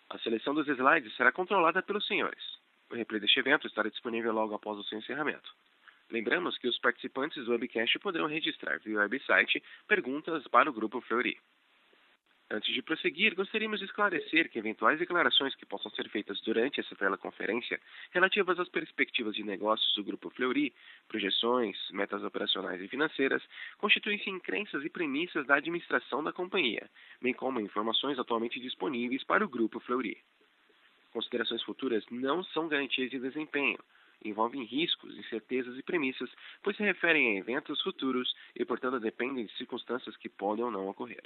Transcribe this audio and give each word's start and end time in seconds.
A 0.10 0.18
seleção 0.20 0.54
dos 0.54 0.68
slides 0.68 1.16
será 1.16 1.32
controlada 1.32 1.82
pelos 1.82 2.06
senhores. 2.08 2.44
O 2.90 2.96
replay 2.96 3.20
deste 3.20 3.40
evento 3.40 3.68
estará 3.68 3.90
disponível 3.90 4.32
logo 4.32 4.54
após 4.54 4.78
o 4.78 4.84
seu 4.84 5.00
encerramento. 5.00 5.52
Lembramos 6.12 6.58
que 6.58 6.68
os 6.68 6.78
participantes 6.80 7.46
do 7.46 7.52
webcast 7.52 7.98
poderão 8.00 8.28
registrar 8.28 8.80
via 8.80 9.00
website 9.00 9.62
perguntas 9.88 10.48
para 10.48 10.70
o 10.70 10.74
Grupo 10.74 11.02
Fleury. 11.02 11.38
Antes 12.48 12.72
de 12.76 12.82
prosseguir, 12.84 13.34
gostaríamos 13.34 13.80
de 13.80 13.86
esclarecer 13.86 14.52
que 14.52 14.60
eventuais 14.60 15.00
declarações 15.00 15.56
que 15.56 15.66
possam 15.66 15.90
ser 15.92 16.08
feitas 16.10 16.40
durante 16.42 16.80
essa 16.80 16.96
teleconferência 16.96 17.82
relativas 18.12 18.60
às 18.60 18.70
perspectivas 18.70 19.34
de 19.34 19.44
negócios 19.44 19.96
do 19.96 20.04
Grupo 20.04 20.30
Fleury, 20.30 20.72
projeções, 21.08 21.76
metas 21.90 22.24
operacionais 22.24 22.80
e 22.80 22.88
financeiras, 22.88 23.42
constituem-se 23.80 24.30
em 24.30 24.40
crenças 24.40 24.86
e 24.86 24.90
premissas 24.92 25.48
da 25.48 25.56
administração 25.56 26.24
da 26.24 26.32
companhia, 26.32 26.88
bem 27.20 27.34
como 27.34 27.60
informações 27.60 28.20
atualmente 28.20 28.60
disponíveis 28.60 29.24
para 29.24 29.44
o 29.44 29.50
Grupo 29.50 29.80
Fleury. 29.80 30.16
Considerações 31.12 31.64
futuras 31.64 32.06
não 32.12 32.44
são 32.44 32.68
garantias 32.68 33.10
de 33.10 33.18
desempenho, 33.18 33.80
envolvem 34.30 34.64
riscos, 34.64 35.18
incertezas 35.18 35.78
e 35.78 35.84
premissas, 35.84 36.30
pois 36.64 36.76
se 36.76 36.84
referem 36.84 37.32
a 37.32 37.40
eventos 37.40 37.82
futuros 37.82 38.36
e, 38.56 38.66
portanto, 38.66 39.00
dependem 39.00 39.46
de 39.46 39.58
circunstâncias 39.58 40.18
que 40.18 40.30
podem 40.30 40.64
ou 40.64 40.72
não 40.72 40.88
ocorrer. 40.88 41.24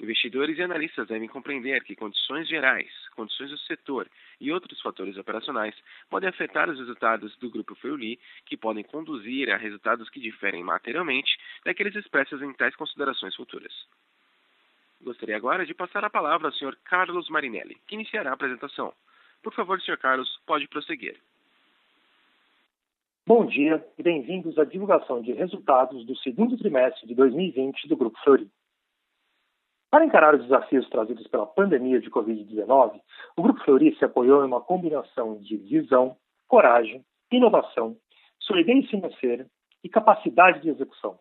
Investidores 0.00 0.56
e 0.56 0.62
analistas 0.62 1.08
devem 1.08 1.28
compreender 1.28 1.84
que 1.84 1.94
condições 1.94 2.48
gerais, 2.48 2.90
condições 3.10 3.50
do 3.50 3.58
setor 3.58 4.08
e 4.40 4.50
outros 4.50 4.80
fatores 4.80 5.18
operacionais 5.18 5.74
podem 6.08 6.30
afetar 6.30 6.70
os 6.70 6.78
resultados 6.78 7.36
do 7.36 7.50
Grupo 7.50 7.74
Feuli, 7.74 8.18
que 8.46 8.56
podem 8.56 8.82
conduzir 8.82 9.50
a 9.50 9.58
resultados 9.58 10.08
que 10.08 10.18
diferem 10.18 10.64
materialmente 10.64 11.38
daqueles 11.66 11.94
expressos 11.94 12.40
em 12.40 12.50
tais 12.54 12.74
considerações 12.76 13.36
futuras. 13.36 13.74
Gostaria 15.02 15.36
agora 15.36 15.66
de 15.66 15.74
passar 15.74 16.02
a 16.02 16.10
palavra 16.10 16.48
ao 16.48 16.54
Sr. 16.54 16.76
Carlos 16.84 17.28
Marinelli, 17.28 17.76
que 17.86 17.94
iniciará 17.94 18.30
a 18.30 18.34
apresentação. 18.34 18.94
Por 19.42 19.52
favor, 19.52 19.78
Sr. 19.82 19.98
Carlos, 19.98 20.40
pode 20.46 20.66
prosseguir. 20.66 21.20
Bom 23.26 23.44
dia 23.44 23.86
e 23.98 24.02
bem-vindos 24.02 24.58
à 24.58 24.64
divulgação 24.64 25.20
de 25.20 25.32
resultados 25.32 26.06
do 26.06 26.16
segundo 26.16 26.56
trimestre 26.56 27.06
de 27.06 27.14
2020 27.14 27.86
do 27.86 27.96
Grupo 27.96 28.18
Fleury. 28.24 28.50
Para 29.90 30.06
encarar 30.06 30.34
os 30.34 30.42
desafios 30.42 30.88
trazidos 30.88 31.26
pela 31.28 31.46
pandemia 31.46 32.00
de 32.00 32.10
Covid-19, 32.10 33.00
o 33.36 33.42
Grupo 33.42 33.62
Fleury 33.62 33.94
se 33.96 34.04
apoiou 34.06 34.42
em 34.42 34.46
uma 34.46 34.62
combinação 34.62 35.38
de 35.38 35.58
visão, 35.58 36.16
coragem, 36.48 37.04
inovação, 37.30 37.94
solidez 38.40 38.88
financeira 38.88 39.46
e 39.84 39.88
capacidade 39.88 40.62
de 40.62 40.70
execução. 40.70 41.18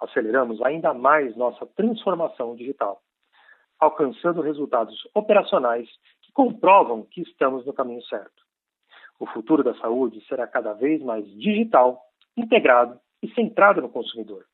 Aceleramos 0.00 0.62
ainda 0.62 0.94
mais 0.94 1.36
nossa 1.36 1.66
transformação 1.66 2.54
digital, 2.54 3.02
alcançando 3.80 4.40
resultados 4.40 4.96
operacionais 5.14 5.88
que 6.22 6.32
comprovam 6.32 7.02
que 7.02 7.22
estamos 7.22 7.66
no 7.66 7.74
caminho 7.74 8.02
certo. 8.04 8.47
O 9.18 9.26
futuro 9.26 9.64
da 9.64 9.74
saúde 9.74 10.24
será 10.26 10.46
cada 10.46 10.72
vez 10.72 11.02
mais 11.02 11.26
digital, 11.38 12.00
integrado 12.36 12.98
e 13.22 13.28
centrado 13.34 13.80
no 13.82 13.88
consumidor. 13.88 14.44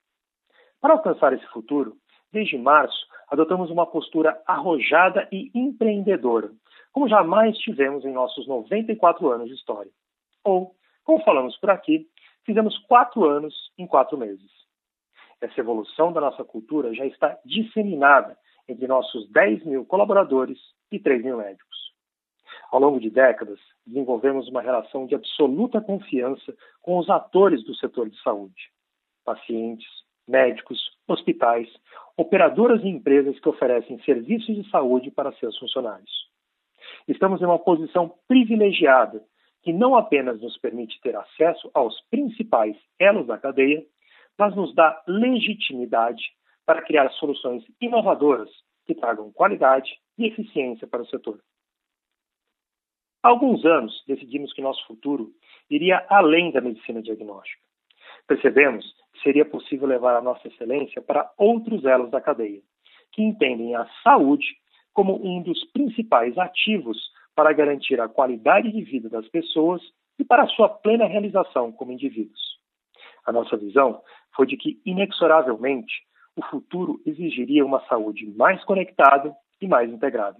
Para 0.81 0.95
alcançar 0.95 1.33
esse 1.33 1.47
futuro, 1.47 1.97
desde 2.33 2.59
março, 2.59 3.07
adotamos 3.29 3.71
uma 3.71 3.87
postura 3.87 4.41
arrojada 4.47 5.29
e 5.31 5.51
empreendedora, 5.55 6.51
como 6.93 7.09
jamais 7.09 7.57
tivemos 7.59 8.05
em 8.05 8.13
nossos 8.13 8.47
94 8.47 9.31
anos 9.31 9.49
de 9.49 9.55
história. 9.55 9.91
Ou, 10.45 10.75
como 11.05 11.25
falamos 11.25 11.57
por 11.59 11.71
aqui, 11.71 12.07
fizemos 12.45 12.79
quatro 12.87 13.25
anos 13.25 13.55
em 13.79 13.87
quatro 13.87 14.17
meses. 14.17 14.51
Essa 15.41 15.61
evolução 15.61 16.13
da 16.13 16.21
nossa 16.21 16.45
cultura 16.45 16.95
já 16.95 17.05
está 17.05 17.39
disseminada 17.45 18.37
entre 18.69 18.87
nossos 18.87 19.31
10 19.31 19.65
mil 19.65 19.85
colaboradores 19.85 20.59
e 20.91 20.99
3 20.99 21.23
mil 21.23 21.37
médicos. 21.37 21.74
Ao 22.71 22.81
longo 22.81 22.99
de 22.99 23.11
décadas, 23.11 23.59
desenvolvemos 23.87 24.49
uma 24.49 24.61
relação 24.61 25.07
de 25.07 25.15
absoluta 25.15 25.81
confiança 25.81 26.55
com 26.83 26.99
os 26.99 27.09
atores 27.09 27.65
do 27.65 27.75
setor 27.75 28.09
de 28.09 28.21
saúde: 28.23 28.71
pacientes, 29.25 29.87
médicos, 30.27 30.81
hospitais, 31.07 31.69
operadoras 32.17 32.83
e 32.83 32.89
empresas 32.89 33.39
que 33.39 33.49
oferecem 33.49 34.01
serviços 34.03 34.55
de 34.55 34.69
saúde 34.71 35.11
para 35.11 35.33
seus 35.33 35.57
funcionários. 35.59 36.29
Estamos 37.07 37.41
em 37.43 37.45
uma 37.45 37.59
posição 37.59 38.15
privilegiada 38.27 39.23
que 39.63 39.73
não 39.73 39.97
apenas 39.97 40.41
nos 40.41 40.59
permite 40.59 41.01
ter 41.01 41.17
acesso 41.17 41.71
aos 41.73 41.99
principais 42.11 42.77
elos 42.99 43.27
da 43.27 43.39
cadeia, 43.39 43.83
mas 44.39 44.55
nos 44.55 44.75
dá 44.75 45.03
legitimidade 45.07 46.23
para 46.67 46.83
criar 46.83 47.11
soluções 47.13 47.65
inovadoras 47.81 48.51
que 48.87 48.95
tragam 48.95 49.33
qualidade 49.33 49.91
e 50.19 50.27
eficiência 50.27 50.87
para 50.87 51.03
o 51.03 51.07
setor. 51.07 51.41
Há 53.25 53.29
alguns 53.29 53.65
anos, 53.65 54.05
decidimos 54.07 54.53
que 54.53 54.61
nosso 54.61 54.87
futuro 54.87 55.33
iria 55.71 56.05
além 56.11 56.53
da 56.53 56.61
medicina 56.61 57.01
diagnóstica. 57.01 57.59
Percebemos 58.29 58.85
que 59.15 59.23
seria 59.23 59.47
possível 59.47 59.89
levar 59.89 60.15
a 60.15 60.21
nossa 60.21 60.47
excelência 60.47 61.01
para 61.01 61.33
outros 61.39 61.87
elos 61.87 62.11
da 62.11 62.21
cadeia, 62.21 62.61
que 63.13 63.23
entendem 63.23 63.75
a 63.75 63.89
saúde 64.03 64.45
como 64.93 65.27
um 65.27 65.43
dos 65.43 65.65
principais 65.73 66.37
ativos 66.37 66.99
para 67.35 67.55
garantir 67.55 67.99
a 67.99 68.11
qualidade 68.11 68.71
de 68.71 68.83
vida 68.83 69.09
das 69.09 69.27
pessoas 69.29 69.81
e 70.19 70.25
para 70.25 70.47
sua 70.49 70.69
plena 70.69 71.07
realização 71.07 71.73
como 71.73 71.93
indivíduos. 71.93 72.59
A 73.25 73.33
nossa 73.33 73.57
visão 73.57 74.03
foi 74.37 74.47
de 74.47 74.59
que, 74.59 74.83
inexoravelmente, 74.85 75.95
o 76.37 76.45
futuro 76.45 77.01
exigiria 77.07 77.65
uma 77.65 77.81
saúde 77.87 78.27
mais 78.37 78.63
conectada 78.65 79.35
e 79.63 79.67
mais 79.67 79.91
integrada. 79.91 80.37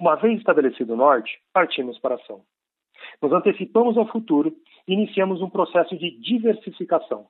Uma 0.00 0.16
vez 0.16 0.38
estabelecido 0.38 0.94
o 0.94 0.96
norte, 0.96 1.38
partimos 1.52 1.98
para 1.98 2.14
a 2.14 2.18
ação. 2.18 2.40
Nos 3.20 3.32
antecipamos 3.32 3.98
ao 3.98 4.06
futuro 4.06 4.56
e 4.88 4.94
iniciamos 4.94 5.42
um 5.42 5.50
processo 5.50 5.94
de 5.94 6.18
diversificação. 6.22 7.26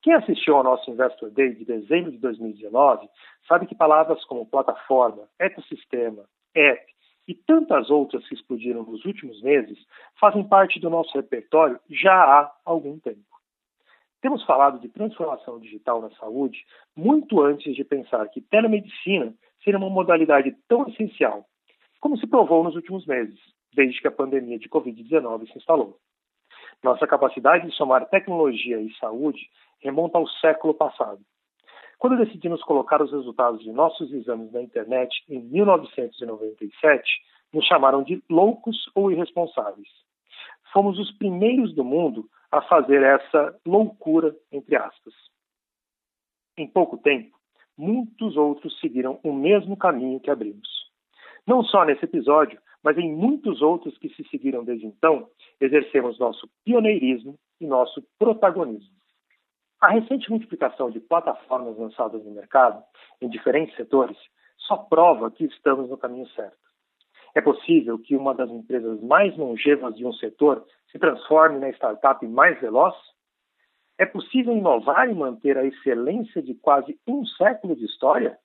Quem 0.00 0.14
assistiu 0.14 0.56
ao 0.56 0.62
nosso 0.62 0.88
Investor 0.88 1.30
Day 1.30 1.52
de 1.56 1.64
dezembro 1.64 2.12
de 2.12 2.18
2019 2.18 3.08
sabe 3.48 3.66
que 3.66 3.74
palavras 3.74 4.24
como 4.26 4.46
plataforma, 4.46 5.28
ecossistema, 5.36 6.24
app 6.54 6.86
e 7.26 7.34
tantas 7.34 7.90
outras 7.90 8.26
que 8.28 8.34
explodiram 8.36 8.84
nos 8.84 9.04
últimos 9.04 9.42
meses 9.42 9.76
fazem 10.20 10.46
parte 10.46 10.78
do 10.78 10.88
nosso 10.88 11.12
repertório 11.16 11.80
já 11.90 12.14
há 12.14 12.52
algum 12.64 13.00
tempo. 13.00 13.37
Temos 14.20 14.44
falado 14.44 14.80
de 14.80 14.88
transformação 14.88 15.60
digital 15.60 16.00
na 16.00 16.10
saúde 16.12 16.64
muito 16.96 17.40
antes 17.40 17.74
de 17.74 17.84
pensar 17.84 18.28
que 18.28 18.40
telemedicina 18.40 19.32
seria 19.62 19.78
uma 19.78 19.90
modalidade 19.90 20.56
tão 20.66 20.88
essencial, 20.88 21.46
como 22.00 22.16
se 22.16 22.26
provou 22.26 22.64
nos 22.64 22.74
últimos 22.74 23.06
meses, 23.06 23.38
desde 23.74 24.00
que 24.00 24.08
a 24.08 24.12
pandemia 24.12 24.58
de 24.58 24.68
Covid-19 24.68 25.50
se 25.50 25.58
instalou. 25.58 25.98
Nossa 26.82 27.06
capacidade 27.06 27.68
de 27.68 27.74
somar 27.76 28.08
tecnologia 28.08 28.80
e 28.80 28.92
saúde 28.94 29.40
remonta 29.80 30.18
ao 30.18 30.26
século 30.26 30.74
passado. 30.74 31.20
Quando 31.98 32.16
decidimos 32.16 32.62
colocar 32.62 33.02
os 33.02 33.10
resultados 33.10 33.60
de 33.60 33.72
nossos 33.72 34.12
exames 34.12 34.52
na 34.52 34.62
internet 34.62 35.12
em 35.28 35.40
1997, 35.42 37.02
nos 37.52 37.64
chamaram 37.66 38.02
de 38.02 38.22
loucos 38.30 38.76
ou 38.94 39.10
irresponsáveis. 39.10 39.88
Fomos 40.72 40.98
os 40.98 41.10
primeiros 41.18 41.74
do 41.74 41.84
mundo 41.84 42.28
a 42.50 42.62
fazer 42.62 43.02
essa 43.02 43.58
loucura, 43.66 44.34
entre 44.50 44.76
aspas. 44.76 45.14
Em 46.56 46.66
pouco 46.66 46.98
tempo, 46.98 47.36
muitos 47.76 48.36
outros 48.36 48.78
seguiram 48.80 49.20
o 49.22 49.32
mesmo 49.32 49.76
caminho 49.76 50.20
que 50.20 50.30
abrimos. 50.30 50.68
Não 51.46 51.62
só 51.62 51.84
nesse 51.84 52.04
episódio, 52.04 52.60
mas 52.82 52.96
em 52.98 53.14
muitos 53.14 53.62
outros 53.62 53.96
que 53.98 54.08
se 54.10 54.24
seguiram 54.28 54.64
desde 54.64 54.86
então, 54.86 55.28
exercemos 55.60 56.18
nosso 56.18 56.48
pioneirismo 56.64 57.38
e 57.60 57.66
nosso 57.66 58.02
protagonismo. 58.18 58.96
A 59.80 59.88
recente 59.88 60.28
multiplicação 60.30 60.90
de 60.90 61.00
plataformas 61.00 61.78
lançadas 61.78 62.24
no 62.24 62.32
mercado, 62.32 62.82
em 63.20 63.28
diferentes 63.28 63.76
setores, 63.76 64.16
só 64.56 64.76
prova 64.76 65.30
que 65.30 65.44
estamos 65.44 65.88
no 65.88 65.96
caminho 65.96 66.28
certo. 66.30 66.67
É 67.34 67.40
possível 67.40 67.98
que 67.98 68.16
uma 68.16 68.34
das 68.34 68.50
empresas 68.50 69.00
mais 69.02 69.36
longevas 69.36 69.94
de 69.96 70.04
um 70.04 70.12
setor 70.12 70.64
se 70.90 70.98
transforme 70.98 71.58
na 71.58 71.68
startup 71.70 72.26
mais 72.26 72.60
veloz? 72.60 72.94
É 73.98 74.06
possível 74.06 74.56
inovar 74.56 75.08
e 75.08 75.14
manter 75.14 75.58
a 75.58 75.64
excelência 75.64 76.42
de 76.42 76.54
quase 76.54 76.98
um 77.06 77.24
século 77.26 77.74
de 77.74 77.84
história? 77.84 78.38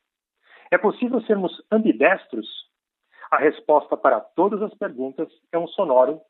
É 0.71 0.77
possível 0.77 1.21
sermos 1.21 1.63
ambidestros 1.71 2.47
a 3.33 3.38
resposta 3.38 3.97
para 3.97 4.19
todas 4.19 4.62
as 4.62 4.74
perguntas 4.75 5.27
é 5.51 5.57
um 5.57 5.68
sonoro 5.68 6.21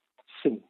sim. 0.41 0.63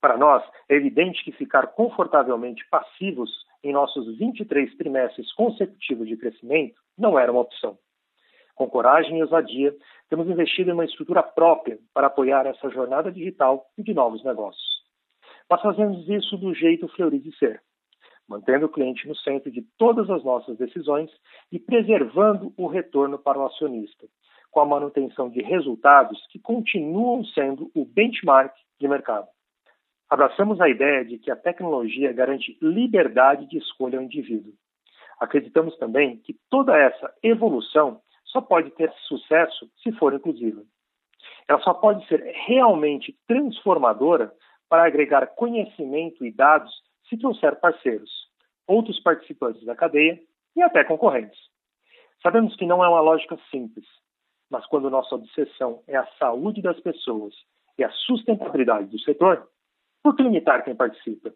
Para 0.00 0.16
nós, 0.16 0.42
é 0.68 0.74
evidente 0.74 1.22
que 1.22 1.30
ficar 1.30 1.68
confortavelmente 1.68 2.66
passivos 2.68 3.30
em 3.62 3.72
nossos 3.72 4.18
23 4.18 4.76
trimestres 4.76 5.32
consecutivos 5.34 6.08
de 6.08 6.16
crescimento 6.16 6.74
não 6.98 7.16
era 7.16 7.30
uma 7.30 7.42
opção. 7.42 7.78
Com 8.56 8.68
coragem 8.68 9.18
e 9.18 9.22
ousadia, 9.22 9.72
temos 10.12 10.28
investido 10.28 10.68
em 10.68 10.74
uma 10.74 10.84
estrutura 10.84 11.22
própria 11.22 11.78
para 11.94 12.08
apoiar 12.08 12.44
essa 12.44 12.68
jornada 12.68 13.10
digital 13.10 13.64
e 13.78 13.82
de 13.82 13.94
novos 13.94 14.22
negócios. 14.22 14.82
Mas 15.48 15.62
fazemos 15.62 16.06
isso 16.06 16.36
do 16.36 16.52
jeito 16.52 16.86
Fleury 16.88 17.18
de 17.18 17.34
ser, 17.38 17.62
mantendo 18.28 18.66
o 18.66 18.68
cliente 18.68 19.08
no 19.08 19.16
centro 19.16 19.50
de 19.50 19.62
todas 19.78 20.10
as 20.10 20.22
nossas 20.22 20.58
decisões 20.58 21.10
e 21.50 21.58
preservando 21.58 22.52
o 22.58 22.66
retorno 22.66 23.18
para 23.18 23.38
o 23.38 23.46
acionista, 23.46 24.06
com 24.50 24.60
a 24.60 24.66
manutenção 24.66 25.30
de 25.30 25.40
resultados 25.40 26.22
que 26.26 26.38
continuam 26.38 27.24
sendo 27.24 27.70
o 27.74 27.86
benchmark 27.86 28.54
de 28.78 28.86
mercado. 28.86 29.28
Abraçamos 30.10 30.60
a 30.60 30.68
ideia 30.68 31.06
de 31.06 31.16
que 31.16 31.30
a 31.30 31.36
tecnologia 31.36 32.12
garante 32.12 32.58
liberdade 32.60 33.48
de 33.48 33.56
escolha 33.56 33.98
ao 33.98 34.04
indivíduo. 34.04 34.52
Acreditamos 35.18 35.74
também 35.78 36.18
que 36.18 36.36
toda 36.50 36.76
essa 36.76 37.10
evolução 37.22 38.02
só 38.32 38.40
pode 38.40 38.70
ter 38.72 38.92
sucesso 39.06 39.70
se 39.82 39.92
for 39.92 40.14
inclusiva. 40.14 40.62
Ela 41.46 41.60
só 41.60 41.74
pode 41.74 42.06
ser 42.08 42.20
realmente 42.46 43.16
transformadora 43.28 44.32
para 44.68 44.86
agregar 44.86 45.26
conhecimento 45.34 46.24
e 46.24 46.32
dados 46.32 46.72
se 47.08 47.16
trouxer 47.18 47.60
parceiros, 47.60 48.10
outros 48.66 48.98
participantes 49.00 49.62
da 49.64 49.76
cadeia 49.76 50.18
e 50.56 50.62
até 50.62 50.82
concorrentes. 50.82 51.38
Sabemos 52.22 52.56
que 52.56 52.66
não 52.66 52.82
é 52.82 52.88
uma 52.88 53.00
lógica 53.00 53.38
simples, 53.50 53.86
mas 54.50 54.64
quando 54.66 54.88
nossa 54.88 55.14
obsessão 55.14 55.82
é 55.86 55.96
a 55.96 56.06
saúde 56.18 56.62
das 56.62 56.80
pessoas 56.80 57.34
e 57.78 57.84
a 57.84 57.90
sustentabilidade 57.90 58.86
do 58.86 58.98
setor, 59.00 59.48
por 60.02 60.16
que 60.16 60.22
limitar 60.22 60.64
quem 60.64 60.74
participa? 60.74 61.32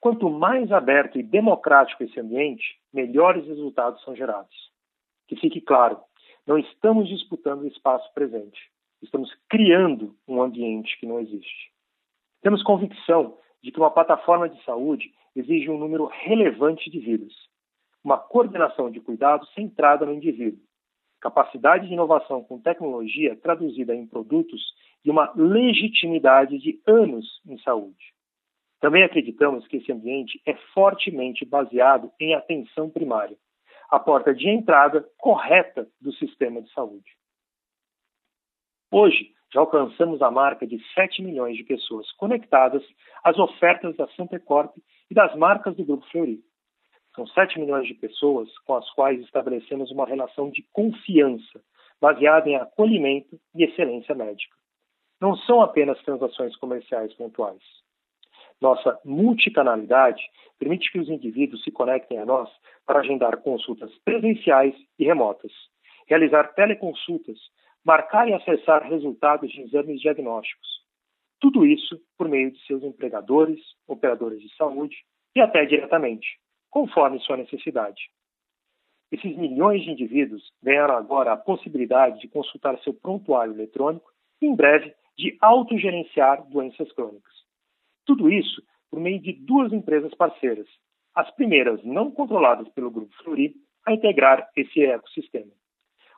Quanto 0.00 0.28
mais 0.28 0.70
aberto 0.70 1.18
e 1.18 1.22
democrático 1.22 2.04
esse 2.04 2.18
ambiente, 2.20 2.78
melhores 2.92 3.46
resultados 3.46 4.02
são 4.02 4.14
gerados. 4.14 4.73
Que 5.26 5.36
fique 5.36 5.60
claro, 5.60 5.98
não 6.46 6.58
estamos 6.58 7.08
disputando 7.08 7.62
o 7.62 7.66
espaço 7.66 8.12
presente, 8.12 8.60
estamos 9.02 9.30
criando 9.48 10.14
um 10.28 10.42
ambiente 10.42 10.98
que 10.98 11.06
não 11.06 11.18
existe. 11.18 11.72
Temos 12.42 12.62
convicção 12.62 13.38
de 13.62 13.72
que 13.72 13.78
uma 13.78 13.90
plataforma 13.90 14.48
de 14.48 14.62
saúde 14.64 15.12
exige 15.34 15.70
um 15.70 15.78
número 15.78 16.06
relevante 16.06 16.90
de 16.90 16.98
vidas, 16.98 17.32
uma 18.04 18.18
coordenação 18.18 18.90
de 18.90 19.00
cuidados 19.00 19.50
centrada 19.54 20.04
no 20.04 20.12
indivíduo, 20.12 20.60
capacidade 21.20 21.86
de 21.86 21.94
inovação 21.94 22.44
com 22.44 22.60
tecnologia 22.60 23.34
traduzida 23.36 23.94
em 23.94 24.06
produtos 24.06 24.62
e 25.02 25.10
uma 25.10 25.32
legitimidade 25.34 26.58
de 26.58 26.78
anos 26.86 27.40
em 27.46 27.58
saúde. 27.60 28.12
Também 28.80 29.02
acreditamos 29.02 29.66
que 29.66 29.78
esse 29.78 29.90
ambiente 29.90 30.38
é 30.44 30.54
fortemente 30.74 31.46
baseado 31.46 32.12
em 32.20 32.34
atenção 32.34 32.90
primária, 32.90 33.38
a 33.90 33.98
porta 33.98 34.34
de 34.34 34.48
entrada 34.48 35.06
correta 35.18 35.88
do 36.00 36.12
sistema 36.12 36.60
de 36.62 36.72
saúde. 36.72 37.10
Hoje, 38.90 39.32
já 39.52 39.60
alcançamos 39.60 40.20
a 40.20 40.30
marca 40.30 40.66
de 40.66 40.80
7 40.94 41.22
milhões 41.22 41.56
de 41.56 41.64
pessoas 41.64 42.10
conectadas 42.12 42.82
às 43.22 43.38
ofertas 43.38 43.96
da 43.96 44.08
Santa 44.08 44.38
Corp 44.40 44.76
e 45.10 45.14
das 45.14 45.34
marcas 45.36 45.76
do 45.76 45.84
Grupo 45.84 46.04
Fleury. 46.10 46.40
São 47.14 47.26
7 47.26 47.60
milhões 47.60 47.86
de 47.86 47.94
pessoas 47.94 48.48
com 48.60 48.74
as 48.74 48.90
quais 48.90 49.20
estabelecemos 49.20 49.90
uma 49.92 50.06
relação 50.06 50.50
de 50.50 50.62
confiança, 50.72 51.62
baseada 52.00 52.48
em 52.48 52.56
acolhimento 52.56 53.38
e 53.54 53.64
excelência 53.64 54.14
médica. 54.14 54.56
Não 55.20 55.36
são 55.36 55.62
apenas 55.62 56.02
transações 56.02 56.56
comerciais 56.56 57.14
pontuais. 57.14 57.62
Nossa 58.60 58.98
multicanalidade 59.04 60.22
permite 60.58 60.90
que 60.90 60.98
os 60.98 61.08
indivíduos 61.08 61.62
se 61.62 61.70
conectem 61.70 62.18
a 62.18 62.24
nós 62.24 62.48
para 62.86 63.00
agendar 63.00 63.38
consultas 63.38 63.92
presenciais 64.04 64.74
e 64.98 65.04
remotas, 65.04 65.52
realizar 66.06 66.54
teleconsultas, 66.54 67.38
marcar 67.84 68.28
e 68.28 68.32
acessar 68.34 68.88
resultados 68.88 69.50
de 69.50 69.60
exames 69.60 70.00
diagnósticos. 70.00 70.66
Tudo 71.40 71.66
isso 71.66 72.00
por 72.16 72.28
meio 72.28 72.50
de 72.50 72.58
seus 72.66 72.82
empregadores, 72.82 73.60
operadores 73.86 74.40
de 74.40 74.54
saúde 74.56 74.96
e 75.36 75.40
até 75.40 75.64
diretamente, 75.66 76.26
conforme 76.70 77.20
sua 77.20 77.36
necessidade. 77.36 78.00
Esses 79.12 79.36
milhões 79.36 79.82
de 79.82 79.90
indivíduos 79.90 80.42
ganharam 80.62 80.96
agora 80.96 81.32
a 81.32 81.36
possibilidade 81.36 82.20
de 82.20 82.28
consultar 82.28 82.78
seu 82.80 82.94
prontuário 82.94 83.52
eletrônico 83.52 84.10
e, 84.40 84.46
em 84.46 84.56
breve, 84.56 84.94
de 85.16 85.36
autogerenciar 85.40 86.48
doenças 86.48 86.90
crônicas. 86.92 87.43
Tudo 88.04 88.30
isso 88.30 88.62
por 88.90 89.00
meio 89.00 89.20
de 89.20 89.32
duas 89.32 89.72
empresas 89.72 90.14
parceiras, 90.14 90.68
as 91.14 91.28
primeiras 91.32 91.82
não 91.82 92.12
controladas 92.12 92.68
pelo 92.68 92.92
Grupo 92.92 93.12
Fleury, 93.22 93.54
a 93.84 93.92
integrar 93.92 94.48
esse 94.56 94.84
ecossistema. 94.84 95.50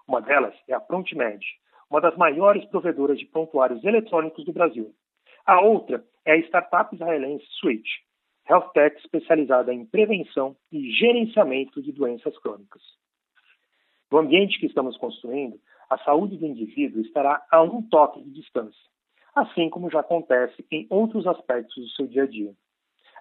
Uma 0.06 0.20
delas 0.20 0.54
é 0.68 0.74
a 0.74 0.80
ProntMed, 0.80 1.42
uma 1.90 2.00
das 2.00 2.16
maiores 2.16 2.64
provedoras 2.66 3.18
de 3.18 3.24
prontuários 3.24 3.82
eletrônicos 3.82 4.44
do 4.44 4.52
Brasil. 4.52 4.94
A 5.46 5.60
outra 5.60 6.04
é 6.24 6.32
a 6.32 6.38
startup 6.38 6.94
israelense 6.94 7.46
Switch, 7.60 7.88
health 8.48 8.72
tech 8.72 8.96
especializada 8.98 9.72
em 9.72 9.86
prevenção 9.86 10.54
e 10.70 10.90
gerenciamento 10.92 11.80
de 11.80 11.92
doenças 11.92 12.38
crônicas. 12.38 12.82
No 14.10 14.18
ambiente 14.18 14.60
que 14.60 14.66
estamos 14.66 14.96
construindo, 14.98 15.58
a 15.88 15.98
saúde 15.98 16.36
do 16.36 16.46
indivíduo 16.46 17.00
estará 17.00 17.44
a 17.50 17.62
um 17.62 17.82
toque 17.82 18.22
de 18.22 18.30
distância, 18.30 18.90
assim 19.36 19.70
como 19.70 19.90
já 19.90 20.00
acontece 20.00 20.66
em 20.70 20.86
outros 20.90 21.26
aspectos 21.26 21.76
do 21.76 21.90
seu 21.90 22.06
dia 22.06 22.24
a 22.24 22.26
dia. 22.26 22.52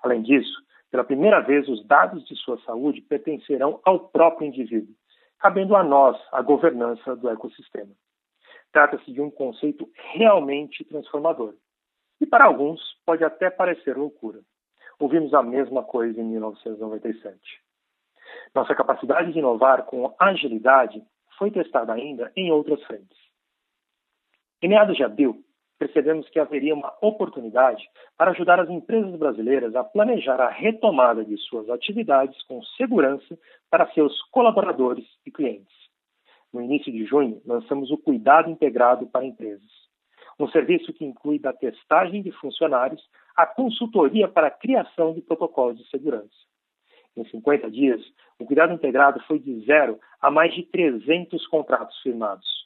Além 0.01 0.23
disso, 0.23 0.63
pela 0.89 1.03
primeira 1.03 1.41
vez, 1.41 1.67
os 1.67 1.85
dados 1.85 2.25
de 2.25 2.35
sua 2.37 2.57
saúde 2.61 3.01
pertencerão 3.01 3.79
ao 3.83 4.07
próprio 4.07 4.47
indivíduo, 4.47 4.95
cabendo 5.39 5.75
a 5.75 5.83
nós 5.83 6.17
a 6.31 6.41
governança 6.41 7.15
do 7.15 7.29
ecossistema. 7.29 7.91
Trata-se 8.71 9.11
de 9.11 9.21
um 9.21 9.29
conceito 9.29 9.89
realmente 10.13 10.83
transformador. 10.85 11.53
E 12.19 12.25
para 12.25 12.47
alguns 12.47 12.81
pode 13.05 13.23
até 13.23 13.49
parecer 13.49 13.97
loucura 13.97 14.39
ouvimos 14.99 15.33
a 15.33 15.43
mesma 15.43 15.83
coisa 15.83 16.19
em 16.19 16.25
1997. 16.25 17.39
Nossa 18.53 18.75
capacidade 18.75 19.31
de 19.33 19.39
inovar 19.39 19.85
com 19.85 20.15
agilidade 20.19 21.03
foi 21.37 21.51
testada 21.51 21.93
ainda 21.93 22.31
em 22.35 22.51
outras 22.51 22.81
frentes. 22.83 23.17
Em 24.61 24.69
meados 24.69 24.95
de 24.95 25.03
abril, 25.03 25.43
percebemos 25.77 26.27
que 26.29 26.39
haveria 26.39 26.73
uma 26.73 26.93
oportunidade 27.01 27.87
para 28.17 28.31
ajudar 28.31 28.59
as 28.59 28.69
empresas 28.69 29.15
brasileiras 29.17 29.75
a 29.75 29.83
planejar 29.83 30.39
a 30.39 30.49
retomada 30.49 31.23
de 31.23 31.37
suas 31.37 31.69
atividades 31.69 32.41
com 32.43 32.61
segurança 32.77 33.37
para 33.69 33.91
seus 33.91 34.21
colaboradores 34.31 35.05
e 35.25 35.31
clientes. 35.31 35.75
No 36.53 36.61
início 36.61 36.91
de 36.91 37.05
junho, 37.05 37.41
lançamos 37.45 37.91
o 37.91 37.97
Cuidado 37.97 38.49
Integrado 38.49 39.07
para 39.07 39.25
Empresas, 39.25 39.69
um 40.39 40.47
serviço 40.47 40.93
que 40.93 41.05
inclui 41.05 41.39
da 41.39 41.51
testagem 41.51 42.21
de 42.21 42.31
funcionários 42.31 43.01
a 43.35 43.45
consultoria 43.45 44.27
para 44.27 44.47
a 44.47 44.51
criação 44.51 45.13
de 45.13 45.21
protocolos 45.21 45.77
de 45.77 45.89
segurança. 45.89 46.33
Em 47.15 47.25
50 47.25 47.71
dias, 47.71 48.01
o 48.39 48.45
cuidado 48.45 48.73
integrado 48.73 49.21
foi 49.21 49.39
de 49.39 49.65
zero 49.65 49.99
a 50.21 50.29
mais 50.29 50.53
de 50.53 50.63
300 50.63 51.47
contratos 51.47 51.97
firmados. 52.01 52.64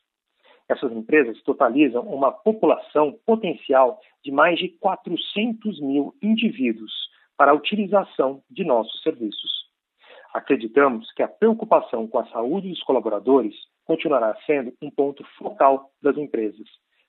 Essas 0.70 0.92
empresas 0.92 1.42
totalizam 1.42 2.04
uma 2.04 2.32
população 2.32 3.18
potencial 3.26 4.00
de 4.24 4.32
mais 4.32 4.60
de 4.60 4.70
400 4.70 5.82
mil 5.82 6.14
indivíduos 6.22 6.94
para 7.36 7.52
a 7.52 7.56
utilização 7.56 8.44
de 8.50 8.64
nossos 8.64 9.02
serviços. 9.02 9.50
Acreditamos 10.32 11.12
que 11.14 11.24
a 11.24 11.28
preocupação 11.28 12.08
com 12.08 12.20
a 12.20 12.28
saúde 12.28 12.70
dos 12.70 12.84
colaboradores 12.84 13.56
continuará 13.84 14.38
sendo 14.46 14.72
um 14.80 14.92
ponto 14.92 15.24
focal 15.40 15.90
das 16.04 16.16
empresas, 16.18 16.68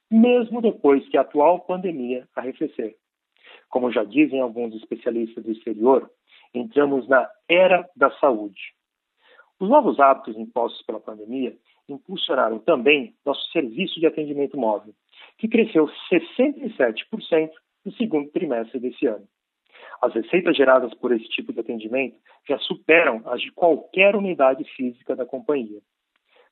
mesmo 0.09 0.59
depois 0.59 1.07
que 1.09 1.17
a 1.17 1.21
atual 1.21 1.59
pandemia 1.59 2.27
arrefecer. 2.35 2.95
Como 3.69 3.91
já 3.91 4.03
dizem 4.03 4.41
alguns 4.41 4.73
especialistas 4.73 5.43
do 5.43 5.51
exterior, 5.51 6.09
entramos 6.51 7.07
na 7.07 7.29
era 7.47 7.87
da 7.95 8.09
saúde. 8.17 8.73
Os 9.59 9.69
novos 9.69 9.99
hábitos 9.99 10.35
impostos 10.35 10.81
pela 10.83 10.99
pandemia 10.99 11.55
impulsionaram 11.91 12.59
também 12.59 13.15
nosso 13.25 13.51
serviço 13.51 13.99
de 13.99 14.07
atendimento 14.07 14.57
móvel, 14.57 14.93
que 15.37 15.47
cresceu 15.47 15.89
67% 16.11 17.51
no 17.85 17.91
segundo 17.93 18.29
trimestre 18.31 18.79
desse 18.79 19.05
ano. 19.05 19.27
As 20.01 20.13
receitas 20.13 20.57
geradas 20.57 20.93
por 20.95 21.11
esse 21.11 21.27
tipo 21.29 21.53
de 21.53 21.59
atendimento 21.59 22.17
já 22.47 22.57
superam 22.59 23.21
as 23.25 23.41
de 23.41 23.51
qualquer 23.51 24.15
unidade 24.15 24.63
física 24.75 25.15
da 25.15 25.25
companhia. 25.25 25.79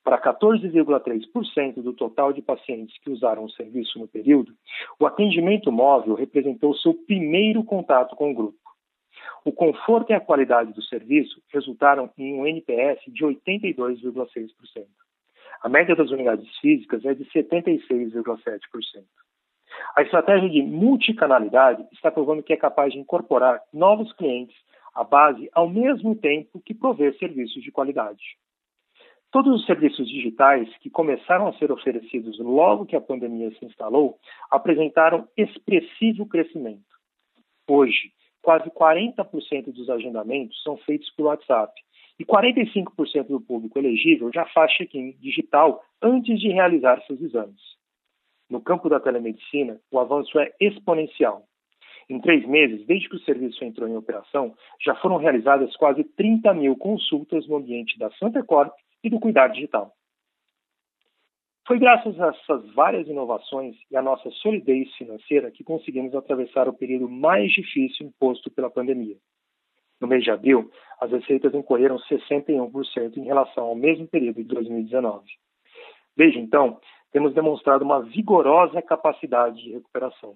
Para 0.03 0.21
14,3% 0.21 1.81
do 1.81 1.93
total 1.93 2.31
de 2.31 2.41
pacientes 2.41 2.97
que 2.99 3.09
usaram 3.09 3.43
o 3.43 3.51
serviço 3.51 3.99
no 3.99 4.07
período, 4.07 4.53
o 4.99 5.05
atendimento 5.05 5.71
móvel 5.71 6.15
representou 6.15 6.75
seu 6.75 6.93
primeiro 6.93 7.63
contato 7.63 8.15
com 8.15 8.31
o 8.31 8.33
grupo. 8.33 8.57
O 9.43 9.51
conforto 9.51 10.11
e 10.11 10.13
a 10.13 10.19
qualidade 10.19 10.73
do 10.73 10.81
serviço 10.83 11.41
resultaram 11.51 12.09
em 12.17 12.33
um 12.33 12.45
NPS 12.45 13.01
de 13.07 13.25
82,6%. 13.25 14.85
A 15.61 15.67
média 15.67 15.95
das 15.95 16.09
unidades 16.09 16.47
físicas 16.59 17.03
é 17.03 17.13
de 17.13 17.25
76,7%. 17.25 18.59
A 19.95 20.01
estratégia 20.01 20.49
de 20.49 20.61
multicanalidade 20.61 21.85
está 21.91 22.09
provando 22.09 22.43
que 22.43 22.53
é 22.53 22.57
capaz 22.57 22.93
de 22.93 22.99
incorporar 22.99 23.61
novos 23.73 24.11
clientes 24.13 24.55
à 24.93 25.03
base 25.03 25.49
ao 25.53 25.69
mesmo 25.69 26.15
tempo 26.15 26.61
que 26.61 26.73
prover 26.73 27.17
serviços 27.17 27.61
de 27.61 27.71
qualidade. 27.71 28.23
Todos 29.31 29.59
os 29.59 29.65
serviços 29.65 30.07
digitais 30.07 30.67
que 30.77 30.89
começaram 30.89 31.47
a 31.47 31.53
ser 31.53 31.71
oferecidos 31.71 32.39
logo 32.39 32.85
que 32.85 32.95
a 32.95 33.01
pandemia 33.01 33.51
se 33.51 33.65
instalou 33.65 34.17
apresentaram 34.49 35.27
expressivo 35.37 36.25
crescimento. 36.25 36.89
Hoje, 37.69 38.11
quase 38.41 38.69
40% 38.71 39.71
dos 39.71 39.89
agendamentos 39.89 40.61
são 40.63 40.77
feitos 40.77 41.09
por 41.11 41.27
WhatsApp 41.27 41.71
e 42.19 42.25
45% 42.25 43.27
do 43.27 43.39
público 43.39 43.79
elegível 43.79 44.29
já 44.33 44.45
faz 44.47 44.71
check-in 44.73 45.11
digital 45.19 45.81
antes 46.01 46.39
de 46.39 46.49
realizar 46.49 47.01
seus 47.07 47.21
exames. 47.21 47.61
No 48.49 48.61
campo 48.61 48.89
da 48.89 48.99
telemedicina, 48.99 49.79
o 49.89 49.99
avanço 49.99 50.37
é 50.37 50.53
exponencial. 50.59 51.43
Em 52.09 52.19
três 52.19 52.45
meses, 52.45 52.85
desde 52.85 53.07
que 53.07 53.15
o 53.15 53.21
serviço 53.21 53.63
entrou 53.63 53.87
em 53.87 53.95
operação, 53.95 54.55
já 54.83 54.95
foram 54.95 55.17
realizadas 55.17 55.75
quase 55.77 56.03
30 56.03 56.53
mil 56.55 56.75
consultas 56.75 57.47
no 57.47 57.57
ambiente 57.57 57.97
da 57.97 58.09
Santa 58.11 58.43
Corp 58.43 58.73
e 59.03 59.09
do 59.09 59.19
Cuidar 59.19 59.49
Digital. 59.49 59.93
Foi 61.67 61.77
graças 61.77 62.19
a 62.19 62.29
essas 62.29 62.73
várias 62.73 63.07
inovações 63.07 63.75
e 63.91 63.95
à 63.95 64.01
nossa 64.01 64.31
solidez 64.31 64.91
financeira 64.95 65.51
que 65.51 65.63
conseguimos 65.63 66.15
atravessar 66.15 66.67
o 66.67 66.73
período 66.73 67.07
mais 67.07 67.51
difícil 67.51 68.07
imposto 68.07 68.49
pela 68.49 68.71
pandemia. 68.71 69.17
No 69.99 70.07
mês 70.07 70.23
de 70.23 70.31
abril, 70.31 70.71
as 70.99 71.11
receitas 71.11 71.53
incorreram 71.53 71.97
61% 71.97 73.17
em 73.17 73.23
relação 73.23 73.65
ao 73.65 73.75
mesmo 73.75 74.07
período 74.07 74.37
de 74.37 74.43
2019. 74.43 75.25
Desde 76.15 76.39
então, 76.39 76.79
temos 77.11 77.33
demonstrado 77.33 77.83
uma 77.83 78.01
vigorosa 78.01 78.81
capacidade 78.81 79.61
de 79.61 79.71
recuperação. 79.71 80.35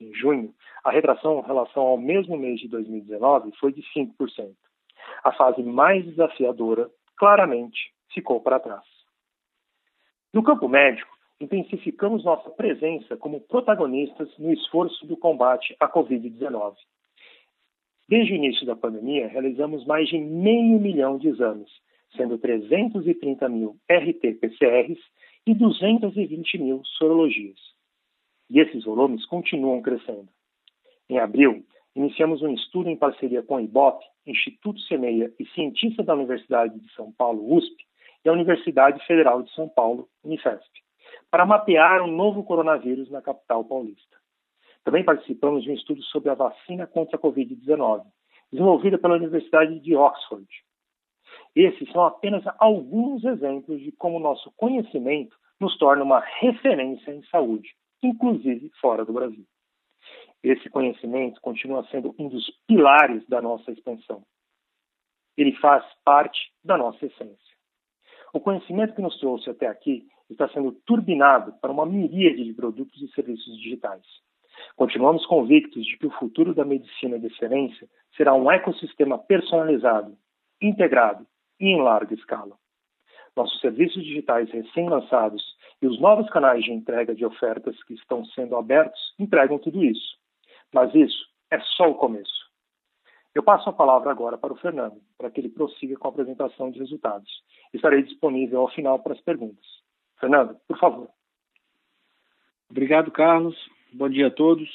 Em 0.00 0.12
junho, 0.14 0.54
a 0.82 0.90
retração 0.90 1.40
em 1.40 1.46
relação 1.46 1.82
ao 1.82 1.98
mesmo 1.98 2.36
mês 2.36 2.60
de 2.60 2.68
2019 2.68 3.52
foi 3.58 3.72
de 3.72 3.82
5%. 3.94 4.54
A 5.22 5.32
fase 5.32 5.62
mais 5.62 6.04
desafiadora, 6.04 6.90
claramente, 7.16 7.92
ficou 8.12 8.40
para 8.40 8.58
trás. 8.58 8.84
No 10.32 10.42
campo 10.42 10.68
médico, 10.68 11.10
intensificamos 11.40 12.24
nossa 12.24 12.48
presença 12.50 13.16
como 13.16 13.40
protagonistas 13.40 14.28
no 14.38 14.52
esforço 14.52 15.06
do 15.06 15.16
combate 15.16 15.76
à 15.80 15.88
Covid-19. 15.88 16.74
Desde 18.10 18.32
o 18.32 18.34
início 18.34 18.66
da 18.66 18.74
pandemia, 18.74 19.28
realizamos 19.28 19.86
mais 19.86 20.08
de 20.08 20.18
meio 20.18 20.80
milhão 20.80 21.16
de 21.16 21.28
exames, 21.28 21.70
sendo 22.16 22.36
330 22.38 23.48
mil 23.48 23.76
RT-PCRs 23.88 24.98
e 25.46 25.54
220 25.54 26.58
mil 26.58 26.82
sorologias. 26.98 27.56
E 28.50 28.58
esses 28.58 28.82
volumes 28.82 29.24
continuam 29.26 29.80
crescendo. 29.80 30.28
Em 31.08 31.20
abril, 31.20 31.64
iniciamos 31.94 32.42
um 32.42 32.52
estudo 32.52 32.90
em 32.90 32.96
parceria 32.96 33.44
com 33.44 33.54
o 33.54 33.60
IBOP, 33.60 34.04
Instituto 34.26 34.80
Semeia 34.80 35.32
e 35.38 35.46
cientistas 35.54 36.04
da 36.04 36.16
Universidade 36.16 36.80
de 36.80 36.92
São 36.94 37.12
Paulo, 37.12 37.54
USP, 37.54 37.86
e 38.24 38.28
a 38.28 38.32
Universidade 38.32 39.06
Federal 39.06 39.40
de 39.40 39.54
São 39.54 39.68
Paulo, 39.68 40.08
Unifesp, 40.24 40.68
para 41.30 41.46
mapear 41.46 42.02
um 42.02 42.10
novo 42.10 42.42
coronavírus 42.42 43.08
na 43.08 43.22
capital 43.22 43.64
paulista. 43.64 44.19
Também 44.90 45.04
participamos 45.04 45.62
de 45.62 45.70
um 45.70 45.74
estudo 45.74 46.02
sobre 46.02 46.30
a 46.30 46.34
vacina 46.34 46.84
contra 46.84 47.16
a 47.16 47.20
Covid-19, 47.20 48.02
desenvolvida 48.50 48.98
pela 48.98 49.14
Universidade 49.14 49.78
de 49.78 49.94
Oxford. 49.94 50.48
Esses 51.54 51.88
são 51.92 52.02
apenas 52.02 52.42
alguns 52.58 53.22
exemplos 53.22 53.80
de 53.80 53.92
como 53.92 54.18
nosso 54.18 54.50
conhecimento 54.56 55.36
nos 55.60 55.78
torna 55.78 56.02
uma 56.02 56.18
referência 56.18 57.12
em 57.12 57.22
saúde, 57.26 57.72
inclusive 58.02 58.68
fora 58.80 59.04
do 59.04 59.12
Brasil. 59.12 59.46
Esse 60.42 60.68
conhecimento 60.68 61.40
continua 61.40 61.86
sendo 61.92 62.12
um 62.18 62.28
dos 62.28 62.50
pilares 62.66 63.24
da 63.28 63.40
nossa 63.40 63.70
expansão. 63.70 64.24
Ele 65.36 65.52
faz 65.58 65.84
parte 66.04 66.50
da 66.64 66.76
nossa 66.76 67.06
essência. 67.06 67.56
O 68.34 68.40
conhecimento 68.40 68.96
que 68.96 69.02
nos 69.02 69.16
trouxe 69.20 69.50
até 69.50 69.68
aqui 69.68 70.08
está 70.28 70.48
sendo 70.48 70.72
turbinado 70.84 71.52
para 71.60 71.70
uma 71.70 71.86
miríade 71.86 72.42
de 72.42 72.52
produtos 72.52 73.00
e 73.00 73.06
serviços 73.12 73.56
digitais. 73.56 74.02
Continuamos 74.76 75.26
convictos 75.26 75.84
de 75.84 75.96
que 75.96 76.06
o 76.06 76.10
futuro 76.10 76.54
da 76.54 76.64
medicina 76.64 77.18
de 77.18 77.26
excelência 77.26 77.88
será 78.16 78.34
um 78.34 78.50
ecossistema 78.50 79.18
personalizado, 79.18 80.16
integrado 80.60 81.26
e 81.58 81.68
em 81.68 81.80
larga 81.80 82.14
escala. 82.14 82.56
Nossos 83.36 83.60
serviços 83.60 84.02
digitais 84.04 84.50
recém-lançados 84.50 85.42
e 85.80 85.86
os 85.86 86.00
novos 86.00 86.28
canais 86.30 86.64
de 86.64 86.72
entrega 86.72 87.14
de 87.14 87.24
ofertas 87.24 87.82
que 87.84 87.94
estão 87.94 88.24
sendo 88.26 88.56
abertos 88.56 89.00
entregam 89.18 89.58
tudo 89.58 89.84
isso. 89.84 90.18
Mas 90.72 90.94
isso 90.94 91.26
é 91.50 91.58
só 91.60 91.90
o 91.90 91.94
começo. 91.94 92.40
Eu 93.34 93.42
passo 93.42 93.68
a 93.68 93.72
palavra 93.72 94.10
agora 94.10 94.36
para 94.36 94.52
o 94.52 94.56
Fernando, 94.56 95.00
para 95.16 95.30
que 95.30 95.40
ele 95.40 95.48
prossiga 95.48 95.96
com 95.96 96.08
a 96.08 96.10
apresentação 96.10 96.70
de 96.70 96.80
resultados. 96.80 97.30
Estarei 97.72 98.02
disponível 98.02 98.60
ao 98.60 98.70
final 98.70 98.98
para 98.98 99.12
as 99.12 99.20
perguntas. 99.20 99.64
Fernando, 100.18 100.56
por 100.66 100.78
favor. 100.78 101.08
Obrigado, 102.68 103.10
Carlos. 103.10 103.56
Bom 103.92 104.08
dia 104.08 104.28
a 104.28 104.30
todos. 104.30 104.68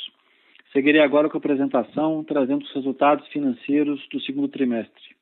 Seguirei 0.74 1.00
agora 1.00 1.30
com 1.30 1.38
a 1.38 1.40
apresentação, 1.40 2.22
trazendo 2.26 2.66
os 2.66 2.74
resultados 2.74 3.26
financeiros 3.30 4.06
do 4.10 4.20
segundo 4.20 4.50
trimestre. 4.50 5.16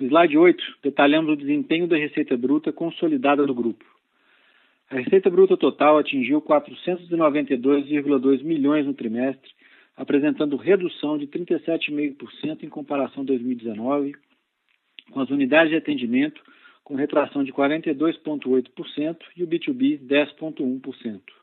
No 0.00 0.06
slide 0.06 0.36
8, 0.36 0.78
detalhamos 0.82 1.32
o 1.32 1.36
desempenho 1.36 1.86
da 1.86 1.96
receita 1.96 2.36
bruta 2.36 2.72
consolidada 2.72 3.46
do 3.46 3.54
grupo. 3.54 3.84
A 4.90 4.96
receita 4.96 5.30
bruta 5.30 5.56
total 5.56 5.96
atingiu 5.96 6.42
492,2 6.42 8.42
milhões 8.42 8.84
no 8.84 8.94
trimestre, 8.94 9.48
apresentando 9.96 10.56
redução 10.56 11.16
de 11.16 11.28
37,5% 11.28 12.64
em 12.64 12.68
comparação 12.68 13.22
a 13.22 13.26
2019, 13.26 14.16
com 15.12 15.20
as 15.20 15.30
unidades 15.30 15.70
de 15.70 15.76
atendimento 15.76 16.42
com 16.82 16.96
retração 16.96 17.44
de 17.44 17.52
42,8% 17.52 19.18
e 19.36 19.44
o 19.44 19.46
B2B 19.46 20.00
10,1%. 20.00 21.37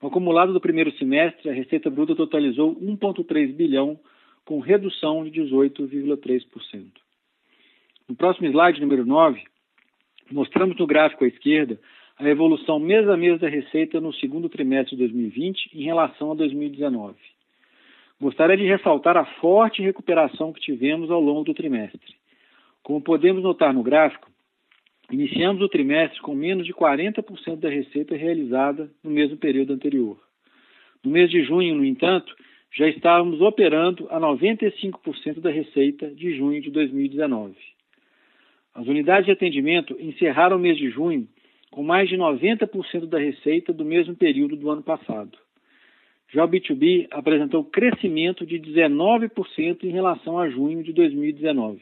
No 0.00 0.08
acumulado 0.08 0.52
do 0.52 0.60
primeiro 0.60 0.90
semestre, 0.92 1.50
a 1.50 1.52
receita 1.52 1.90
bruta 1.90 2.14
totalizou 2.14 2.74
1,3 2.76 3.52
bilhão, 3.52 3.98
com 4.44 4.58
redução 4.58 5.24
de 5.24 5.30
18,3%. 5.42 6.86
No 8.08 8.16
próximo 8.16 8.48
slide, 8.48 8.80
número 8.80 9.04
9, 9.04 9.42
mostramos 10.32 10.76
no 10.76 10.86
gráfico 10.86 11.24
à 11.24 11.28
esquerda 11.28 11.78
a 12.18 12.28
evolução 12.28 12.78
mês 12.78 13.08
a 13.08 13.16
mês 13.16 13.40
da 13.40 13.48
receita 13.48 14.00
no 14.00 14.12
segundo 14.14 14.48
trimestre 14.48 14.96
de 14.96 15.02
2020 15.04 15.70
em 15.74 15.84
relação 15.84 16.32
a 16.32 16.34
2019. 16.34 17.14
Gostaria 18.20 18.56
de 18.56 18.64
ressaltar 18.64 19.16
a 19.16 19.24
forte 19.24 19.80
recuperação 19.82 20.52
que 20.52 20.60
tivemos 20.60 21.10
ao 21.10 21.20
longo 21.20 21.44
do 21.44 21.54
trimestre. 21.54 22.14
Como 22.82 23.00
podemos 23.00 23.42
notar 23.42 23.72
no 23.72 23.82
gráfico, 23.82 24.29
iniciamos 25.10 25.62
o 25.62 25.68
trimestre 25.68 26.20
com 26.20 26.34
menos 26.34 26.66
de 26.66 26.72
40% 26.72 27.56
da 27.56 27.68
receita 27.68 28.16
realizada 28.16 28.90
no 29.02 29.10
mesmo 29.10 29.36
período 29.36 29.72
anterior. 29.72 30.18
No 31.04 31.10
mês 31.10 31.30
de 31.30 31.42
junho, 31.42 31.74
no 31.74 31.84
entanto, 31.84 32.34
já 32.72 32.88
estávamos 32.88 33.40
operando 33.40 34.06
a 34.10 34.20
95% 34.20 35.40
da 35.40 35.50
receita 35.50 36.10
de 36.10 36.36
junho 36.36 36.60
de 36.60 36.70
2019. 36.70 37.54
As 38.74 38.86
unidades 38.86 39.26
de 39.26 39.32
atendimento 39.32 39.96
encerraram 39.98 40.56
o 40.56 40.60
mês 40.60 40.78
de 40.78 40.88
junho 40.90 41.26
com 41.70 41.82
mais 41.82 42.08
de 42.08 42.16
90% 42.16 43.06
da 43.06 43.18
receita 43.18 43.72
do 43.72 43.84
mesmo 43.84 44.14
período 44.14 44.56
do 44.56 44.70
ano 44.70 44.82
passado. 44.82 45.36
Já 46.32 46.44
o 46.44 46.48
B2B 46.48 47.08
apresentou 47.10 47.64
crescimento 47.64 48.46
de 48.46 48.60
19% 48.60 49.84
em 49.84 49.90
relação 49.90 50.38
a 50.38 50.48
junho 50.48 50.82
de 50.82 50.92
2019. 50.92 51.80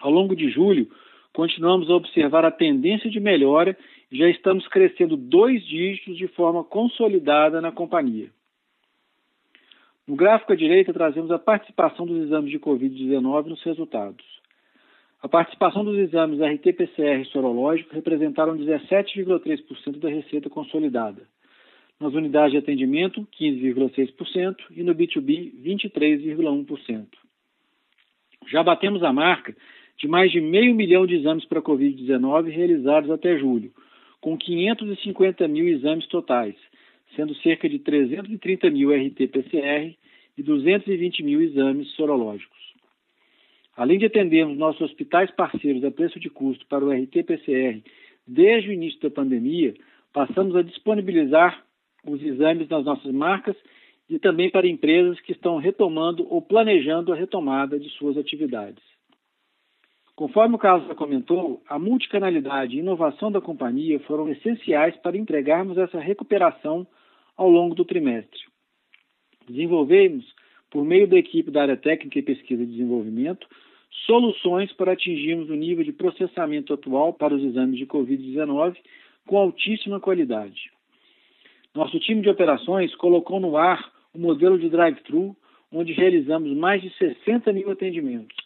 Ao 0.00 0.10
longo 0.10 0.34
de 0.34 0.50
julho, 0.50 0.88
continuamos 1.32 1.88
a 1.90 1.94
observar 1.94 2.44
a 2.44 2.50
tendência 2.50 3.10
de 3.10 3.18
melhora 3.18 3.76
e 4.10 4.18
já 4.18 4.28
estamos 4.28 4.66
crescendo 4.68 5.16
dois 5.16 5.64
dígitos 5.66 6.16
de 6.16 6.28
forma 6.28 6.62
consolidada 6.62 7.60
na 7.60 7.72
companhia. 7.72 8.30
No 10.06 10.16
gráfico 10.16 10.52
à 10.52 10.56
direita, 10.56 10.92
trazemos 10.92 11.30
a 11.30 11.38
participação 11.38 12.04
dos 12.04 12.24
exames 12.24 12.50
de 12.50 12.58
Covid-19 12.58 13.46
nos 13.46 13.62
resultados. 13.62 14.24
A 15.22 15.28
participação 15.28 15.84
dos 15.84 15.96
exames 15.96 16.40
RT-PCR 16.40 17.24
sorológico 17.26 17.94
representaram 17.94 18.56
17,3% 18.56 19.98
da 20.00 20.08
receita 20.08 20.50
consolidada. 20.50 21.22
Nas 22.00 22.12
unidades 22.12 22.50
de 22.50 22.58
atendimento, 22.58 23.26
15,6% 23.40 24.56
e 24.72 24.82
no 24.82 24.92
B2B, 24.92 25.52
23,1%. 25.62 27.06
Já 28.48 28.64
batemos 28.64 29.04
a 29.04 29.12
marca 29.12 29.54
de 29.98 30.08
mais 30.08 30.30
de 30.32 30.40
meio 30.40 30.74
milhão 30.74 31.06
de 31.06 31.14
exames 31.14 31.44
para 31.44 31.62
Covid-19 31.62 32.48
realizados 32.50 33.10
até 33.10 33.38
julho, 33.38 33.72
com 34.20 34.36
550 34.36 35.46
mil 35.48 35.68
exames 35.68 36.06
totais, 36.06 36.56
sendo 37.14 37.34
cerca 37.36 37.68
de 37.68 37.78
330 37.78 38.70
mil 38.70 38.90
RT-PCR 38.90 39.94
e 40.36 40.42
220 40.42 41.22
mil 41.22 41.40
exames 41.40 41.88
sorológicos. 41.92 42.58
Além 43.76 43.98
de 43.98 44.06
atendermos 44.06 44.58
nossos 44.58 44.82
hospitais 44.82 45.30
parceiros 45.30 45.84
a 45.84 45.90
preço 45.90 46.20
de 46.20 46.28
custo 46.28 46.66
para 46.66 46.84
o 46.84 46.90
RT-PCR 46.90 47.82
desde 48.26 48.68
o 48.68 48.72
início 48.72 49.00
da 49.00 49.10
pandemia, 49.10 49.74
passamos 50.12 50.54
a 50.54 50.62
disponibilizar 50.62 51.64
os 52.04 52.22
exames 52.22 52.68
nas 52.68 52.84
nossas 52.84 53.12
marcas 53.12 53.56
e 54.08 54.18
também 54.18 54.50
para 54.50 54.68
empresas 54.68 55.18
que 55.20 55.32
estão 55.32 55.56
retomando 55.56 56.26
ou 56.28 56.42
planejando 56.42 57.12
a 57.12 57.16
retomada 57.16 57.78
de 57.78 57.88
suas 57.90 58.16
atividades. 58.18 58.91
Conforme 60.14 60.54
o 60.54 60.58
Carlos 60.58 60.86
já 60.86 60.94
comentou, 60.94 61.62
a 61.66 61.78
multicanalidade 61.78 62.76
e 62.76 62.80
inovação 62.80 63.32
da 63.32 63.40
companhia 63.40 63.98
foram 64.00 64.28
essenciais 64.28 64.94
para 64.96 65.16
entregarmos 65.16 65.78
essa 65.78 65.98
recuperação 65.98 66.86
ao 67.36 67.48
longo 67.48 67.74
do 67.74 67.84
trimestre. 67.84 68.40
Desenvolvemos, 69.48 70.24
por 70.70 70.84
meio 70.84 71.08
da 71.08 71.16
equipe 71.16 71.50
da 71.50 71.62
área 71.62 71.76
técnica 71.76 72.18
e 72.18 72.22
pesquisa 72.22 72.62
e 72.62 72.66
desenvolvimento, 72.66 73.46
soluções 74.06 74.72
para 74.72 74.92
atingirmos 74.92 75.48
o 75.48 75.54
nível 75.54 75.84
de 75.84 75.92
processamento 75.92 76.74
atual 76.74 77.14
para 77.14 77.34
os 77.34 77.42
exames 77.42 77.78
de 77.78 77.86
Covid-19 77.86 78.76
com 79.26 79.38
altíssima 79.38 79.98
qualidade. 79.98 80.70
Nosso 81.74 81.98
time 81.98 82.20
de 82.20 82.28
operações 82.28 82.94
colocou 82.96 83.40
no 83.40 83.56
ar 83.56 83.90
o 84.12 84.18
modelo 84.18 84.58
de 84.58 84.68
drive-thru, 84.68 85.34
onde 85.72 85.92
realizamos 85.92 86.54
mais 86.54 86.82
de 86.82 86.90
60 86.98 87.50
mil 87.52 87.70
atendimentos, 87.70 88.36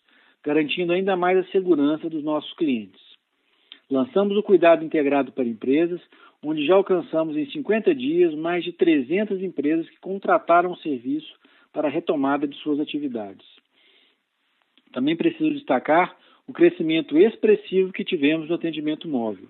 garantindo 0.46 0.92
ainda 0.92 1.16
mais 1.16 1.36
a 1.36 1.50
segurança 1.50 2.08
dos 2.08 2.22
nossos 2.22 2.52
clientes. 2.52 3.00
Lançamos 3.90 4.36
o 4.36 4.42
Cuidado 4.44 4.84
Integrado 4.84 5.32
para 5.32 5.44
Empresas, 5.44 6.00
onde 6.40 6.64
já 6.64 6.76
alcançamos 6.76 7.36
em 7.36 7.50
50 7.50 7.92
dias 7.92 8.32
mais 8.32 8.62
de 8.62 8.72
300 8.72 9.42
empresas 9.42 9.90
que 9.90 9.98
contrataram 9.98 10.70
o 10.70 10.76
serviço 10.76 11.34
para 11.72 11.88
a 11.88 11.90
retomada 11.90 12.46
de 12.46 12.56
suas 12.58 12.78
atividades. 12.78 13.44
Também 14.92 15.16
preciso 15.16 15.50
destacar 15.50 16.16
o 16.46 16.52
crescimento 16.52 17.18
expressivo 17.18 17.92
que 17.92 18.04
tivemos 18.04 18.48
no 18.48 18.54
atendimento 18.54 19.08
móvel. 19.08 19.48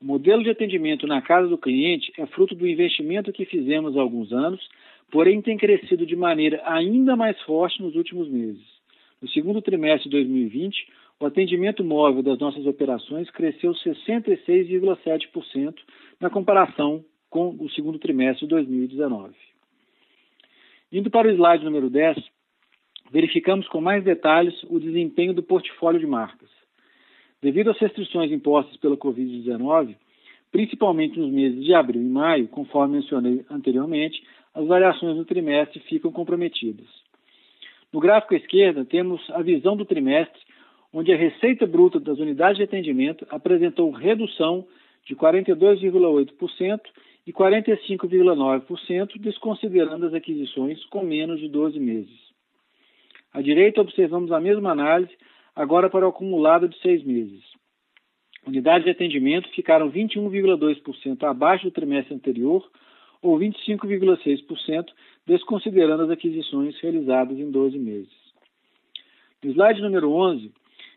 O 0.00 0.04
modelo 0.06 0.42
de 0.42 0.48
atendimento 0.48 1.06
na 1.06 1.20
casa 1.20 1.46
do 1.46 1.58
cliente 1.58 2.10
é 2.16 2.24
fruto 2.24 2.54
do 2.54 2.66
investimento 2.66 3.34
que 3.34 3.44
fizemos 3.44 3.94
há 3.98 4.00
alguns 4.00 4.32
anos, 4.32 4.66
porém 5.10 5.42
tem 5.42 5.58
crescido 5.58 6.06
de 6.06 6.16
maneira 6.16 6.62
ainda 6.64 7.14
mais 7.16 7.38
forte 7.42 7.82
nos 7.82 7.94
últimos 7.94 8.30
meses. 8.30 8.79
No 9.20 9.28
segundo 9.28 9.60
trimestre 9.60 10.08
de 10.08 10.16
2020, 10.16 10.88
o 11.20 11.26
atendimento 11.26 11.84
móvel 11.84 12.22
das 12.22 12.38
nossas 12.38 12.66
operações 12.66 13.28
cresceu 13.30 13.72
66,7% 13.72 15.74
na 16.18 16.30
comparação 16.30 17.04
com 17.28 17.54
o 17.60 17.68
segundo 17.70 17.98
trimestre 17.98 18.46
de 18.46 18.50
2019. 18.50 19.34
Indo 20.90 21.10
para 21.10 21.28
o 21.28 21.30
slide 21.30 21.64
número 21.64 21.90
10, 21.90 22.16
verificamos 23.12 23.68
com 23.68 23.80
mais 23.80 24.02
detalhes 24.02 24.54
o 24.64 24.80
desempenho 24.80 25.34
do 25.34 25.42
portfólio 25.42 26.00
de 26.00 26.06
marcas. 26.06 26.48
Devido 27.42 27.70
às 27.70 27.78
restrições 27.78 28.32
impostas 28.32 28.76
pela 28.78 28.96
Covid-19, 28.96 29.94
principalmente 30.50 31.18
nos 31.18 31.30
meses 31.30 31.64
de 31.64 31.74
abril 31.74 32.02
e 32.02 32.04
maio, 32.04 32.48
conforme 32.48 32.96
mencionei 32.96 33.44
anteriormente, 33.50 34.22
as 34.54 34.66
variações 34.66 35.16
no 35.16 35.24
trimestre 35.24 35.78
ficam 35.80 36.10
comprometidas. 36.10 36.88
No 37.92 38.00
gráfico 38.00 38.34
à 38.34 38.36
esquerda, 38.36 38.84
temos 38.84 39.20
a 39.30 39.42
visão 39.42 39.76
do 39.76 39.84
trimestre, 39.84 40.40
onde 40.92 41.12
a 41.12 41.16
receita 41.16 41.66
bruta 41.66 41.98
das 41.98 42.18
unidades 42.18 42.56
de 42.56 42.64
atendimento 42.64 43.26
apresentou 43.30 43.90
redução 43.90 44.66
de 45.04 45.16
42,8% 45.16 46.80
e 47.26 47.32
45,9%, 47.32 49.18
desconsiderando 49.18 50.06
as 50.06 50.14
aquisições 50.14 50.84
com 50.86 51.04
menos 51.04 51.40
de 51.40 51.48
12 51.48 51.78
meses. 51.78 52.30
À 53.32 53.40
direita, 53.40 53.80
observamos 53.80 54.32
a 54.32 54.40
mesma 54.40 54.70
análise 54.70 55.12
agora 55.54 55.88
para 55.88 56.06
o 56.06 56.10
acumulado 56.10 56.68
de 56.68 56.78
seis 56.80 57.04
meses. 57.04 57.42
Unidades 58.46 58.84
de 58.84 58.90
atendimento 58.90 59.48
ficaram 59.50 59.90
21,2% 59.90 61.22
abaixo 61.24 61.64
do 61.64 61.70
trimestre 61.70 62.14
anterior, 62.14 62.68
ou 63.22 63.38
25,6%, 63.38 64.86
desconsiderando 65.30 66.02
as 66.02 66.10
aquisições 66.10 66.76
realizadas 66.80 67.38
em 67.38 67.48
12 67.48 67.78
meses. 67.78 68.10
No 69.40 69.52
slide 69.52 69.80
número 69.80 70.10
11, 70.10 70.50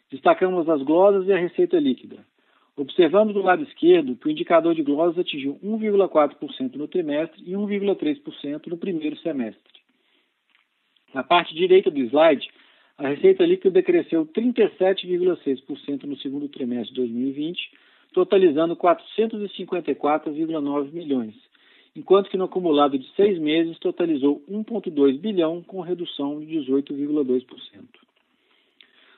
destacamos 0.09 0.67
as 0.67 0.81
glosas 0.81 1.27
e 1.27 1.33
a 1.33 1.37
receita 1.37 1.79
líquida. 1.79 2.25
Observamos 2.75 3.35
do 3.35 3.43
lado 3.43 3.61
esquerdo 3.61 4.15
que 4.15 4.27
o 4.27 4.31
indicador 4.31 4.73
de 4.73 4.81
glosas 4.81 5.19
atingiu 5.19 5.59
1,4% 5.63 6.77
no 6.77 6.87
trimestre 6.87 7.43
e 7.45 7.51
1,3% 7.51 8.65
no 8.65 8.75
primeiro 8.75 9.15
semestre. 9.17 9.61
Na 11.13 11.23
parte 11.23 11.53
direita 11.53 11.91
do 11.91 11.99
slide, 11.99 12.49
a 12.97 13.09
receita 13.09 13.45
líquida 13.45 13.83
cresceu 13.83 14.25
37,6% 14.25 16.05
no 16.05 16.17
segundo 16.17 16.49
trimestre 16.49 16.89
de 16.89 16.95
2020, 17.01 17.69
totalizando 18.11 18.75
454,9 18.75 20.91
milhões, 20.91 21.35
enquanto 21.95 22.29
que 22.29 22.38
no 22.38 22.45
acumulado 22.45 22.97
de 22.97 23.08
seis 23.15 23.38
meses 23.39 23.77
totalizou 23.79 24.43
1,2 24.49 25.19
bilhão, 25.19 25.62
com 25.62 25.82
redução 25.82 26.39
de 26.39 26.47
18,2%. 26.60 27.45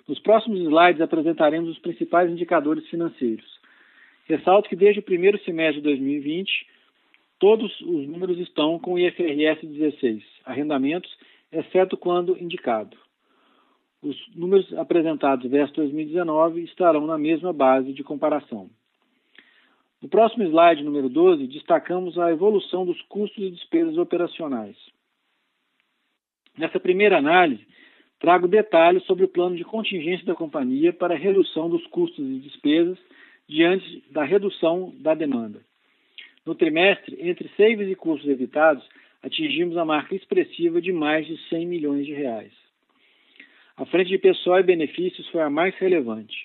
Nos 0.08 0.20
próximos 0.20 0.60
slides 0.60 1.02
apresentaremos 1.02 1.70
os 1.70 1.80
principais 1.80 2.30
indicadores 2.30 2.88
financeiros. 2.90 3.46
Ressalto 4.26 4.70
que 4.70 4.76
desde 4.76 5.00
o 5.00 5.04
primeiro 5.04 5.38
semestre 5.44 5.82
de 5.82 5.88
2020, 5.88 6.68
todos 7.40 7.72
os 7.82 8.08
números 8.08 8.38
estão 8.40 8.78
com 8.80 8.94
o 8.94 9.00
IFRS 9.00 9.66
16, 9.66 10.24
arrendamentos, 10.46 11.12
exceto 11.52 11.98
quando 11.98 12.38
indicado 12.42 12.98
os 14.06 14.16
números 14.36 14.72
apresentados 14.78 15.50
versus 15.50 15.76
2019 15.76 16.64
estarão 16.64 17.08
na 17.08 17.18
mesma 17.18 17.52
base 17.52 17.92
de 17.92 18.04
comparação. 18.04 18.70
No 20.02 20.10
próximo 20.10 20.44
slide, 20.44 20.84
número 20.84 21.10
12, 21.10 21.48
destacamos 21.48 22.18
a 22.18 22.32
evolução 22.32 22.86
dos 22.86 23.02
custos 23.04 23.44
e 23.44 23.52
despesas 23.52 23.98
operacionais. 23.98 24.78
Nessa 26.58 26.80
primeira 26.80 27.18
análise, 27.18 27.66
trago 28.20 28.48
detalhes 28.48 29.04
sobre 29.04 29.26
o 29.26 29.28
plano 29.28 29.56
de 29.56 29.64
contingência 29.64 30.26
da 30.26 30.36
companhia 30.36 30.94
para 30.94 31.16
redução 31.16 31.70
dos 31.70 31.86
custos 31.88 32.26
e 32.26 32.40
despesas 32.40 32.98
diante 33.48 34.04
da 34.12 34.24
redução 34.24 34.94
da 35.00 35.14
demanda. 35.14 35.62
No 36.46 36.56
trimestre, 36.56 37.18
entre 37.20 37.50
saves 37.58 37.90
e 37.90 37.96
custos 37.96 38.30
evitados, 38.30 38.88
atingimos 39.22 39.76
a 39.78 39.86
marca 39.86 40.16
expressiva 40.16 40.80
de 40.80 40.92
mais 40.92 41.26
de 41.26 41.38
100 41.50 41.66
milhões 41.66 42.06
de 42.06 42.14
reais. 42.14 42.54
A 43.76 43.86
frente 43.86 44.10
de 44.10 44.18
pessoal 44.18 44.60
e 44.60 44.64
benefícios 44.64 45.28
foi 45.30 45.42
a 45.42 45.50
mais 45.50 45.76
relevante. 45.76 46.45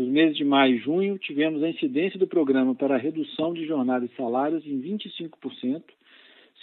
Nos 0.00 0.08
meses 0.08 0.34
de 0.34 0.44
maio 0.44 0.76
e 0.76 0.78
junho, 0.78 1.18
tivemos 1.18 1.62
a 1.62 1.68
incidência 1.68 2.18
do 2.18 2.26
programa 2.26 2.74
para 2.74 2.94
a 2.94 2.98
redução 2.98 3.52
de 3.52 3.66
jornada 3.66 4.02
e 4.02 4.16
salários 4.16 4.66
em 4.66 4.80
25%, 4.80 5.82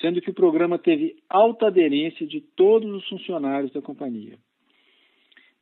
sendo 0.01 0.19
que 0.19 0.31
o 0.31 0.33
programa 0.33 0.79
teve 0.79 1.17
alta 1.29 1.67
aderência 1.67 2.25
de 2.25 2.41
todos 2.41 2.91
os 2.91 3.07
funcionários 3.07 3.71
da 3.71 3.79
companhia. 3.79 4.39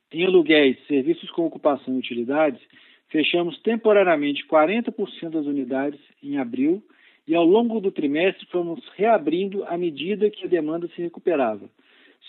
Em 0.09 0.23
aluguéis, 0.23 0.77
serviços 0.87 1.29
com 1.31 1.45
ocupação 1.45 1.95
e 1.95 1.99
utilidades, 1.99 2.61
fechamos 3.09 3.59
temporariamente 3.61 4.47
40% 4.47 5.31
das 5.31 5.45
unidades 5.45 5.99
em 6.23 6.37
abril 6.37 6.81
e 7.27 7.35
ao 7.35 7.43
longo 7.43 7.81
do 7.81 7.91
trimestre 7.91 8.45
fomos 8.45 8.79
reabrindo 8.95 9.65
à 9.65 9.77
medida 9.77 10.29
que 10.29 10.45
a 10.45 10.49
demanda 10.49 10.87
se 10.95 11.01
recuperava, 11.01 11.69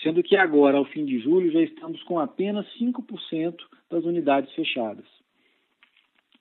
sendo 0.03 0.21
que 0.21 0.35
agora, 0.35 0.77
ao 0.77 0.83
fim 0.83 1.05
de 1.05 1.19
julho, 1.19 1.49
já 1.53 1.61
estamos 1.61 2.03
com 2.03 2.19
apenas 2.19 2.65
5% 2.77 3.55
das 3.89 4.03
unidades 4.03 4.51
fechadas. 4.51 5.16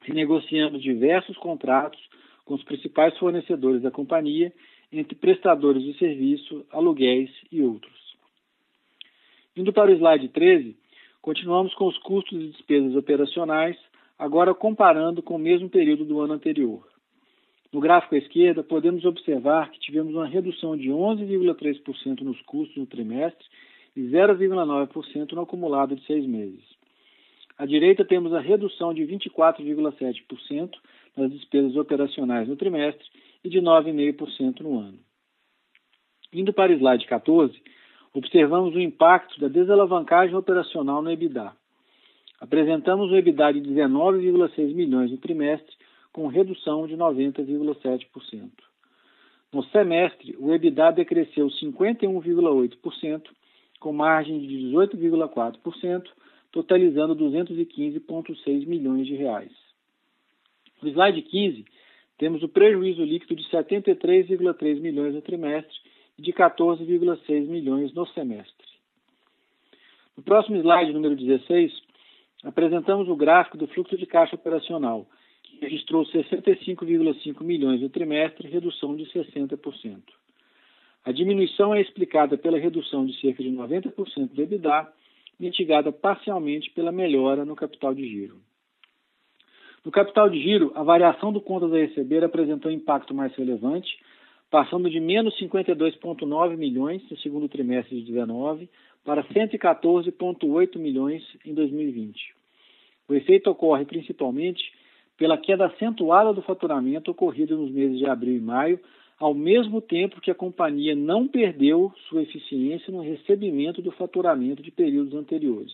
Renegociamos 0.07 0.83
diversos 0.83 1.37
contratos 1.37 2.01
com 2.45 2.55
os 2.55 2.63
principais 2.63 3.19
fornecedores 3.19 3.83
da 3.83 3.91
companhia, 3.91 4.53
entre 4.93 5.17
prestadores 5.17 5.83
de 5.83 5.99
serviço, 5.99 6.65
aluguéis 6.71 7.29
e 7.51 7.61
outros. 7.61 7.93
Indo 9.57 9.73
para 9.73 9.91
o 9.91 9.95
slide 9.95 10.29
13, 10.29 10.77
continuamos 11.21 11.75
com 11.75 11.89
os 11.89 11.99
custos 11.99 12.41
e 12.41 12.51
despesas 12.51 12.95
operacionais, 12.95 13.77
agora 14.17 14.55
comparando 14.55 15.21
com 15.21 15.35
o 15.35 15.41
mesmo 15.41 15.69
período 15.69 16.05
do 16.05 16.21
ano 16.21 16.35
anterior. 16.35 16.87
No 17.73 17.81
gráfico 17.81 18.15
à 18.15 18.19
esquerda, 18.19 18.63
podemos 18.63 19.05
observar 19.05 19.73
que 19.73 19.81
tivemos 19.81 20.15
uma 20.15 20.27
redução 20.27 20.77
de 20.77 20.89
11,3% 20.89 22.21
nos 22.21 22.41
custos 22.43 22.77
no 22.77 22.87
trimestre 22.87 23.45
e 23.97 24.03
0,9% 24.03 25.33
no 25.33 25.43
acumulado 25.43 25.97
de 25.97 26.07
seis 26.07 26.25
meses. 26.25 26.76
À 27.59 27.65
direita, 27.65 28.05
temos 28.05 28.35
a 28.35 28.41
redução 28.41 28.93
de 28.93 29.03
24,7% 29.03 30.71
nas 31.17 31.31
despesas 31.33 31.75
operacionais 31.77 32.47
no 32.49 32.57
trimestre 32.57 33.07
e 33.43 33.49
de 33.49 33.61
9,5% 33.61 34.61
no 34.61 34.79
ano. 34.79 34.99
Indo 36.33 36.53
para 36.53 36.73
o 36.73 36.75
slide 36.75 37.07
14, 37.07 37.59
observamos 38.13 38.75
o 38.75 38.81
impacto 38.81 39.41
da 39.41 39.49
desalavancagem 39.49 40.37
operacional 40.37 41.01
no 41.01 41.11
EBITDA. 41.11 41.53
Apresentamos 42.41 43.11
um 43.11 43.17
EBITDA 43.17 43.55
de 43.55 43.61
19,6 43.63 44.75
milhões 44.75 45.11
no 45.11 45.17
trimestre, 45.17 45.75
com 46.13 46.27
redução 46.27 46.87
de 46.87 46.95
90,7%. 46.95 48.51
No 49.53 49.63
semestre, 49.65 50.37
o 50.39 50.53
EBITDA 50.53 50.93
decresceu 50.93 51.47
51,8%, 51.47 53.23
com 53.81 53.93
margem 53.93 54.39
de 54.41 54.47
18,4%, 54.47 56.07
totalizando 56.57 57.15
215,6 57.15 58.67
milhões 58.67 59.07
de 59.07 59.15
reais. 59.15 59.53
No 60.81 60.89
slide 60.89 61.21
15, 61.21 61.67
temos 62.17 62.43
o 62.43 62.49
prejuízo 62.49 63.05
líquido 63.05 63.37
de 63.37 63.45
73,3 63.51 64.81
milhões 64.81 65.15
no 65.15 65.21
trimestre 65.21 65.77
e 66.19 66.23
de 66.23 66.33
14,6 66.33 67.47
milhões 67.47 67.93
no 67.93 68.07
semestre. 68.07 68.67
No 70.17 70.23
próximo 70.23 70.57
slide, 70.57 70.95
número 70.95 71.15
16, 71.15 71.71
apresentamos 72.43 73.07
o 73.11 73.17
gráfico 73.17 73.59
do 73.59 73.67
fluxo 73.67 73.99
de 73.99 74.07
caixa 74.07 74.35
operacional, 74.35 75.07
que 75.43 75.59
registrou 75.61 76.07
65,5 76.07 77.45
milhões 77.45 77.83
no 77.83 77.91
trimestre, 77.91 78.49
redução 78.49 78.97
de 78.97 79.05
60%. 79.05 80.01
A 81.05 81.13
diminuição 81.13 81.75
é 81.75 81.83
explicada 81.83 82.39
pela 82.39 82.59
redução 82.59 83.05
de 83.05 83.15
cerca 83.21 83.43
de 83.43 83.51
90% 83.51 84.31
do 84.31 84.41
EBITDA, 84.43 84.91
mitigada 85.39 85.93
parcialmente 85.93 86.71
pela 86.71 86.91
melhora 86.91 87.45
no 87.45 87.55
capital 87.55 87.95
de 87.95 88.09
giro. 88.09 88.41
No 89.85 89.93
capital 89.93 90.29
de 90.29 90.41
giro, 90.41 90.73
a 90.75 90.83
variação 90.83 91.33
do 91.33 91.41
contas 91.41 91.73
a 91.73 91.77
receber 91.77 92.25
apresentou 92.25 92.73
impacto 92.73 93.15
mais 93.15 93.35
relevante, 93.37 93.89
passando 94.51 94.91
de 94.91 94.99
menos 94.99 95.39
52,9 95.41 96.57
milhões 96.57 97.09
no 97.11 97.17
segundo 97.19 97.49
trimestre 97.49 97.97
de 97.97 98.13
2019 98.13 98.69
para 99.05 99.23
114,8 99.23 100.79
milhões 100.79 101.23
em 101.45 101.55
2020. 101.55 102.35
O 103.09 103.15
efeito 103.15 103.49
ocorre 103.49 103.85
principalmente 103.85 104.63
pela 105.17 105.39
queda 105.39 105.67
acentuada 105.67 106.33
do 106.33 106.43
faturamento 106.43 107.11
ocorrida 107.11 107.55
nos 107.55 107.71
meses 107.71 107.99
de 107.99 108.07
abril 108.07 108.37
e 108.37 108.41
maio, 108.41 108.81
ao 109.19 109.33
mesmo 109.33 109.81
tempo 109.81 110.21
que 110.21 110.31
a 110.31 110.35
companhia 110.35 110.95
não 110.95 111.27
perdeu 111.27 111.93
sua 112.09 112.23
eficiência 112.23 112.93
no 112.93 113.01
recebimento 113.01 113.81
do 113.81 113.91
faturamento 113.93 114.63
de 114.63 114.71
períodos 114.71 115.15
anteriores. 115.15 115.73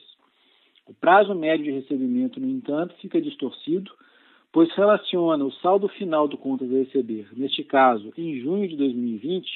O 0.86 0.94
prazo 0.94 1.34
médio 1.34 1.64
de 1.64 1.72
recebimento, 1.72 2.40
no 2.40 2.48
entanto, 2.48 2.94
fica 3.00 3.20
distorcido, 3.20 3.90
pois 4.52 4.72
relaciona 4.74 5.44
o 5.44 5.52
saldo 5.54 5.88
final 5.88 6.28
do 6.28 6.36
contas 6.36 6.72
a 6.72 6.78
receber, 6.78 7.28
neste 7.36 7.64
caso, 7.64 8.12
em 8.16 8.38
junho 8.40 8.68
de 8.68 8.76
2020, 8.76 9.48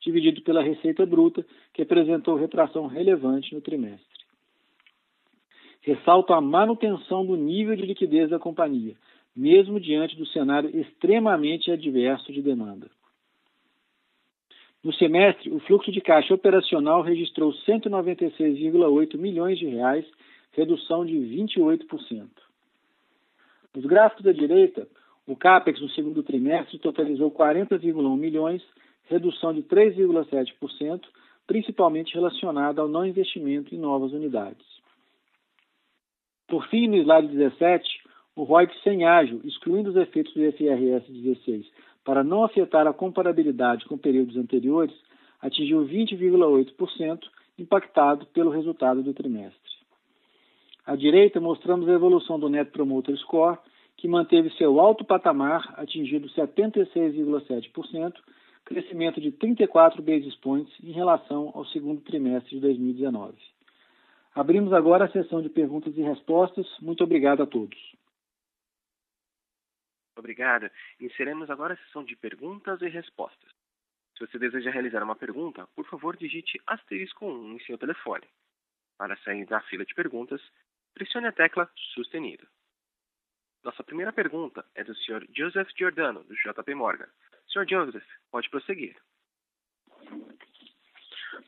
dividido 0.00 0.42
pela 0.42 0.62
receita 0.62 1.06
bruta, 1.06 1.44
que 1.72 1.82
apresentou 1.82 2.36
retração 2.36 2.86
relevante 2.86 3.54
no 3.54 3.60
trimestre. 3.60 4.06
Ressalto 5.80 6.32
a 6.32 6.40
manutenção 6.40 7.24
do 7.24 7.36
nível 7.36 7.74
de 7.74 7.82
liquidez 7.82 8.30
da 8.30 8.38
companhia, 8.38 8.94
mesmo 9.34 9.80
diante 9.80 10.16
do 10.16 10.26
cenário 10.26 10.70
extremamente 10.78 11.70
adverso 11.70 12.32
de 12.32 12.42
demanda. 12.42 12.88
No 14.82 14.92
semestre, 14.94 15.50
o 15.50 15.60
fluxo 15.60 15.92
de 15.92 16.00
caixa 16.00 16.34
operacional 16.34 17.02
registrou 17.02 17.52
196,8 17.52 19.16
milhões 19.16 19.58
de 19.58 19.66
reais, 19.66 20.04
redução 20.52 21.06
de 21.06 21.14
28%. 21.14 22.28
Nos 23.74 23.86
gráficos 23.86 24.24
da 24.24 24.32
direita, 24.32 24.88
o 25.26 25.36
CAPEX 25.36 25.80
no 25.80 25.88
segundo 25.90 26.22
trimestre 26.22 26.78
totalizou 26.78 27.30
40,1 27.30 28.16
milhões, 28.16 28.62
redução 29.04 29.54
de 29.54 29.62
3,7%, 29.62 31.00
principalmente 31.46 32.14
relacionada 32.14 32.80
ao 32.80 32.88
não 32.88 33.06
investimento 33.06 33.74
em 33.74 33.78
novas 33.78 34.12
unidades. 34.12 34.66
Por 36.48 36.66
fim, 36.68 36.88
no 36.88 36.96
slide 36.96 37.28
17, 37.28 37.88
o 38.34 38.42
ROIC 38.42 38.74
sem 38.82 39.04
ágil, 39.04 39.40
excluindo 39.44 39.90
os 39.90 39.96
efeitos 39.96 40.34
do 40.34 40.44
IFRS 40.44 41.10
16, 41.10 41.70
para 42.04 42.24
não 42.24 42.44
afetar 42.44 42.86
a 42.86 42.92
comparabilidade 42.92 43.84
com 43.86 43.96
períodos 43.96 44.36
anteriores, 44.36 44.94
atingiu 45.40 45.86
20,8%, 45.86 47.20
impactado 47.58 48.26
pelo 48.26 48.50
resultado 48.50 49.02
do 49.02 49.12
trimestre. 49.12 49.60
À 50.84 50.96
direita, 50.96 51.40
mostramos 51.40 51.88
a 51.88 51.92
evolução 51.92 52.38
do 52.38 52.48
Net 52.48 52.70
Promoter 52.70 53.16
Score, 53.18 53.58
que 53.96 54.08
manteve 54.08 54.50
seu 54.56 54.80
alto 54.80 55.04
patamar, 55.04 55.74
atingido 55.76 56.28
76,7%, 56.30 58.14
crescimento 58.64 59.20
de 59.20 59.30
34 59.32 60.02
basis 60.02 60.34
points 60.36 60.72
em 60.82 60.92
relação 60.92 61.52
ao 61.54 61.64
segundo 61.66 62.00
trimestre 62.00 62.56
de 62.56 62.60
2019. 62.60 63.34
Abrimos 64.34 64.72
agora 64.72 65.04
a 65.04 65.10
sessão 65.10 65.42
de 65.42 65.48
perguntas 65.48 65.96
e 65.96 66.02
respostas. 66.02 66.66
Muito 66.80 67.04
obrigado 67.04 67.42
a 67.42 67.46
todos. 67.46 67.78
Obrigado. 70.16 70.70
Iniciaremos 71.00 71.50
agora 71.50 71.74
a 71.74 71.76
sessão 71.76 72.04
de 72.04 72.16
perguntas 72.16 72.80
e 72.82 72.88
respostas. 72.88 73.50
Se 74.16 74.26
você 74.26 74.38
deseja 74.38 74.70
realizar 74.70 75.02
uma 75.02 75.16
pergunta, 75.16 75.66
por 75.74 75.86
favor 75.86 76.16
digite 76.16 76.60
asterisco 76.66 77.26
1 77.26 77.52
em 77.52 77.60
seu 77.60 77.78
telefone. 77.78 78.28
Para 78.98 79.16
sair 79.18 79.46
da 79.46 79.60
fila 79.62 79.84
de 79.84 79.94
perguntas, 79.94 80.40
pressione 80.94 81.26
a 81.26 81.32
tecla 81.32 81.70
sustenido. 81.94 82.46
Nossa 83.64 83.82
primeira 83.82 84.12
pergunta 84.12 84.64
é 84.74 84.84
do 84.84 84.94
Sr. 84.94 85.26
Joseph 85.34 85.70
Giordano, 85.76 86.24
do 86.24 86.34
JP 86.34 86.74
Morgan. 86.74 87.08
Sr. 87.48 87.66
Joseph, 87.68 88.06
pode 88.30 88.50
prosseguir. 88.50 88.96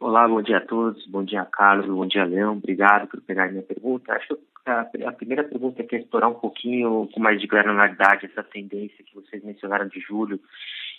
Olá, 0.01 0.27
bom 0.27 0.41
dia 0.41 0.59
a 0.59 0.67
todos. 0.67 1.07
Bom 1.07 1.25
dia, 1.25 1.45
Carlos. 1.45 1.87
Bom 1.87 2.07
dia, 2.07 2.25
Leão. 2.25 2.57
Obrigado 2.57 3.09
por 3.09 3.21
pegar 3.21 3.51
minha 3.51 3.63
pergunta. 3.63 4.13
Acho 4.13 4.39
que 4.65 5.05
a, 5.05 5.13
primeira 5.13 5.45
pergunta 5.45 5.83
é 5.83 5.97
explorar 5.97 6.29
um 6.29 6.35
pouquinho 6.35 7.09
com 7.13 7.21
mais 7.21 7.41
de 7.41 7.47
granularidade 7.47 8.27
essa 8.27 8.43
tendência 8.43 9.05
que 9.05 9.15
vocês 9.15 9.45
mencionaram 9.45 9.89
de 9.89 10.01
julho 10.01 10.41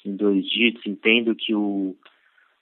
em 0.05 0.15
dois 0.15 0.45
dígitos. 0.45 0.85
Entendo 0.85 1.35
que 1.35 1.55
o 1.55 1.95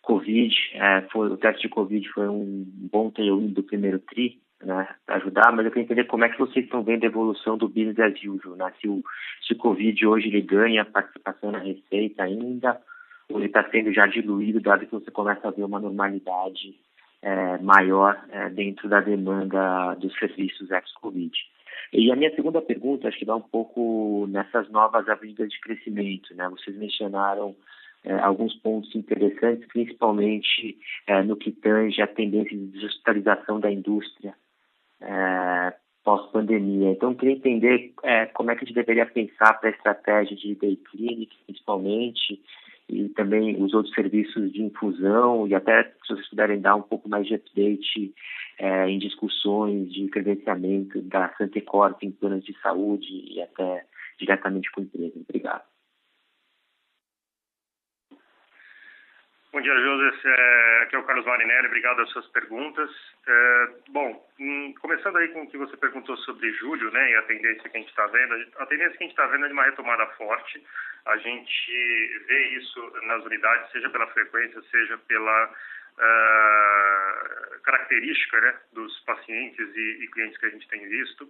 Covid, 0.01 0.55
é, 0.73 1.01
foi, 1.11 1.29
o 1.29 1.37
teste 1.37 1.63
de 1.63 1.69
Covid 1.69 2.07
foi 2.09 2.27
um 2.27 2.63
bom 2.91 3.09
tailwind 3.09 3.53
do 3.53 3.63
primeiro 3.63 3.99
TRI, 3.99 4.39
né, 4.63 4.87
ajudar, 5.07 5.51
mas 5.51 5.65
eu 5.65 5.71
queria 5.71 5.83
entender 5.83 6.05
como 6.05 6.23
é 6.23 6.29
que 6.29 6.39
vocês 6.39 6.63
estão 6.63 6.83
vendo 6.83 7.03
a 7.03 7.07
evolução 7.07 7.57
do 7.57 7.67
business 7.67 7.99
as 7.99 8.23
usual, 8.23 8.55
né? 8.55 8.71
Se 8.79 8.87
o, 8.87 9.03
se 9.45 9.53
o 9.53 9.57
Covid 9.57 10.07
hoje 10.07 10.27
ele 10.27 10.41
ganha 10.41 10.85
participação 10.85 11.51
na 11.51 11.59
receita 11.59 12.23
ainda, 12.23 12.79
ou 13.29 13.39
ele 13.39 13.47
está 13.47 13.69
sendo 13.69 13.91
já 13.91 14.07
diluído, 14.07 14.61
dado 14.61 14.85
que 14.85 14.91
você 14.91 15.11
começa 15.11 15.47
a 15.47 15.51
ver 15.51 15.65
uma 15.65 15.81
normalidade 15.81 16.79
é, 17.23 17.57
maior 17.59 18.21
é, 18.29 18.49
dentro 18.49 18.89
da 18.89 18.99
demanda 18.99 19.95
dos 19.95 20.13
serviços 20.19 20.69
ex-Covid. 20.69 21.31
E 21.93 22.12
a 22.12 22.15
minha 22.15 22.36
segunda 22.36 22.62
pergunta, 22.62 23.07
acho 23.07 23.17
que 23.17 23.25
dá 23.25 23.36
um 23.36 23.41
pouco 23.41 24.27
nessas 24.29 24.69
novas 24.69 25.07
avenidas 25.07 25.49
de 25.49 25.59
crescimento. 25.62 26.36
Né? 26.36 26.49
Vocês 26.49 26.75
mencionaram 26.75 27.55
é, 28.03 28.13
alguns 28.15 28.53
pontos 28.55 28.93
interessantes, 28.93 29.65
principalmente 29.67 30.77
é, 31.07 31.23
no 31.23 31.38
que 31.38 31.51
tange 31.51 32.01
a 32.01 32.07
tendência 32.07 32.57
de 32.57 32.67
digitalização 32.67 33.59
da 33.59 33.71
indústria 33.71 34.36
é, 34.99 35.73
pós-pandemia. 36.03 36.91
Então, 36.91 37.15
queria 37.15 37.36
entender 37.36 37.93
é, 38.03 38.25
como 38.25 38.51
é 38.51 38.55
que 38.55 38.65
a 38.65 38.67
gente 38.67 38.75
deveria 38.75 39.05
pensar 39.05 39.53
para 39.53 39.69
a 39.69 39.71
estratégia 39.71 40.36
de 40.36 40.55
day 40.55 40.75
clinic, 40.75 41.33
principalmente, 41.45 42.41
e 42.89 43.09
também 43.09 43.61
os 43.61 43.73
outros 43.73 43.93
serviços 43.93 44.51
de 44.51 44.61
infusão 44.61 45.47
e 45.47 45.55
até 45.55 45.83
se 45.83 46.09
vocês 46.09 46.29
puderem 46.29 46.59
dar 46.59 46.75
um 46.75 46.81
pouco 46.81 47.09
mais 47.09 47.25
de 47.25 47.35
update 47.35 48.13
é, 48.59 48.89
em 48.89 48.99
discussões 48.99 49.91
de 49.91 50.07
credenciamento 50.07 51.01
da 51.01 51.33
Santecorp 51.37 52.03
em 52.03 52.11
planos 52.11 52.43
de 52.43 52.53
saúde 52.61 53.07
e 53.09 53.41
até 53.41 53.85
diretamente 54.19 54.71
com 54.71 54.81
a 54.81 54.83
empresa. 54.83 55.13
Obrigado. 55.27 55.72
Bom 59.53 59.61
dia, 59.61 59.79
José. 59.79 60.81
Aqui 60.81 60.95
é 60.95 60.97
o 60.97 61.03
Carlos 61.03 61.27
Marinelli. 61.27 61.67
Obrigado 61.67 62.01
às 62.01 62.09
suas 62.09 62.25
perguntas. 62.29 62.89
É, 63.27 63.67
bom, 63.89 64.27
hum, 64.39 64.73
começando 64.81 65.15
aí 65.17 65.27
com 65.27 65.43
o 65.43 65.47
que 65.47 65.59
você 65.59 65.77
perguntou 65.77 66.17
sobre 66.17 66.51
julho, 66.53 66.89
né, 66.89 67.11
e 67.11 67.15
a 67.17 67.21
tendência 67.21 67.69
que 67.69 67.77
a 67.77 67.79
gente 67.79 67.89
está 67.89 68.07
vendo. 68.07 68.33
A 68.57 68.65
tendência 68.65 68.97
que 68.97 69.03
a 69.03 69.07
gente 69.07 69.11
está 69.11 69.27
vendo 69.27 69.45
é 69.45 69.47
de 69.49 69.53
uma 69.53 69.65
retomada 69.65 70.07
forte. 70.17 70.59
A 71.05 71.17
gente 71.17 72.23
vê 72.27 72.47
isso 72.57 72.93
nas 73.03 73.23
unidades, 73.23 73.71
seja 73.71 73.91
pela 73.91 74.07
frequência, 74.07 74.59
seja 74.71 74.97
pela 74.97 75.45
uh, 75.45 77.61
característica 77.61 78.41
né, 78.41 78.55
dos 78.73 78.99
pacientes 79.01 79.69
e, 79.75 80.03
e 80.03 80.07
clientes 80.07 80.39
que 80.39 80.47
a 80.47 80.49
gente 80.49 80.67
tem 80.67 80.89
visto. 80.89 81.29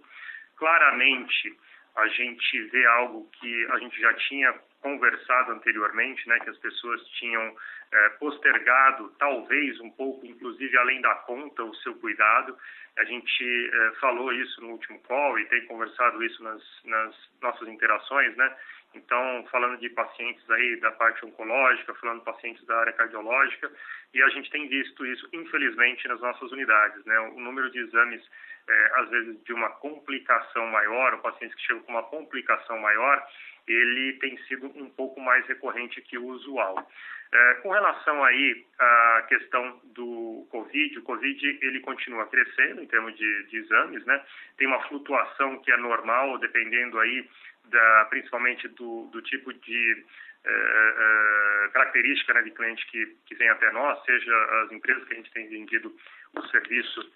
Claramente, 0.56 1.58
a 1.96 2.08
gente 2.08 2.62
vê 2.70 2.86
algo 2.86 3.28
que 3.40 3.66
a 3.70 3.78
gente 3.78 4.00
já 4.00 4.12
tinha 4.14 4.52
conversado 4.80 5.52
anteriormente, 5.52 6.28
né, 6.28 6.38
que 6.40 6.50
as 6.50 6.58
pessoas 6.58 7.02
tinham 7.18 7.56
é, 7.92 8.08
postergado, 8.20 9.14
talvez 9.18 9.80
um 9.80 9.90
pouco, 9.90 10.26
inclusive 10.26 10.76
além 10.76 11.00
da 11.00 11.14
conta, 11.16 11.62
o 11.62 11.74
seu 11.76 11.94
cuidado. 11.94 12.56
A 12.98 13.04
gente 13.04 13.70
é, 13.72 13.92
falou 14.00 14.32
isso 14.32 14.60
no 14.60 14.72
último 14.72 15.00
call 15.00 15.38
e 15.38 15.46
tem 15.46 15.64
conversado 15.66 16.22
isso 16.22 16.42
nas, 16.42 16.62
nas 16.84 17.30
nossas 17.40 17.68
interações, 17.68 18.36
né? 18.36 18.56
Então, 18.94 19.44
falando 19.50 19.78
de 19.78 19.88
pacientes 19.90 20.48
aí 20.50 20.76
da 20.80 20.92
parte 20.92 21.24
oncológica, 21.26 21.94
falando 21.94 22.20
de 22.20 22.24
pacientes 22.24 22.64
da 22.64 22.78
área 22.78 22.92
cardiológica, 22.92 23.70
e 24.12 24.22
a 24.22 24.28
gente 24.28 24.50
tem 24.50 24.68
visto 24.68 25.04
isso, 25.04 25.28
infelizmente, 25.32 26.06
nas 26.06 26.20
nossas 26.20 26.52
unidades, 26.52 27.04
né? 27.04 27.18
O 27.20 27.40
número 27.40 27.70
de 27.70 27.80
exames, 27.80 28.22
é, 28.68 29.00
às 29.00 29.10
vezes, 29.10 29.42
de 29.44 29.52
uma 29.52 29.70
complicação 29.70 30.66
maior, 30.68 31.14
o 31.14 31.18
paciente 31.18 31.54
que 31.56 31.62
chega 31.62 31.80
com 31.80 31.92
uma 31.92 32.02
complicação 32.04 32.78
maior, 32.78 33.26
ele 33.66 34.14
tem 34.14 34.36
sido 34.44 34.66
um 34.66 34.90
pouco 34.90 35.20
mais 35.20 35.46
recorrente 35.46 36.00
que 36.02 36.18
o 36.18 36.26
usual. 36.26 36.86
É, 37.32 37.54
com 37.54 37.70
relação 37.70 38.22
aí 38.22 38.64
à 38.78 39.24
questão 39.28 39.80
do 39.86 40.46
Covid, 40.50 40.98
o 40.98 41.02
Covid 41.02 41.58
ele 41.62 41.80
continua 41.80 42.26
crescendo 42.26 42.82
em 42.82 42.86
termos 42.86 43.16
de, 43.16 43.44
de 43.44 43.56
exames, 43.56 44.04
né? 44.04 44.22
Tem 44.56 44.66
uma 44.66 44.80
flutuação 44.86 45.58
que 45.60 45.72
é 45.72 45.76
normal, 45.76 46.38
dependendo 46.38 46.98
aí 47.00 47.28
da, 47.64 48.06
principalmente 48.10 48.68
do, 48.68 49.06
do 49.06 49.20
tipo 49.22 49.52
de 49.52 50.04
é, 50.44 50.50
é, 50.50 51.68
característica 51.72 52.34
né, 52.34 52.42
de 52.42 52.50
cliente 52.50 52.86
que, 52.86 53.16
que 53.26 53.34
vem 53.34 53.48
até 53.48 53.72
nós, 53.72 54.02
seja 54.04 54.62
as 54.62 54.72
empresas 54.72 55.02
que 55.04 55.14
a 55.14 55.16
gente 55.16 55.32
tem 55.32 55.48
vendido 55.48 55.94
o 56.36 56.42
serviço 56.48 57.10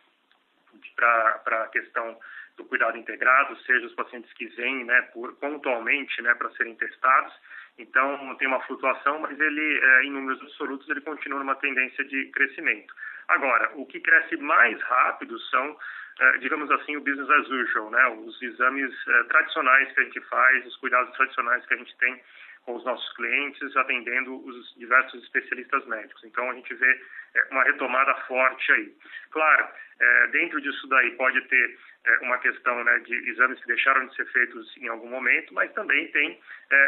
para 0.97 1.63
a 1.65 1.69
questão 1.69 2.19
do 2.57 2.65
cuidado 2.65 2.99
integrado, 2.99 3.57
seja 3.63 3.87
os 3.87 3.95
pacientes 3.95 4.33
que 4.35 4.47
vêm 4.47 4.85
né, 4.85 5.03
por, 5.13 5.33
pontualmente 5.37 6.21
né, 6.23 6.35
para 6.35 6.51
serem 6.51 6.75
testados. 6.75 7.33
Então, 7.79 8.35
tem 8.37 8.49
uma 8.49 8.61
flutuação, 8.63 9.21
mas 9.21 9.39
ele, 9.39 9.81
é, 9.81 10.05
em 10.05 10.11
números 10.11 10.43
absolutos, 10.43 10.89
ele 10.91 11.01
continua 11.01 11.39
numa 11.39 11.55
tendência 11.55 12.05
de 12.05 12.27
crescimento. 12.33 12.93
Agora, 13.29 13.71
o 13.75 13.87
que 13.87 14.01
cresce 14.01 14.37
mais 14.37 14.81
rápido 14.83 15.39
são, 15.39 15.77
é, 16.19 16.39
digamos 16.39 16.69
assim, 16.73 16.97
o 16.97 17.01
business 17.01 17.31
as 17.31 17.49
usual, 17.49 17.91
né? 17.91 18.09
os 18.09 18.43
exames 18.43 18.93
é, 19.07 19.23
tradicionais 19.25 19.93
que 19.93 20.01
a 20.01 20.05
gente 20.05 20.21
faz, 20.23 20.67
os 20.67 20.77
cuidados 20.79 21.15
tradicionais 21.15 21.65
que 21.67 21.75
a 21.75 21.77
gente 21.77 21.97
tem 21.99 22.21
com 22.69 22.77
os 22.77 22.85
nossos 22.85 23.11
clientes, 23.17 23.75
atendendo 23.79 24.47
os 24.47 24.75
diversos 24.77 25.25
especialistas 25.25 25.87
médicos. 25.87 26.23
Então, 26.23 26.51
a 26.51 26.53
gente 26.53 26.75
vê 26.75 27.01
é, 27.35 27.45
uma 27.51 27.65
retomada 27.65 28.15
forte 28.27 28.71
aí. 28.73 28.95
Claro, 29.31 29.69
é, 29.99 30.27
dentro 30.27 30.61
disso 30.61 30.87
daí 30.87 31.13
pode 31.13 31.41
ter 31.49 31.79
é, 32.05 32.19
uma 32.19 32.37
questão 32.37 32.85
né, 32.85 32.99
de 32.99 33.15
exames 33.31 33.59
que 33.61 33.69
deixaram 33.69 34.07
de 34.07 34.15
ser 34.17 34.27
feitos 34.33 34.77
em 34.77 34.89
algum 34.89 35.09
momento, 35.09 35.55
mas 35.55 35.73
também 35.73 36.09
tem 36.09 36.39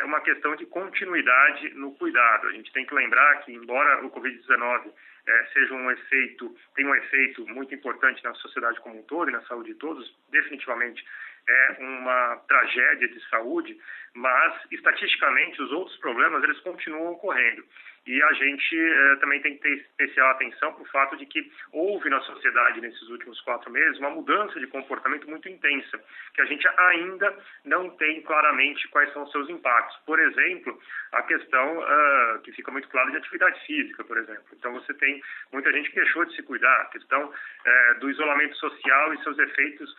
uma 0.04 0.20
questão 0.20 0.54
de 0.56 0.66
continuidade 0.66 1.70
no 1.70 1.94
cuidado. 1.94 2.48
A 2.48 2.52
gente 2.52 2.70
tem 2.74 2.84
que 2.84 2.94
lembrar 2.94 3.42
que, 3.42 3.52
embora 3.54 4.04
o 4.04 4.10
Covid-19 4.10 4.92
é, 5.26 5.44
seja 5.52 5.72
um 5.72 5.90
efeito, 5.90 6.54
tem 6.74 6.86
um 6.86 6.94
efeito 6.94 7.46
muito 7.46 7.74
importante 7.74 8.22
na 8.22 8.34
sociedade 8.34 8.78
como 8.80 8.98
um 8.98 9.02
todo 9.04 9.30
e 9.30 9.32
na 9.32 9.40
saúde 9.42 9.72
de 9.72 9.78
todos, 9.78 10.14
definitivamente 10.30 11.02
é 11.50 11.76
uma 11.80 12.36
tragédia 12.48 13.08
de 13.08 13.20
saúde, 13.28 13.76
mas 14.14 14.54
estatisticamente 14.70 15.60
os 15.62 15.70
outros 15.72 15.96
problemas 15.98 16.42
eles 16.44 16.60
continuam 16.60 17.12
ocorrendo. 17.12 17.64
E 18.06 18.22
a 18.22 18.32
gente 18.32 18.76
eh, 18.76 19.16
também 19.16 19.40
tem 19.42 19.56
que 19.56 19.62
ter 19.62 19.74
especial 19.74 20.30
atenção 20.30 20.72
para 20.72 20.82
o 20.82 20.86
fato 20.86 21.16
de 21.18 21.26
que 21.26 21.52
houve 21.70 22.08
na 22.08 22.20
sociedade 22.22 22.80
nesses 22.80 23.08
últimos 23.08 23.38
quatro 23.42 23.70
meses 23.70 23.98
uma 23.98 24.10
mudança 24.10 24.58
de 24.58 24.66
comportamento 24.68 25.28
muito 25.28 25.48
intensa, 25.48 26.02
que 26.34 26.40
a 26.40 26.46
gente 26.46 26.66
ainda 26.66 27.36
não 27.64 27.90
tem 27.90 28.22
claramente 28.22 28.88
quais 28.88 29.12
são 29.12 29.24
os 29.24 29.30
seus 29.30 29.50
impactos. 29.50 29.96
Por 30.06 30.18
exemplo, 30.18 30.78
a 31.12 31.22
questão 31.22 31.78
uh, 31.78 32.40
que 32.42 32.52
fica 32.52 32.70
muito 32.70 32.88
clara 32.88 33.10
de 33.10 33.18
atividade 33.18 33.64
física, 33.66 34.02
por 34.02 34.16
exemplo. 34.16 34.46
Então 34.54 34.72
você 34.72 34.94
tem 34.94 35.22
muita 35.52 35.70
gente 35.70 35.90
que 35.90 35.96
deixou 35.96 36.24
de 36.24 36.34
se 36.34 36.42
cuidar, 36.42 36.80
a 36.80 36.86
questão 36.86 37.26
uh, 37.26 38.00
do 38.00 38.10
isolamento 38.10 38.56
social 38.56 39.12
e 39.12 39.22
seus 39.22 39.38
efeitos 39.38 39.94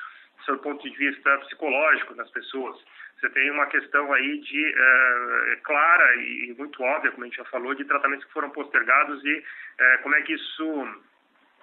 o 0.49 0.57
ponto 0.57 0.89
de 0.89 0.97
vista 0.97 1.37
psicológico 1.39 2.15
nas 2.15 2.29
pessoas. 2.31 2.77
Você 3.19 3.29
tem 3.29 3.51
uma 3.51 3.67
questão 3.67 4.11
aí 4.13 4.39
de 4.39 4.73
é, 4.75 5.55
clara 5.63 6.15
e 6.15 6.55
muito 6.57 6.81
óbvia, 6.81 7.11
como 7.11 7.23
a 7.23 7.27
gente 7.27 7.37
já 7.37 7.45
falou, 7.45 7.75
de 7.75 7.85
tratamentos 7.85 8.25
que 8.25 8.33
foram 8.33 8.49
postergados 8.49 9.23
e 9.23 9.43
é, 9.79 9.97
como 9.97 10.15
é 10.15 10.21
que 10.23 10.33
isso 10.33 11.03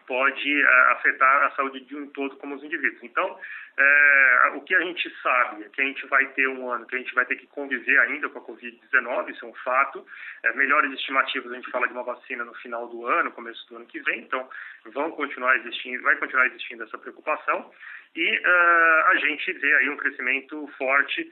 pode 0.09 0.63
é, 0.63 0.93
afetar 0.93 1.45
a 1.45 1.51
saúde 1.51 1.81
de 1.81 1.95
um 1.95 2.09
todo 2.09 2.35
como 2.37 2.55
os 2.55 2.65
indivíduos. 2.65 3.03
Então, 3.03 3.39
é, 3.77 4.53
o 4.55 4.63
que 4.63 4.75
a 4.75 4.81
gente 4.81 5.09
sabe 5.23 5.65
é 5.65 5.69
que 5.69 5.83
a 5.83 5.85
gente 5.85 6.05
vai 6.07 6.27
ter 6.29 6.49
um 6.49 6.69
ano 6.71 6.87
que 6.87 6.97
a 6.97 6.99
gente 6.99 7.15
vai 7.15 7.27
ter 7.27 7.37
que 7.37 7.47
conviver 7.47 7.99
ainda 8.01 8.29
com 8.31 8.39
a 8.39 8.43
Covid-19, 8.43 9.29
isso 9.29 9.45
é 9.45 9.49
um 9.49 9.55
fato. 9.57 10.05
É, 10.43 10.53
melhores 10.55 10.91
estimativas, 10.95 11.53
a 11.53 11.57
gente 11.57 11.71
fala 11.71 11.87
de 11.87 11.93
uma 11.93 12.03
vacina 12.03 12.43
no 12.43 12.55
final 12.55 12.89
do 12.89 13.07
ano, 13.07 13.31
começo 13.33 13.69
do 13.69 13.77
ano 13.77 13.87
que 13.87 14.01
vem, 14.01 14.21
então 14.21 14.49
vão 14.87 15.11
continuar 15.11 15.55
existindo, 15.59 16.03
vai 16.03 16.17
continuar 16.17 16.47
existindo 16.47 16.83
essa 16.85 16.97
preocupação. 16.97 17.71
E 18.17 18.39
uh, 18.39 19.09
a 19.09 19.17
gente 19.17 19.53
vê 19.53 19.75
aí 19.77 19.91
um 19.91 19.97
crescimento 19.99 20.67
forte 20.79 21.31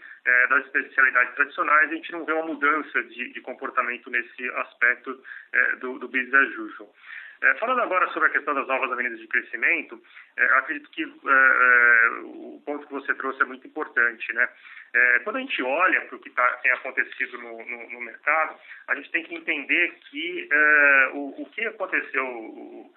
das 0.51 0.67
especialidades 0.67 1.35
tradicionais, 1.35 1.91
a 1.91 1.95
gente 1.95 2.13
não 2.13 2.25
vê 2.25 2.33
uma 2.33 2.47
mudança 2.47 3.03
de, 3.05 3.33
de 3.33 3.41
comportamento 3.41 4.11
nesse 4.11 4.51
aspecto 4.57 5.23
do, 5.81 5.99
do 6.01 6.09
business 6.09 6.35
as 6.35 6.59
usual. 6.59 6.93
É, 7.43 7.55
falando 7.55 7.83
agora 7.83 8.09
sobre 8.09 8.29
a 8.29 8.33
questão 8.33 8.55
das 8.55 8.67
novas 8.67 8.91
avenidas 8.91 9.19
de 9.19 9.27
crescimento, 9.27 10.01
é, 10.37 10.45
acredito 10.59 10.91
que 10.91 11.03
é, 11.03 12.09
o 12.23 12.63
ponto 12.65 12.87
que 12.87 12.93
você 12.93 13.15
trouxe 13.15 13.43
é 13.43 13.45
muito 13.45 13.67
importante. 13.67 14.33
Né? 14.33 14.49
quando 15.25 15.37
a 15.37 15.41
gente 15.41 15.63
olha 15.63 16.01
para 16.03 16.17
o 16.17 16.19
que 16.19 16.31
tá, 16.31 16.49
tem 16.63 16.73
acontecido 16.73 17.37
no, 17.39 17.65
no, 17.65 17.91
no, 17.91 18.01
mercado, 18.01 18.59
a 18.89 18.95
gente 18.95 19.11
tem 19.11 19.25
que 19.25 19.35
entender 19.35 19.95
que 20.11 20.49
o, 21.13 21.43
o, 21.43 21.51
que 21.51 21.67
aconteceu 21.67 22.91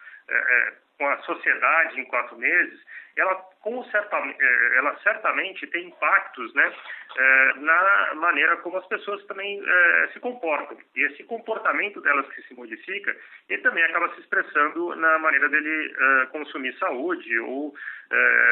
com 0.98 1.08
a 1.10 1.18
sociedade 1.24 2.00
em 2.00 2.06
quatro 2.06 2.38
meses 2.38 2.80
ela, 3.20 3.36
com 3.62 3.84
certa, 3.86 4.18
eh, 4.18 4.78
ela 4.78 4.96
certamente 5.04 5.68
tem 5.68 5.88
impactos 5.88 6.54
né, 6.54 6.74
eh, 7.18 7.54
na 7.58 8.14
maneira 8.16 8.58
como 8.58 8.78
as 8.78 8.88
pessoas 8.88 9.24
também 9.26 9.62
eh, 9.62 10.10
se 10.14 10.20
comportam. 10.20 10.78
E 10.96 11.04
esse 11.04 11.24
comportamento 11.26 12.00
delas 12.02 12.28
que 12.30 12.42
se 12.44 12.54
modifica, 12.54 13.16
ele 13.50 13.62
também 13.62 13.84
acaba 13.84 14.14
se 14.16 14.22
expressando 14.22 14.96
na 14.96 15.20
maneira 15.20 15.50
dele 15.50 15.94
consumir 16.32 16.74
saúde 16.78 17.40
ou 17.40 17.74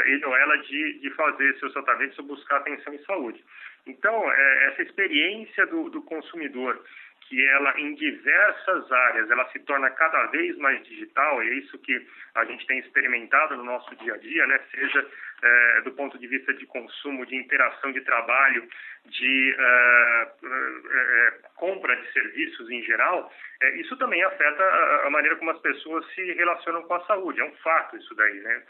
ele 0.06 0.26
ou 0.26 0.36
ela 0.36 0.58
de, 0.58 1.00
de 1.00 1.10
fazer 1.12 1.58
seus 1.60 1.74
tratamentos 1.74 2.18
ou 2.20 2.26
buscar 2.26 2.58
atenção 2.58 2.94
em 2.94 3.04
saúde. 3.04 3.44
Então, 3.86 4.32
essa 4.32 4.82
experiência 4.82 5.66
do, 5.68 5.90
do 5.90 6.02
consumidor 6.02 6.84
que 7.28 7.48
ela 7.48 7.80
em 7.80 7.94
diversas 7.96 8.92
áreas 8.92 9.30
ela 9.30 9.48
se 9.50 9.60
torna 9.60 9.90
cada 9.92 10.28
vez 10.28 10.58
mais 10.58 10.82
digital 10.86 11.44
e 11.44 11.50
é 11.50 11.54
isso 11.56 11.78
que 11.80 12.08
a 12.36 12.46
gente 12.46 12.66
tem 12.66 12.80
experimentado 12.80 13.58
no 13.58 13.64
nosso 13.64 13.94
dia 13.98 14.14
a 14.14 14.18
dia, 14.18 14.48
né? 14.48 14.60
Seja 14.72 15.06
é, 15.44 15.82
do 15.82 15.92
ponto 15.92 16.18
de 16.18 16.26
vista 16.26 16.54
de 16.54 16.66
consumo, 16.66 17.26
de 17.26 17.36
interação 17.36 17.92
de 17.92 18.02
trabalho, 18.02 18.68
de 19.06 19.56
é, 19.58 20.32
é, 20.44 21.34
compra 21.56 21.96
de 21.96 22.12
serviços 22.14 22.70
em 22.70 22.82
geral, 22.84 23.32
isso 23.76 23.98
também 23.98 24.24
afeta 24.24 24.64
a, 24.64 25.08
a 25.08 25.10
maneira 25.10 25.36
como 25.36 25.52
as 25.52 25.60
pessoas 25.60 26.06
se 26.14 26.34
relacionam 26.34 26.84
com 26.84 26.94
a 26.94 27.06
saúde. 27.06 27.42
É 27.42 27.46
um 27.46 27.56
fato 27.58 27.98
isso 27.98 28.16
daí, 28.16 28.40
né? 28.40 28.64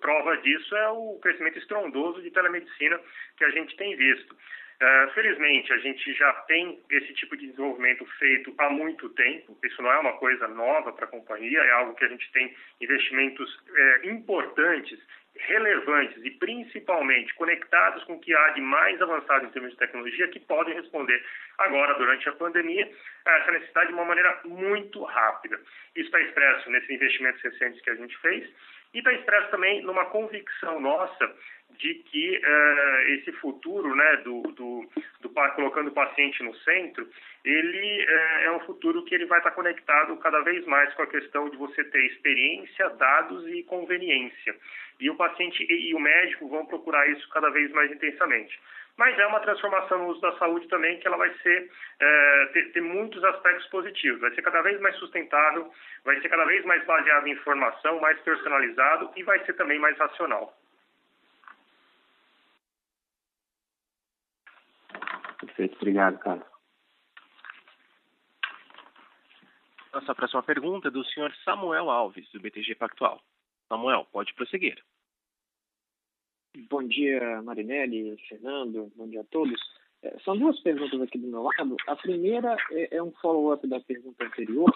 Prova 0.00 0.36
disso 0.38 0.76
é 0.76 0.88
o 0.90 1.18
crescimento 1.22 1.58
estrondoso 1.58 2.22
de 2.22 2.30
telemedicina 2.30 3.00
que 3.36 3.44
a 3.44 3.50
gente 3.50 3.76
tem 3.76 3.96
visto. 3.96 4.36
Uh, 4.84 5.10
felizmente, 5.14 5.72
a 5.72 5.78
gente 5.78 6.12
já 6.12 6.30
tem 6.42 6.78
esse 6.90 7.14
tipo 7.14 7.34
de 7.38 7.46
desenvolvimento 7.46 8.04
feito 8.18 8.54
há 8.58 8.68
muito 8.68 9.08
tempo. 9.10 9.56
Isso 9.64 9.80
não 9.80 9.90
é 9.90 9.98
uma 9.98 10.12
coisa 10.18 10.46
nova 10.46 10.92
para 10.92 11.06
a 11.06 11.08
companhia, 11.08 11.58
é 11.58 11.70
algo 11.70 11.94
que 11.94 12.04
a 12.04 12.08
gente 12.08 12.30
tem 12.32 12.54
investimentos 12.82 13.64
é, 13.74 14.08
importantes, 14.08 15.00
relevantes 15.34 16.22
e 16.22 16.30
principalmente 16.32 17.32
conectados 17.32 18.04
com 18.04 18.16
o 18.16 18.20
que 18.20 18.34
há 18.34 18.50
de 18.50 18.60
mais 18.60 19.00
avançado 19.00 19.46
em 19.46 19.50
termos 19.52 19.70
de 19.70 19.78
tecnologia 19.78 20.28
que 20.28 20.40
podem 20.40 20.74
responder 20.74 21.24
agora, 21.56 21.94
durante 21.94 22.28
a 22.28 22.32
pandemia, 22.32 22.86
a 23.24 23.30
essa 23.38 23.52
necessidade 23.52 23.88
de 23.88 23.94
uma 23.94 24.04
maneira 24.04 24.38
muito 24.44 25.02
rápida. 25.02 25.56
Isso 25.96 26.06
está 26.08 26.20
expresso 26.20 26.68
nesses 26.68 26.90
investimentos 26.90 27.40
recentes 27.40 27.80
que 27.80 27.88
a 27.88 27.94
gente 27.94 28.18
fez 28.18 28.46
e 28.92 28.98
está 28.98 29.14
expresso 29.14 29.50
também 29.50 29.80
numa 29.80 30.04
convicção 30.06 30.78
nossa 30.78 31.34
de 31.78 31.94
que 31.94 32.38
uh, 32.38 33.12
esse 33.12 33.32
futuro, 33.32 33.94
né, 33.94 34.16
do, 34.18 34.42
do, 34.42 34.88
do, 35.20 35.28
colocando 35.54 35.88
o 35.88 35.94
paciente 35.94 36.42
no 36.42 36.54
centro, 36.56 37.08
ele 37.44 38.04
uh, 38.04 38.44
é 38.44 38.52
um 38.52 38.60
futuro 38.60 39.04
que 39.04 39.14
ele 39.14 39.26
vai 39.26 39.38
estar 39.38 39.52
conectado 39.52 40.16
cada 40.18 40.40
vez 40.40 40.64
mais 40.66 40.92
com 40.94 41.02
a 41.02 41.06
questão 41.06 41.48
de 41.48 41.56
você 41.56 41.84
ter 41.84 42.04
experiência, 42.06 42.88
dados 42.90 43.46
e 43.48 43.62
conveniência. 43.64 44.54
E 45.00 45.10
o 45.10 45.16
paciente 45.16 45.66
e, 45.68 45.90
e 45.90 45.94
o 45.94 46.00
médico 46.00 46.48
vão 46.48 46.66
procurar 46.66 47.08
isso 47.10 47.28
cada 47.30 47.50
vez 47.50 47.70
mais 47.72 47.90
intensamente 47.90 48.58
mas 48.96 49.18
é 49.18 49.26
uma 49.26 49.40
transformação 49.40 49.98
no 49.98 50.06
uso 50.08 50.20
da 50.20 50.32
saúde 50.38 50.68
também 50.68 50.98
que 50.98 51.06
ela 51.06 51.16
vai 51.16 51.32
ser 51.42 51.70
é, 52.00 52.46
ter, 52.52 52.72
ter, 52.72 52.80
muitos 52.80 53.22
aspectos 53.24 53.66
positivos. 53.66 54.20
Vai 54.20 54.32
ser 54.34 54.42
cada 54.42 54.62
vez 54.62 54.80
mais 54.80 54.94
sustentável, 54.96 55.70
vai 56.04 56.20
ser 56.20 56.28
cada 56.28 56.44
vez 56.44 56.64
mais 56.64 56.84
baseado 56.84 57.26
em 57.26 57.32
informação, 57.32 58.00
mais 58.00 58.18
personalizado 58.20 59.10
e 59.16 59.22
vai 59.22 59.44
ser 59.44 59.54
também 59.54 59.78
mais 59.78 59.98
racional. 59.98 60.56
Perfeito, 65.56 65.76
obrigado, 65.76 66.18
Carlos. 66.18 66.46
Nossa 69.92 70.12
próxima 70.12 70.42
pergunta 70.42 70.88
é 70.88 70.90
do 70.90 71.04
senhor 71.04 71.32
Samuel 71.44 71.88
Alves, 71.88 72.28
do 72.32 72.40
BTG 72.40 72.74
Pactual. 72.74 73.22
Samuel, 73.68 74.04
pode 74.10 74.34
prosseguir. 74.34 74.82
Bom 76.68 76.82
dia, 76.82 77.40
Marinelli, 77.42 78.16
Fernando, 78.28 78.92
bom 78.96 79.08
dia 79.08 79.20
a 79.20 79.24
todos. 79.24 79.60
É, 80.02 80.18
são 80.24 80.36
duas 80.36 80.58
perguntas 80.60 81.00
aqui 81.00 81.18
do 81.18 81.28
meu 81.28 81.42
lado. 81.42 81.76
A 81.86 81.94
primeira 81.94 82.56
é, 82.72 82.96
é 82.96 83.02
um 83.02 83.12
follow-up 83.12 83.64
da 83.68 83.78
pergunta 83.78 84.24
anterior, 84.24 84.72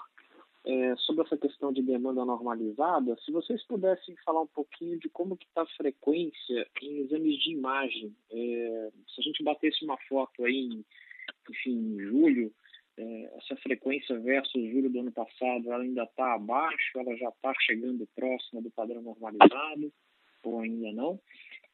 é, 0.69 0.95
sobre 0.97 1.25
essa 1.25 1.37
questão 1.39 1.73
de 1.73 1.81
demanda 1.81 2.27
normalizada. 2.27 3.17
Se 3.25 3.33
vocês 3.33 3.65
pudessem 3.67 4.15
falar 4.23 4.43
um 4.43 4.47
pouquinho 4.47 4.99
de 4.99 5.09
como 5.09 5.35
que 5.35 5.47
está 5.47 5.63
a 5.63 5.77
frequência 5.77 6.69
em 6.83 6.99
exames 6.99 7.43
de 7.43 7.53
imagem. 7.53 8.15
É, 8.31 8.91
se 9.09 9.21
a 9.21 9.23
gente 9.23 9.43
batesse 9.43 9.83
uma 9.83 9.97
foto 10.07 10.45
aí, 10.45 10.55
em, 10.55 10.85
enfim, 11.51 11.71
em 11.71 11.99
julho, 12.01 12.53
é, 12.99 13.33
essa 13.39 13.57
frequência 13.57 14.19
versus 14.21 14.71
julho 14.71 14.91
do 14.91 15.01
ano 15.01 15.13
passado, 15.13 15.73
ela 15.73 15.83
ainda 15.83 16.03
está 16.03 16.35
abaixo, 16.35 16.99
ela 16.99 17.17
já 17.17 17.31
está 17.31 17.55
chegando 17.63 18.07
próxima 18.15 18.61
do 18.61 18.71
padrão 18.71 19.01
normalizado, 19.01 19.91
ou 20.45 20.61
ainda 20.61 20.93
não? 20.93 21.19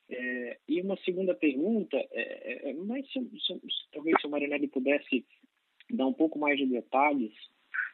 É, 0.09 0.59
e 0.69 0.81
uma 0.81 0.97
segunda 0.99 1.35
pergunta, 1.35 1.97
é, 1.97 2.11
é, 2.13 2.71
é 2.71 2.75
mas 2.75 3.11
se, 3.11 3.19
se, 3.45 3.61
talvez 3.91 4.21
se 4.21 4.27
o 4.29 4.31
Marinelli 4.31 4.69
pudesse 4.69 5.27
dar 5.91 6.07
um 6.07 6.13
pouco 6.13 6.39
mais 6.39 6.57
de 6.57 6.67
detalhes 6.67 7.33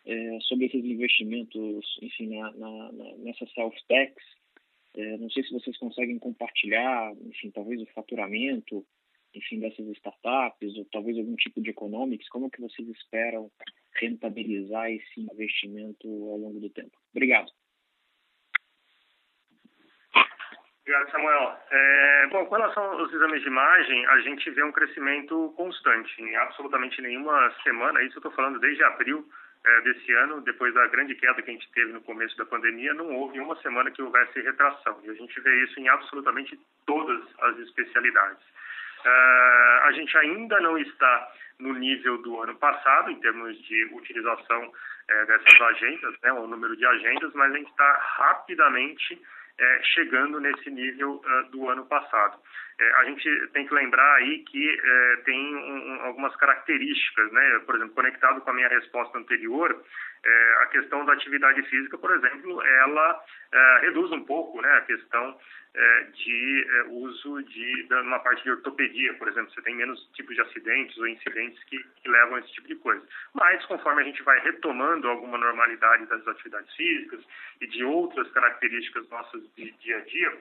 é, 0.07 0.39
sobre 0.43 0.67
esses 0.67 0.85
investimentos, 0.85 1.99
enfim, 2.03 2.39
na, 2.39 2.53
na, 2.53 2.93
nessa 3.19 3.47
self-tax. 3.47 4.15
É, 4.97 5.17
não 5.19 5.31
sei 5.31 5.45
se 5.45 5.53
vocês 5.53 5.77
conseguem 5.79 6.19
compartilhar, 6.19 7.13
enfim, 7.23 7.51
talvez 7.51 7.81
o 7.81 7.87
faturamento, 7.87 8.85
enfim, 9.35 9.61
dessas 9.61 9.87
startups, 9.97 10.77
ou 10.77 10.85
talvez 10.87 11.17
algum 11.17 11.37
tipo 11.37 11.61
de 11.63 11.71
economics. 11.71 12.29
Como 12.29 12.51
que 12.51 12.61
vocês 12.61 12.89
esperam 12.89 13.51
rentabilizar 14.01 14.91
esse 14.91 15.21
investimento 15.21 16.09
ao 16.09 16.39
longo 16.39 16.61
do 16.61 16.71
tempo? 16.71 16.97
Obrigado. 17.13 17.51
Obrigado, 20.81 21.11
Samuel. 21.13 21.57
É, 21.71 22.27
bom, 22.33 22.47
com 22.47 22.55
relação 22.57 22.83
aos 22.83 23.13
exames 23.13 23.43
de 23.43 23.47
imagem, 23.47 24.07
a 24.07 24.21
gente 24.23 24.51
vê 24.51 24.65
um 24.65 24.73
crescimento 24.73 25.55
constante. 25.57 26.21
Em 26.21 26.35
absolutamente 26.35 27.01
nenhuma 27.01 27.55
semana, 27.63 28.03
isso 28.03 28.17
eu 28.17 28.19
estou 28.21 28.33
falando 28.33 28.59
desde 28.59 28.83
abril 28.83 29.25
é, 29.65 29.81
desse 29.83 30.13
ano, 30.15 30.41
depois 30.41 30.73
da 30.73 30.87
grande 30.89 31.15
queda 31.15 31.43
que 31.43 31.51
a 31.51 31.53
gente 31.53 31.71
teve 31.73 31.93
no 31.93 32.01
começo 32.01 32.37
da 32.37 32.47
pandemia, 32.47 32.95
não 32.95 33.15
houve 33.15 33.39
uma 33.41 33.57
semana 33.61 33.91
que 33.91 34.03
houvesse 34.03 34.41
retração. 34.41 34.99
E 35.05 35.11
a 35.11 35.15
gente 35.15 35.41
vê 35.41 35.65
isso 35.65 35.79
em 35.79 35.89
absolutamente 35.89 36.59
todas 36.87 37.23
as 37.41 37.59
especialidades. 37.59 38.43
Uh, 39.05 39.85
a 39.85 39.93
gente 39.93 40.17
ainda 40.19 40.61
não 40.61 40.79
está 40.79 41.33
no 41.59 41.75
nível 41.75 42.19
do 42.23 42.41
ano 42.41 42.55
passado, 42.57 43.11
em 43.11 43.21
termos 43.21 43.57
de 43.63 43.85
utilização 43.93 44.73
é, 45.09 45.27
dessas 45.27 45.61
agendas, 45.61 46.15
né, 46.23 46.33
o 46.33 46.47
número 46.47 46.77
de 46.77 46.87
agendas, 46.87 47.33
mas 47.35 47.53
a 47.53 47.57
gente 47.57 47.71
está 47.71 47.93
rapidamente 48.17 49.21
é, 49.59 49.83
chegando 49.83 50.41
nesse 50.41 50.71
nível 50.71 51.23
uh, 51.23 51.51
do 51.51 51.69
ano 51.69 51.85
passado. 51.85 52.39
É, 52.81 52.93
a 52.95 53.05
gente 53.05 53.47
tem 53.53 53.67
que 53.67 53.75
lembrar 53.75 54.15
aí 54.15 54.39
que 54.39 54.81
é, 54.83 55.17
tem 55.25 55.55
um, 55.55 56.01
algumas 56.03 56.35
características, 56.37 57.31
né? 57.31 57.61
Por 57.67 57.75
exemplo, 57.75 57.95
conectado 57.95 58.41
com 58.41 58.51
a 58.51 58.55
minha 58.55 58.69
resposta 58.69 59.19
anterior, 59.19 59.85
é, 60.25 60.63
a 60.63 60.67
questão 60.67 61.05
da 61.05 61.15
atividade 61.15 61.63
física, 61.63 61.97
por 61.97 62.11
exemplo, 62.13 62.63
ela 62.63 63.25
é, 63.53 63.79
reduz 63.83 64.11
um 64.13 64.25
pouco 64.25 64.61
né, 64.61 64.71
a 64.73 64.83
questão 64.83 65.39
é, 65.73 66.03
de 66.13 66.67
é, 66.69 66.83
uso 66.91 67.43
de, 67.45 67.85
de 67.85 67.95
uma 67.95 68.19
parte 68.19 68.43
de 68.43 68.51
ortopedia, 68.51 69.15
por 69.15 69.29
exemplo, 69.29 69.51
você 69.51 69.63
tem 69.63 69.75
menos 69.75 69.99
tipos 70.15 70.35
de 70.35 70.43
acidentes 70.43 70.99
ou 70.99 71.09
incidentes 71.09 71.63
que, 71.65 71.79
que 72.03 72.09
levam 72.09 72.35
a 72.35 72.41
esse 72.41 72.53
tipo 72.53 72.69
de 72.69 72.77
coisa. 72.77 73.03
Mas, 73.33 73.65
conforme 73.65 74.03
a 74.03 74.05
gente 74.05 74.23
vai 74.23 74.39
retomando 74.41 75.09
alguma 75.09 75.39
normalidade 75.39 76.05
das 76.07 76.27
atividades 76.29 76.75
físicas 76.75 77.21
e 77.61 77.67
de 77.67 77.85
outras 77.85 78.31
características 78.33 79.09
nossas 79.09 79.43
de 79.55 79.71
dia 79.73 79.99
a 79.99 80.01
dia, 80.01 80.39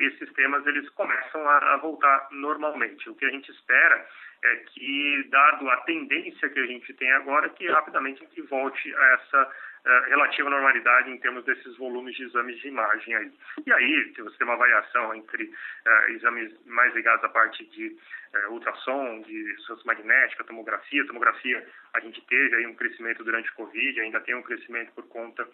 esses 0.00 0.32
temas 0.32 0.66
eles 0.66 0.88
começam 0.90 1.48
a, 1.48 1.67
a 1.74 1.76
voltar 1.76 2.28
normalmente. 2.30 3.08
O 3.08 3.14
que 3.14 3.24
a 3.24 3.30
gente 3.30 3.50
espera 3.50 4.06
é 4.44 4.56
que, 4.56 5.26
dado 5.30 5.68
a 5.68 5.76
tendência 5.78 6.48
que 6.48 6.60
a 6.60 6.66
gente 6.66 6.92
tem 6.94 7.10
agora, 7.12 7.48
que 7.48 7.66
rapidamente 7.68 8.24
volte 8.42 8.94
a 8.94 9.04
essa 9.14 9.42
uh, 9.84 10.08
relativa 10.08 10.48
normalidade 10.48 11.10
em 11.10 11.18
termos 11.18 11.44
desses 11.44 11.76
volumes 11.76 12.14
de 12.16 12.24
exames 12.24 12.58
de 12.60 12.68
imagem 12.68 13.14
aí. 13.14 13.32
E 13.66 13.72
aí, 13.72 14.14
você 14.16 14.38
tem 14.38 14.46
uma 14.46 14.56
variação 14.56 15.14
entre 15.14 15.44
uh, 15.44 16.10
exames 16.10 16.54
mais 16.66 16.94
ligados 16.94 17.24
à 17.24 17.28
parte 17.28 17.64
de 17.64 17.88
uh, 17.88 18.52
ultrassom, 18.52 19.22
de 19.22 19.52
ressonância 19.52 19.86
magnética, 19.86 20.44
tomografia. 20.44 21.06
Tomografia, 21.06 21.66
a 21.94 22.00
gente 22.00 22.24
teve 22.26 22.54
aí 22.56 22.66
um 22.66 22.74
crescimento 22.74 23.24
durante 23.24 23.50
o 23.50 23.54
Covid, 23.54 24.00
ainda 24.00 24.20
tem 24.20 24.36
um 24.36 24.42
crescimento 24.42 24.92
por 24.92 25.06
conta 25.08 25.48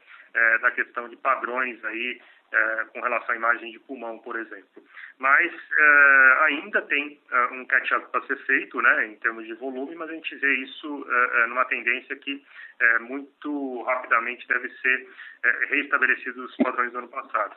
da 0.62 0.70
questão 0.72 1.08
de 1.08 1.14
padrões 1.16 1.82
aí 1.84 2.20
é, 2.52 2.84
com 2.92 3.00
relação 3.00 3.32
à 3.32 3.36
imagem 3.36 3.72
de 3.72 3.78
pulmão, 3.80 4.18
por 4.18 4.36
exemplo. 4.36 4.82
Mas 5.18 5.52
é, 5.52 6.36
ainda 6.44 6.82
tem 6.82 7.20
é, 7.30 7.44
um 7.46 7.64
catch-up 7.66 8.10
para 8.10 8.26
ser 8.26 8.36
feito, 8.44 8.80
né, 8.80 9.06
em 9.06 9.16
termos 9.16 9.46
de 9.46 9.54
volume, 9.54 9.94
mas 9.94 10.10
a 10.10 10.14
gente 10.14 10.34
vê 10.36 10.54
isso 10.56 11.06
é, 11.08 11.42
é, 11.42 11.46
numa 11.46 11.64
tendência 11.66 12.16
que 12.16 12.44
é, 12.80 12.98
muito 13.00 13.82
rapidamente 13.82 14.46
deve 14.48 14.68
ser 14.68 15.08
reestabelecido 15.68 16.44
os 16.44 16.56
padrões 16.56 16.92
do 16.92 16.98
ano 16.98 17.08
passado. 17.08 17.56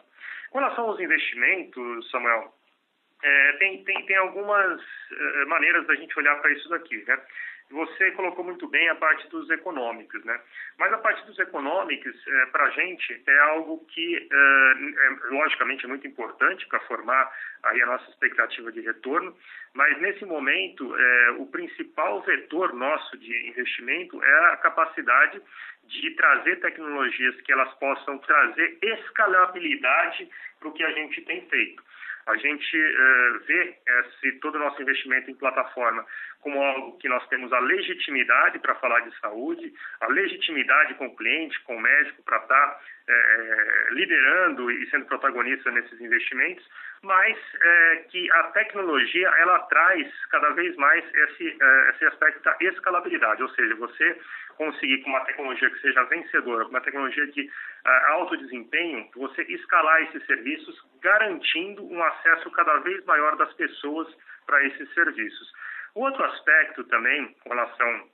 Com 0.49 0.59
relação 0.59 0.85
aos 0.85 0.99
investimentos, 0.99 2.09
Samuel, 2.11 2.53
tem, 3.59 3.83
tem, 3.83 4.05
tem 4.05 4.15
algumas 4.17 4.81
maneiras 5.47 5.87
da 5.87 5.95
gente 5.95 6.17
olhar 6.19 6.39
para 6.39 6.51
isso 6.51 6.69
daqui, 6.69 7.03
né? 7.07 7.19
Você 7.69 8.11
colocou 8.11 8.45
muito 8.45 8.65
bem 8.69 8.87
a 8.87 8.95
parte 8.95 9.27
dos 9.27 9.49
econômicos, 9.49 10.23
né? 10.23 10.39
Mas 10.77 10.93
a 10.93 10.97
parte 10.99 11.25
dos 11.25 11.37
econômicos, 11.37 12.15
é, 12.25 12.45
para 12.45 12.63
a 12.63 12.69
gente, 12.69 13.21
é 13.27 13.39
algo 13.39 13.85
que, 13.87 14.15
é, 14.15 14.73
é, 15.05 15.33
logicamente, 15.35 15.83
é 15.83 15.87
muito 15.89 16.07
importante 16.07 16.65
para 16.67 16.79
formar 16.81 17.29
aí 17.63 17.81
a 17.81 17.85
nossa 17.85 18.09
expectativa 18.09 18.71
de 18.71 18.79
retorno, 18.79 19.35
mas 19.73 19.99
nesse 19.99 20.23
momento, 20.25 20.95
é, 20.95 21.31
o 21.39 21.45
principal 21.47 22.21
vetor 22.21 22.73
nosso 22.73 23.17
de 23.17 23.49
investimento 23.49 24.23
é 24.23 24.53
a 24.53 24.57
capacidade 24.57 25.41
de 25.83 26.11
trazer 26.11 26.61
tecnologias 26.61 27.35
que 27.41 27.51
elas 27.51 27.73
possam 27.79 28.17
trazer 28.19 28.77
escalabilidade 28.81 30.29
para 30.57 30.69
o 30.69 30.73
que 30.73 30.83
a 30.83 30.91
gente 30.91 31.21
tem 31.23 31.41
feito 31.49 31.83
a 32.27 32.35
gente 32.35 32.77
vê 33.47 33.77
esse, 33.87 34.33
todo 34.39 34.55
o 34.55 34.59
nosso 34.59 34.81
investimento 34.81 35.31
em 35.31 35.35
plataforma 35.35 36.05
como 36.47 36.63
algo 36.63 36.97
que 36.97 37.09
nós 37.09 37.27
temos 37.27 37.51
a 37.51 37.59
legitimidade 37.59 38.57
para 38.59 38.73
falar 38.75 39.01
de 39.01 39.13
saúde, 39.19 39.73
a 39.99 40.07
legitimidade 40.07 40.93
com 40.93 41.07
o 41.07 41.15
cliente, 41.17 41.59
com 41.63 41.75
o 41.75 41.81
médico, 41.81 42.23
para 42.23 42.37
estar 42.37 42.67
tá, 42.67 42.79
é, 43.05 43.87
liderando 43.91 44.71
e 44.71 44.89
sendo 44.89 45.05
protagonista 45.07 45.69
nesses 45.71 45.99
investimentos, 45.99 46.65
mas 47.03 47.37
é, 47.61 47.95
que 48.09 48.31
a 48.31 48.43
tecnologia 48.43 49.27
ela 49.39 49.59
traz 49.63 50.07
cada 50.27 50.51
vez 50.51 50.73
mais 50.77 51.03
esse, 51.13 51.57
é, 51.61 51.89
esse 51.89 52.05
aspecto 52.05 52.41
da 52.41 52.55
escalabilidade, 52.61 53.43
ou 53.43 53.49
seja, 53.49 53.75
você 53.75 54.17
conseguir 54.55 54.99
com 55.03 55.09
uma 55.09 55.25
tecnologia 55.25 55.69
que 55.69 55.81
seja 55.81 56.01
vencedora, 56.05 56.63
com 56.63 56.71
uma 56.71 56.81
tecnologia 56.81 57.27
de 57.27 57.41
uh, 57.41 58.11
alto 58.13 58.37
desempenho, 58.37 59.07
você 59.15 59.43
escalar 59.43 60.01
esses 60.03 60.25
serviços, 60.25 60.81
garantindo 61.01 61.85
um 61.85 62.03
acesso 62.03 62.49
cada 62.51 62.79
vez 62.79 63.05
maior 63.05 63.35
das 63.35 63.53
pessoas 63.53 64.07
para 64.47 64.65
esses 64.65 64.91
serviços. 64.93 65.53
Outro 65.97 66.23
aspecto 66.25 66.83
também, 66.83 67.33
com 67.43 67.49
relação 67.49 68.07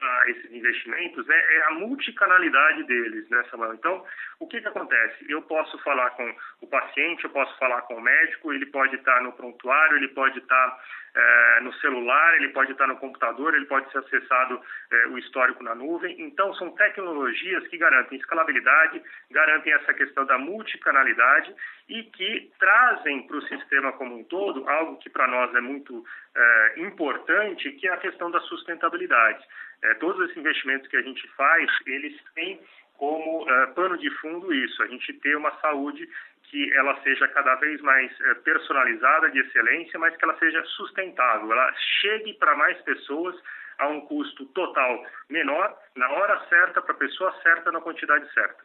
a 0.00 0.30
esses 0.30 0.52
investimentos 0.52 1.28
é, 1.28 1.56
é, 1.56 1.64
a 1.68 1.70
multicanalidade 1.72 2.84
deles, 2.84 3.28
né, 3.28 3.44
Samuel? 3.50 3.74
Então, 3.74 4.04
o 4.40 4.46
que, 4.46 4.60
que 4.60 4.68
acontece? 4.68 5.24
Eu 5.28 5.42
posso 5.42 5.78
falar 5.78 6.10
com 6.10 6.36
o 6.60 6.66
paciente, 6.66 7.24
eu 7.24 7.30
posso 7.30 7.56
falar 7.58 7.82
com 7.82 7.94
o 7.94 8.00
médico, 8.00 8.52
ele 8.52 8.66
pode 8.66 8.96
estar 8.96 9.22
no 9.22 9.32
prontuário, 9.32 9.96
ele 9.96 10.08
pode 10.08 10.38
estar 10.38 10.80
é, 11.14 11.60
no 11.60 11.72
celular, 11.74 12.34
ele 12.36 12.48
pode 12.48 12.72
estar 12.72 12.86
no 12.88 12.96
computador, 12.96 13.54
ele 13.54 13.66
pode 13.66 13.90
ser 13.92 13.98
acessado 13.98 14.60
é, 14.90 15.06
o 15.08 15.18
histórico 15.18 15.62
na 15.62 15.74
nuvem. 15.74 16.20
Então, 16.20 16.52
são 16.54 16.70
tecnologias 16.72 17.66
que 17.68 17.78
garantem 17.78 18.18
escalabilidade, 18.18 19.02
garantem 19.30 19.72
essa 19.72 19.94
questão 19.94 20.26
da 20.26 20.38
multicanalidade 20.38 21.54
e 21.88 22.02
que 22.04 22.50
trazem 22.58 23.26
para 23.26 23.36
o 23.36 23.42
sistema 23.42 23.92
como 23.92 24.18
um 24.18 24.24
todo 24.24 24.68
algo 24.68 24.98
que 24.98 25.08
para 25.08 25.28
nós 25.28 25.54
é 25.54 25.60
muito 25.60 26.04
é, 26.34 26.80
importante, 26.80 27.70
que 27.72 27.86
é 27.86 27.92
a 27.92 27.98
questão 27.98 28.30
da 28.30 28.40
sustentabilidade. 28.40 29.44
É, 29.84 29.94
todos 29.94 30.22
esses 30.24 30.36
investimentos 30.36 30.88
que 30.88 30.96
a 30.96 31.02
gente 31.02 31.26
faz, 31.36 31.70
eles 31.86 32.18
têm 32.34 32.58
como 32.96 33.42
uh, 33.42 33.74
pano 33.74 33.98
de 33.98 34.08
fundo 34.20 34.52
isso, 34.52 34.82
a 34.82 34.86
gente 34.86 35.12
ter 35.14 35.36
uma 35.36 35.50
saúde 35.60 36.08
que 36.44 36.72
ela 36.74 37.00
seja 37.02 37.28
cada 37.28 37.54
vez 37.56 37.80
mais 37.82 38.10
uh, 38.20 38.36
personalizada, 38.42 39.30
de 39.30 39.40
excelência, 39.40 39.98
mas 39.98 40.16
que 40.16 40.24
ela 40.24 40.38
seja 40.38 40.64
sustentável, 40.76 41.52
ela 41.52 41.74
chegue 42.00 42.32
para 42.34 42.56
mais 42.56 42.80
pessoas 42.82 43.36
a 43.78 43.88
um 43.88 44.02
custo 44.02 44.46
total 44.46 45.04
menor, 45.28 45.76
na 45.96 46.08
hora 46.10 46.48
certa, 46.48 46.80
para 46.80 46.94
a 46.94 46.98
pessoa 46.98 47.32
certa, 47.42 47.72
na 47.72 47.80
quantidade 47.80 48.32
certa. 48.32 48.62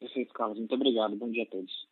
Perfeito, 0.00 0.34
Carlos. 0.34 0.58
Muito 0.58 0.74
obrigado. 0.74 1.14
Bom 1.16 1.30
dia 1.30 1.44
a 1.44 1.46
todos. 1.46 1.89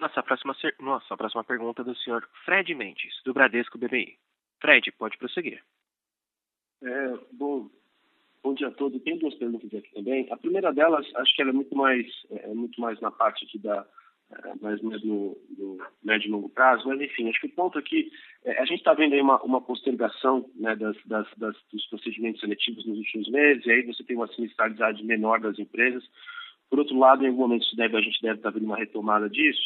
Nossa 0.00 0.22
próxima, 0.22 0.56
nossa 0.80 1.14
próxima 1.14 1.44
pergunta 1.44 1.82
é 1.82 1.84
do 1.84 1.94
senhor 1.94 2.26
Fred 2.46 2.74
Mendes, 2.74 3.20
do 3.22 3.34
Bradesco 3.34 3.76
BBI. 3.76 4.16
Fred, 4.58 4.90
pode 4.92 5.18
prosseguir. 5.18 5.62
É, 6.82 7.18
bom, 7.32 7.68
bom 8.42 8.54
dia 8.54 8.68
a 8.68 8.70
todos. 8.70 9.02
Tem 9.02 9.18
duas 9.18 9.34
perguntas 9.34 9.72
aqui 9.74 9.92
também. 9.92 10.26
A 10.32 10.38
primeira 10.38 10.72
delas, 10.72 11.06
acho 11.16 11.36
que 11.36 11.42
ela 11.42 11.50
é 11.50 11.54
muito 11.54 11.76
mais, 11.76 12.06
é, 12.30 12.48
muito 12.54 12.80
mais 12.80 12.98
na 13.00 13.10
parte 13.10 13.44
aqui 13.44 13.58
da, 13.58 13.86
é, 14.32 14.54
mais 14.62 14.80
mesmo 14.80 15.36
no, 15.58 15.78
médio 16.02 16.28
e 16.28 16.30
longo 16.30 16.48
prazo, 16.48 16.88
mas 16.88 16.98
enfim, 16.98 17.28
acho 17.28 17.40
que 17.40 17.48
o 17.48 17.54
ponto 17.54 17.78
aqui, 17.78 18.10
é, 18.44 18.58
a 18.58 18.64
gente 18.64 18.78
está 18.78 18.94
vendo 18.94 19.12
aí 19.12 19.20
uma, 19.20 19.42
uma 19.42 19.60
postergação 19.60 20.48
né, 20.54 20.74
das, 20.76 20.96
das, 21.04 21.26
das, 21.36 21.56
dos 21.70 21.86
procedimentos 21.88 22.40
seletivos 22.40 22.86
nos 22.86 22.96
últimos 22.96 23.28
meses, 23.28 23.66
e 23.66 23.70
aí 23.70 23.82
você 23.82 24.02
tem 24.02 24.16
uma 24.16 24.28
sinistralidade 24.28 25.04
menor 25.04 25.40
das 25.40 25.58
empresas. 25.58 26.02
Por 26.70 26.78
outro 26.78 26.98
lado, 26.98 27.22
em 27.22 27.28
algum 27.28 27.42
momento 27.42 27.66
deve, 27.76 27.98
a 27.98 28.00
gente 28.00 28.22
deve 28.22 28.36
estar 28.36 28.50
tá 28.50 28.58
vendo 28.58 28.66
uma 28.66 28.78
retomada 28.78 29.28
disso, 29.28 29.60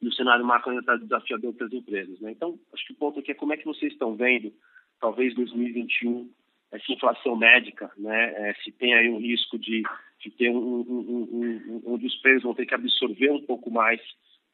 e 0.00 0.08
o 0.08 0.12
cenário 0.12 0.44
macro 0.44 0.70
ainda 0.70 0.80
está 0.80 0.96
desafiador 0.96 1.54
para 1.54 1.66
as 1.66 1.72
empresas. 1.72 2.20
Né? 2.20 2.32
Então, 2.32 2.58
acho 2.72 2.86
que 2.86 2.92
o 2.92 2.96
ponto 2.96 3.20
aqui 3.20 3.30
é 3.32 3.34
como 3.34 3.52
é 3.52 3.56
que 3.56 3.64
vocês 3.64 3.92
estão 3.92 4.14
vendo, 4.14 4.52
talvez 5.00 5.34
2021, 5.34 6.30
essa 6.72 6.92
inflação 6.92 7.36
médica, 7.36 7.90
né? 7.96 8.50
É, 8.50 8.54
se 8.62 8.72
tem 8.72 8.94
aí 8.94 9.08
um 9.08 9.18
risco 9.18 9.58
de, 9.58 9.82
de 10.20 10.30
ter 10.30 10.50
um, 10.50 10.56
um, 10.56 11.82
um, 11.86 11.94
um, 11.94 11.98
preços 12.20 12.42
vão 12.42 12.54
ter 12.54 12.66
que 12.66 12.74
absorver 12.74 13.30
um 13.30 13.42
pouco 13.42 13.70
mais 13.70 14.00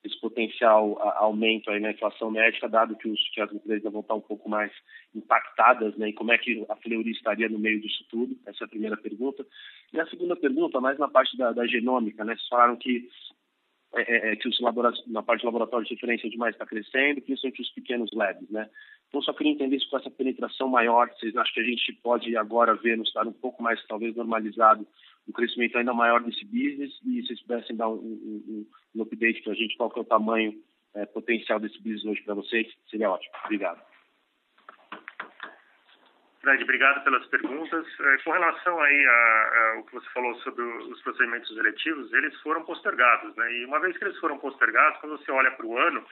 esse 0.05 0.21
potencial 0.21 0.99
aumento 1.17 1.71
aí 1.71 1.79
na 1.79 1.93
inflação 1.93 2.31
médica, 2.31 2.69
dado 2.69 2.97
que, 2.97 3.09
os, 3.09 3.21
que 3.31 3.41
as 3.41 3.53
empresas 3.53 3.91
vão 3.91 4.01
estar 4.01 4.15
um 4.15 4.21
pouco 4.21 4.49
mais 4.49 4.73
impactadas, 5.15 5.97
né? 5.97 6.09
E 6.09 6.13
como 6.13 6.33
é 6.33 6.39
que 6.39 6.65
a 6.69 6.77
Fleury 6.77 7.13
estaria 7.13 7.49
no 7.49 7.59
meio 7.59 7.81
disso 7.81 8.05
tudo? 8.11 8.37
Essa 8.45 8.65
é 8.65 8.67
a 8.67 8.69
primeira 8.71 8.97
pergunta. 8.97 9.47
E 9.93 10.01
a 10.01 10.07
segunda 10.07 10.35
pergunta, 10.35 10.81
mais 10.81 10.99
na 10.99 11.09
parte 11.09 11.37
da, 11.37 11.53
da 11.53 11.67
genômica, 11.67 12.25
né? 12.25 12.35
Vocês 12.35 12.49
falaram 12.49 12.77
que 12.77 13.09
é, 13.95 14.03
é, 14.03 14.33
é, 14.33 14.37
que 14.37 14.49
os 14.49 14.59
na 14.61 15.23
parte 15.23 15.41
de 15.41 15.47
laboratório 15.47 15.87
de 15.87 15.95
referência 15.95 16.31
demais 16.31 16.55
está 16.55 16.65
crescendo, 16.65 17.21
principalmente 17.21 17.61
os 17.61 17.71
pequenos 17.71 18.11
labs, 18.13 18.49
né? 18.51 18.69
Então, 19.09 19.21
só 19.21 19.35
queria 19.35 19.53
entender 19.53 19.79
se 19.79 19.89
com 19.91 19.99
essa 19.99 20.11
penetração 20.11 20.69
maior, 20.69 21.11
vocês 21.11 21.37
acham 21.37 21.53
que 21.53 21.61
a 21.61 21.65
gente 21.65 21.93
pode 22.03 22.35
agora 22.35 22.75
ver 22.75 22.97
no 22.97 23.05
estado 23.05 23.29
um 23.29 23.35
pouco 23.35 23.63
mais, 23.63 23.85
talvez, 23.87 24.17
normalizado, 24.17 24.87
um 25.29 25.33
crescimento 25.33 25.77
ainda 25.77 25.93
maior 25.93 26.23
desse 26.23 26.45
business 26.47 26.93
e 27.05 27.21
se 27.21 27.27
vocês 27.27 27.43
pudessem 27.43 27.77
dar 27.77 27.91
um, 27.91 27.97
um, 27.97 28.67
um 28.95 29.03
update 29.03 29.43
para 29.43 29.53
a 29.53 29.57
gente, 29.57 29.77
qual 29.77 29.91
que 29.91 29.99
é 29.99 30.03
o 30.03 30.07
tamanho 30.07 30.55
é, 30.95 31.05
potencial 31.05 31.61
desse 31.61 31.77
business 31.79 32.05
hoje 32.05 32.23
para 32.23 32.35
vocês, 32.35 32.67
seria 32.91 33.11
ótimo. 33.11 33.33
Obrigado. 33.45 33.92
Fred, 36.43 36.65
obrigado 36.65 37.05
pelas 37.05 37.25
perguntas. 37.27 37.87
É, 38.01 38.17
com 38.25 38.33
relação 38.33 38.81
aí 38.81 39.07
a, 39.07 39.75
o 39.79 39.85
que 39.85 39.95
você 39.95 40.09
falou 40.11 40.35
sobre 40.41 40.63
os 40.63 41.01
procedimentos 41.03 41.57
eletivos, 41.57 42.13
eles 42.13 42.39
foram 42.41 42.65
postergados, 42.65 43.35
né? 43.37 43.53
E 43.53 43.65
uma 43.65 43.79
vez 43.79 43.97
que 43.97 44.05
eles 44.05 44.19
foram 44.19 44.37
postergados, 44.39 45.01
quando 45.01 45.19
você 45.19 45.31
olha 45.31 45.53
para 45.53 45.65
o 45.65 45.79
ano, 45.79 46.05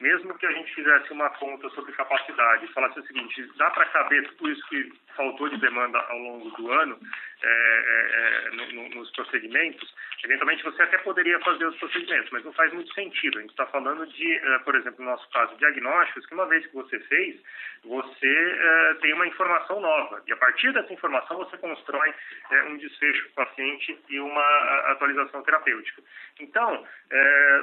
mesmo 0.00 0.36
que 0.38 0.46
a 0.46 0.52
gente 0.52 0.74
fizesse 0.74 1.12
uma 1.12 1.30
conta 1.30 1.68
sobre 1.70 1.92
capacidade 1.92 2.64
e 2.64 2.72
falasse 2.72 3.00
o 3.00 3.06
seguinte, 3.06 3.50
dá 3.56 3.70
para 3.70 3.86
caber 3.86 4.28
tudo 4.32 4.50
isso 4.50 4.68
que 4.68 4.92
faltou 5.16 5.48
de 5.48 5.56
demanda 5.56 5.98
ao 5.98 6.18
longo 6.18 6.50
do 6.50 6.70
ano 6.70 6.98
é, 7.42 7.48
é, 7.48 8.46
é 8.46 8.50
no, 8.50 8.72
no, 8.72 8.88
nos 8.96 9.10
procedimentos, 9.12 9.94
eventualmente 10.24 10.62
você 10.62 10.82
até 10.82 10.98
poderia 10.98 11.38
fazer 11.40 11.66
os 11.66 11.76
procedimentos, 11.76 12.30
mas 12.30 12.44
não 12.44 12.52
faz 12.52 12.72
muito 12.72 12.92
sentido. 12.94 13.38
A 13.38 13.40
gente 13.42 13.50
está 13.50 13.66
falando 13.66 14.06
de, 14.06 14.34
é, 14.34 14.58
por 14.60 14.74
exemplo, 14.74 15.04
no 15.04 15.10
nosso 15.10 15.28
caso, 15.30 15.56
diagnósticos, 15.56 16.26
que 16.26 16.34
uma 16.34 16.46
vez 16.46 16.66
que 16.66 16.74
você 16.74 16.98
fez, 17.00 17.40
você 17.84 18.58
é, 18.58 18.94
tem 18.94 19.12
uma 19.12 19.26
informação 19.26 19.80
nova. 19.80 20.22
E 20.26 20.32
a 20.32 20.36
partir 20.36 20.72
dessa 20.72 20.92
informação 20.92 21.36
você 21.36 21.56
constrói 21.58 22.14
é, 22.50 22.62
um 22.64 22.76
desfecho 22.78 23.30
para 23.34 23.44
o 23.44 23.46
paciente 23.46 23.98
e 24.08 24.18
uma 24.18 24.90
atualização 24.92 25.42
terapêutica. 25.42 26.02
Então, 26.40 26.86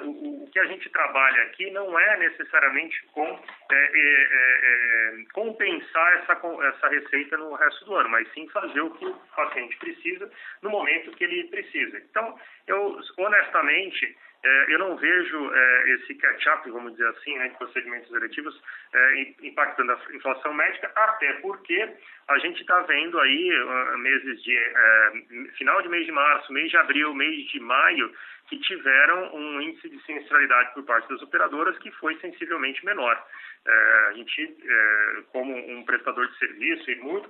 o, 0.03 0.43
o, 0.43 0.49
que 0.51 0.59
a 0.59 0.65
gente 0.65 0.89
trabalha 0.89 1.43
aqui 1.43 1.69
não 1.71 1.99
é 1.99 2.17
necessariamente 2.23 3.05
com 3.13 3.39
compensar 5.33 6.13
essa, 6.19 6.39
essa 6.67 6.87
receita 6.87 7.37
no 7.37 7.53
resto 7.55 7.85
do 7.85 7.95
ano, 7.95 8.09
mas 8.09 8.31
sim 8.33 8.47
fazer 8.49 8.81
o 8.81 8.91
que 8.91 9.05
o 9.05 9.13
paciente 9.35 9.77
precisa 9.77 10.31
no 10.61 10.69
momento 10.69 11.11
que 11.11 11.23
ele 11.23 11.43
precisa. 11.45 11.97
Então, 11.97 12.39
eu 12.67 12.99
honestamente 13.17 14.15
é, 14.45 14.73
eu 14.73 14.77
não 14.77 14.97
vejo 14.97 15.53
é, 15.53 15.89
esse 15.91 16.15
catch-up, 16.15 16.69
vamos 16.69 16.91
dizer 16.91 17.07
assim, 17.07 17.37
né, 17.37 17.47
de 17.47 17.57
procedimentos 17.57 18.11
eletivos 18.13 18.61
é, 18.93 19.21
impactando 19.41 19.93
a 19.93 19.99
inflação 20.13 20.53
médica, 20.53 20.91
até 20.93 21.31
porque 21.35 21.89
a 22.27 22.37
gente 22.39 22.59
está 22.59 22.81
vendo 22.81 23.17
aí 23.21 23.51
meses 23.99 24.43
de 24.43 24.57
é, 24.57 25.11
final 25.57 25.81
de 25.81 25.87
mês 25.87 26.05
de 26.05 26.11
março, 26.11 26.51
mês 26.51 26.69
de 26.69 26.75
abril, 26.75 27.13
mês 27.13 27.47
de 27.51 27.59
maio, 27.61 28.13
que 28.49 28.59
tiveram 28.59 29.35
um 29.35 29.61
índice 29.61 29.89
de 29.89 30.01
sinistralidade 30.03 30.73
por 30.73 30.83
parte 30.83 31.09
das 31.09 31.21
operadoras 31.21 31.77
que 31.79 31.91
foi 31.91 32.19
sensivelmente 32.19 32.85
menor. 32.85 33.25
É, 33.65 34.07
a 34.09 34.13
gente, 34.13 34.57
é, 34.63 35.23
como 35.31 35.55
um 35.55 35.83
prestador 35.85 36.27
de 36.27 36.37
serviço 36.37 36.91
e 36.91 36.95
muito 36.95 37.29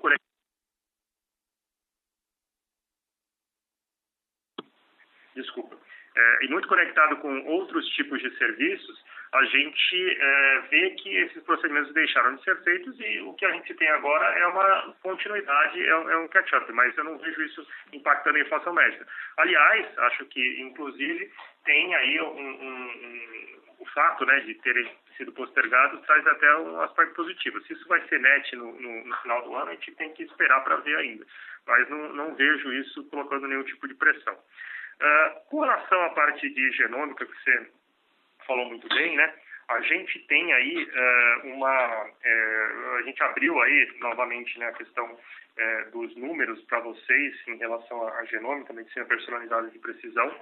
desculpa, 5.35 5.77
é, 6.15 6.45
e 6.45 6.47
muito 6.49 6.67
conectado 6.67 7.17
com 7.17 7.45
outros 7.45 7.87
tipos 7.89 8.21
de 8.21 8.29
serviços, 8.37 9.03
a 9.33 9.43
gente 9.45 10.17
é, 10.19 10.59
vê 10.69 10.89
que 10.91 11.09
esses 11.17 11.41
procedimentos 11.43 11.91
deixaram 11.93 12.35
de 12.35 12.43
ser 12.43 12.55
feitos 12.63 12.99
e 12.99 13.19
o 13.21 13.33
que 13.33 13.45
a 13.45 13.51
gente 13.51 13.73
tem 13.73 13.89
agora 13.89 14.27
é 14.37 14.45
uma 14.45 14.95
continuidade, 15.01 15.83
é, 15.83 15.97
um 15.97 16.25
é 16.25 16.27
catch-up, 16.27 16.71
mas 16.71 16.95
eu 16.97 17.03
não 17.03 17.17
vejo 17.17 17.41
isso 17.41 17.67
impactando 17.91 18.37
a 18.37 18.41
inflação 18.41 18.73
médica. 18.73 19.07
Aliás, 19.37 19.97
acho 19.97 20.25
que, 20.27 20.61
inclusive, 20.61 21.31
tem 21.65 21.95
aí 21.95 22.21
um, 22.21 22.25
um, 22.25 22.51
um, 22.61 23.53
o 23.79 23.85
fato 23.87 24.23
né, 24.25 24.39
de 24.41 24.53
terem 24.55 24.87
sido 25.17 25.31
postergados 25.31 26.05
traz 26.05 26.25
até 26.27 26.55
um 26.57 26.81
aspecto 26.81 27.15
positivo. 27.15 27.59
Se 27.61 27.73
isso 27.73 27.87
vai 27.87 28.01
ser 28.07 28.19
net 28.19 28.55
no, 28.55 28.71
no, 28.79 29.05
no 29.05 29.15
final 29.17 29.43
do 29.43 29.55
ano, 29.55 29.71
a 29.71 29.73
gente 29.73 29.95
tem 29.95 30.13
que 30.13 30.23
esperar 30.23 30.63
para 30.63 30.77
ver 30.77 30.95
ainda. 30.97 31.25
Mas 31.65 31.89
não, 31.89 32.13
não 32.13 32.35
vejo 32.35 32.71
isso 32.73 33.03
colocando 33.05 33.47
nenhum 33.47 33.63
tipo 33.63 33.87
de 33.87 33.95
pressão. 33.95 34.37
Uh, 35.03 35.49
com 35.49 35.59
relação 35.59 36.01
à 36.03 36.09
parte 36.11 36.49
de 36.49 36.71
genômica, 36.71 37.25
que 37.25 37.43
você 37.43 37.69
falou 38.47 38.65
muito 38.67 38.87
bem, 38.87 39.17
né? 39.17 39.33
A 39.67 39.81
gente 39.81 40.17
tem 40.27 40.53
aí 40.53 40.83
uh, 40.85 41.47
uma, 41.49 42.05
uh, 42.05 42.95
a 42.99 43.01
gente 43.01 43.21
abriu 43.21 43.61
aí 43.61 43.93
novamente 43.99 44.57
né, 44.59 44.67
a 44.67 44.73
questão 44.73 45.17
dos 45.91 46.15
números 46.15 46.59
para 46.63 46.79
vocês 46.79 47.47
em 47.47 47.57
relação 47.57 48.07
à 48.07 48.25
genômica, 48.25 48.73
medicina 48.73 49.05
personalizada 49.05 49.69
de 49.69 49.77
precisão. 49.77 50.35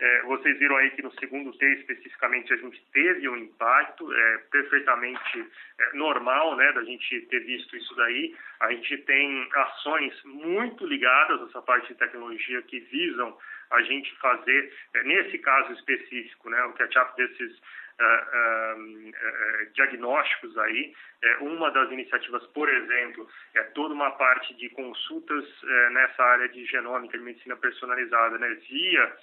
É, 0.00 0.22
vocês 0.22 0.56
viram 0.60 0.76
aí 0.76 0.90
que 0.90 1.02
no 1.02 1.10
segundo 1.18 1.52
T 1.58 1.66
especificamente 1.74 2.52
a 2.52 2.56
gente 2.56 2.80
teve 2.92 3.28
um 3.28 3.36
impacto 3.36 4.12
é, 4.12 4.38
perfeitamente 4.50 5.44
é, 5.80 5.96
normal, 5.96 6.56
né, 6.56 6.70
da 6.72 6.84
gente 6.84 7.20
ter 7.22 7.40
visto 7.40 7.76
isso 7.76 7.94
daí. 7.96 8.36
A 8.60 8.70
gente 8.72 8.96
tem 8.98 9.48
ações 9.52 10.14
muito 10.24 10.86
ligadas 10.86 11.42
a 11.42 11.44
essa 11.46 11.62
parte 11.62 11.88
de 11.88 11.98
tecnologia 11.98 12.62
que 12.62 12.78
visam 12.78 13.36
a 13.70 13.82
gente 13.82 14.14
fazer, 14.18 14.72
é, 14.94 15.02
nesse 15.04 15.38
caso 15.38 15.72
específico, 15.72 16.50
né, 16.50 16.62
o 16.64 16.72
catch-up 16.72 17.16
desses 17.16 17.58
uh, 18.00 19.10
uh, 19.10 19.72
diagnósticos 19.74 20.56
aí. 20.58 20.94
Uma 21.40 21.70
das 21.70 21.90
iniciativas, 21.90 22.46
por 22.48 22.68
exemplo, 22.68 23.28
é 23.54 23.62
toda 23.74 23.92
uma 23.94 24.12
parte 24.12 24.54
de 24.54 24.68
consultas 24.70 25.44
nessa 25.90 26.22
área 26.22 26.48
de 26.48 26.64
genômica, 26.66 27.18
de 27.18 27.24
medicina 27.24 27.56
personalizada, 27.56 28.38
né, 28.38 28.48
via 28.68 29.16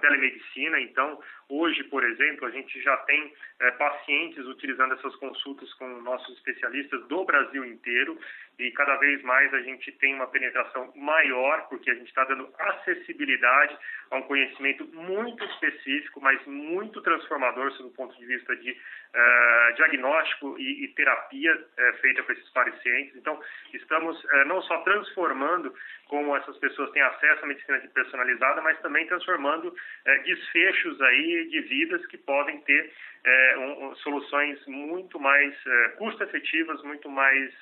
telemedicina. 0.00 0.80
Então, 0.80 1.20
hoje, 1.48 1.84
por 1.84 2.02
exemplo, 2.02 2.46
a 2.46 2.50
gente 2.50 2.80
já 2.80 2.96
tem 2.98 3.32
pacientes 3.78 4.44
utilizando 4.46 4.94
essas 4.94 5.14
consultas 5.16 5.72
com 5.74 5.86
nossos 6.00 6.36
especialistas 6.36 7.06
do 7.06 7.24
Brasil 7.24 7.64
inteiro 7.64 8.18
e 8.58 8.70
cada 8.70 8.96
vez 8.96 9.22
mais 9.22 9.52
a 9.52 9.60
gente 9.60 9.92
tem 9.92 10.14
uma 10.14 10.26
penetração 10.26 10.90
maior, 10.96 11.68
porque 11.68 11.90
a 11.90 11.94
gente 11.94 12.08
está 12.08 12.24
dando 12.24 12.48
acessibilidade 12.58 13.76
a 14.10 14.16
um 14.16 14.22
conhecimento 14.22 14.86
muito 14.94 15.44
específico, 15.44 16.20
mas 16.20 16.44
muito 16.46 17.02
transformador 17.02 17.70
sob 17.72 17.90
o 17.90 17.92
ponto 17.92 18.16
de 18.16 18.24
vista 18.24 18.56
de 18.56 18.74
diagnóstico 19.76 20.56
e, 20.58 20.84
e 20.84 20.88
terapia 20.96 21.54
uh, 21.54 21.96
feita 22.00 22.22
para 22.22 22.34
esses 22.34 22.48
pacientes. 22.50 23.14
Então, 23.14 23.40
estamos 23.72 24.22
uh, 24.24 24.44
não 24.46 24.60
só 24.62 24.78
transformando 24.78 25.72
como 26.06 26.36
essas 26.36 26.56
pessoas 26.58 26.90
têm 26.90 27.02
acesso 27.02 27.44
à 27.44 27.46
medicina 27.46 27.78
personalizada, 27.94 28.62
mas 28.62 28.80
também 28.80 29.06
transformando 29.08 29.74
desfechos 30.24 31.00
aí 31.02 31.48
de 31.48 31.60
vidas 31.62 32.06
que 32.06 32.16
podem 32.16 32.60
ter 32.60 32.92
um, 33.58 33.92
soluções 33.96 34.64
muito 34.68 35.18
mais 35.18 35.52
custo-efetivas, 35.98 36.80
muito 36.84 37.08
mais 37.08 37.52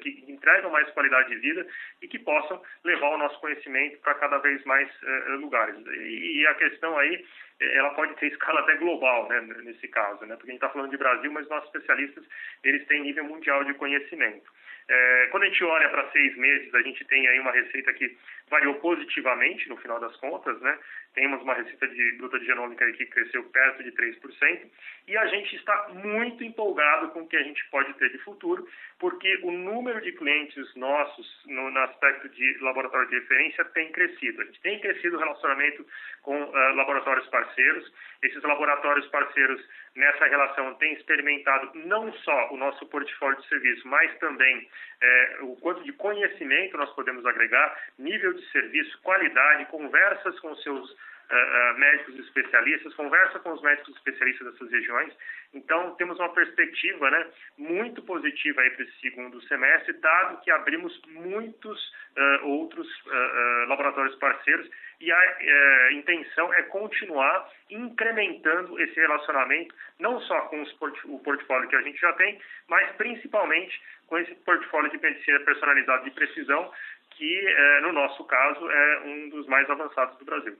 que 0.00 0.24
entregam 0.28 0.70
mais 0.70 0.88
qualidade 0.92 1.28
de 1.28 1.36
vida 1.36 1.66
e 2.00 2.08
que 2.08 2.18
possam 2.18 2.62
levar 2.84 3.10
o 3.10 3.18
nosso 3.18 3.38
conhecimento 3.38 3.98
para 3.98 4.14
cada 4.14 4.38
vez 4.38 4.64
mais 4.64 4.90
lugares. 5.38 5.76
E, 5.86 6.40
e 6.40 6.46
a 6.46 6.54
questão 6.54 6.96
aí 6.96 7.22
ela 7.60 7.90
pode 7.90 8.14
ter 8.14 8.26
escala 8.28 8.60
até 8.60 8.76
global, 8.76 9.28
né, 9.28 9.40
nesse 9.62 9.86
caso, 9.88 10.24
né, 10.24 10.34
porque 10.36 10.50
a 10.50 10.54
gente 10.54 10.62
está 10.62 10.70
falando 10.70 10.90
de 10.90 10.96
Brasil, 10.96 11.30
mas 11.30 11.48
nossos 11.48 11.66
especialistas 11.66 12.24
eles 12.64 12.86
têm 12.86 13.02
nível 13.02 13.24
mundial 13.24 13.64
de 13.64 13.74
conhecimento. 13.74 14.50
É, 14.88 15.28
quando 15.30 15.44
a 15.44 15.46
gente 15.46 15.62
olha 15.62 15.88
para 15.88 16.10
seis 16.10 16.36
meses, 16.36 16.74
a 16.74 16.82
gente 16.82 17.04
tem 17.04 17.28
aí 17.28 17.38
uma 17.38 17.52
receita 17.52 17.92
que 17.92 18.16
variou 18.48 18.74
positivamente 18.74 19.68
no 19.68 19.76
final 19.76 20.00
das 20.00 20.16
contas, 20.16 20.60
né? 20.60 20.76
Temos 21.14 21.42
uma 21.42 21.54
receita 21.54 21.88
de 21.88 22.16
bruta 22.18 22.38
de 22.38 22.46
genômica 22.46 22.90
que 22.92 23.06
cresceu 23.06 23.42
perto 23.44 23.82
de 23.82 23.90
3%, 23.92 24.70
e 25.08 25.16
a 25.16 25.26
gente 25.26 25.56
está 25.56 25.88
muito 25.88 26.44
empolgado 26.44 27.08
com 27.10 27.22
o 27.22 27.26
que 27.26 27.36
a 27.36 27.42
gente 27.42 27.64
pode 27.70 27.92
ter 27.94 28.10
de 28.10 28.18
futuro, 28.18 28.66
porque 28.98 29.40
o 29.42 29.50
número 29.50 30.00
de 30.00 30.12
clientes 30.12 30.72
nossos 30.76 31.42
no, 31.46 31.70
no 31.70 31.80
aspecto 31.80 32.28
de 32.28 32.58
laboratório 32.60 33.08
de 33.08 33.16
referência 33.16 33.64
tem 33.66 33.90
crescido. 33.90 34.40
A 34.40 34.44
gente 34.44 34.60
tem 34.60 34.78
crescido 34.80 35.16
o 35.16 35.20
relacionamento 35.20 35.84
com 36.22 36.40
uh, 36.40 36.74
laboratórios 36.76 37.26
parceiros. 37.28 37.92
Esses 38.22 38.42
laboratórios 38.42 39.06
parceiros 39.08 39.60
nessa 39.96 40.26
relação 40.26 40.74
têm 40.74 40.92
experimentado 40.94 41.70
não 41.74 42.12
só 42.12 42.52
o 42.52 42.56
nosso 42.56 42.86
portfólio 42.86 43.40
de 43.40 43.48
serviço, 43.48 43.86
mas 43.88 44.16
também 44.18 44.68
é, 45.00 45.38
o 45.42 45.56
quanto 45.56 45.82
de 45.82 45.92
conhecimento 45.92 46.76
nós 46.76 46.92
podemos 46.94 47.24
agregar, 47.26 47.76
nível 47.98 48.32
de 48.32 48.44
serviço, 48.50 49.00
qualidade, 49.02 49.66
conversas 49.66 50.38
com 50.40 50.54
seus 50.56 50.96
uh, 51.30 51.78
médicos 51.78 52.18
especialistas, 52.18 52.94
conversa 52.94 53.38
com 53.38 53.52
os 53.52 53.62
médicos 53.62 53.94
especialistas 53.96 54.52
dessas 54.52 54.70
regiões. 54.70 55.12
Então, 55.54 55.94
temos 55.96 56.18
uma 56.18 56.32
perspectiva 56.32 57.10
né, 57.10 57.26
muito 57.56 58.02
positiva 58.02 58.62
para 58.70 58.84
esse 58.84 59.00
segundo 59.00 59.40
semestre, 59.42 59.92
dado 59.94 60.40
que 60.42 60.50
abrimos 60.50 61.00
muitos 61.08 61.92
uh, 62.16 62.46
outros 62.46 62.86
uh, 63.06 63.68
laboratórios 63.68 64.16
parceiros 64.16 64.68
e 65.00 65.10
a 65.10 65.92
intenção 65.92 66.52
é 66.52 66.62
continuar 66.64 67.48
incrementando 67.70 68.78
esse 68.82 69.00
relacionamento, 69.00 69.74
não 69.98 70.20
só 70.20 70.42
com 70.42 70.62
port 70.78 71.04
o 71.06 71.18
portfólio 71.20 71.70
que 71.70 71.76
a 71.76 71.80
gente 71.80 71.98
já 71.98 72.12
tem, 72.12 72.38
mas 72.68 72.90
principalmente 72.96 73.80
com 74.06 74.18
esse 74.18 74.34
portfólio 74.44 74.90
de 74.90 74.98
medicina 74.98 75.40
personalizada 75.40 76.04
de 76.04 76.10
precisão, 76.10 76.70
que, 77.12 77.56
no 77.80 77.92
nosso 77.92 78.24
caso, 78.24 78.70
é 78.70 79.00
um 79.06 79.28
dos 79.30 79.46
mais 79.46 79.70
avançados 79.70 80.18
do 80.18 80.24
Brasil. 80.26 80.54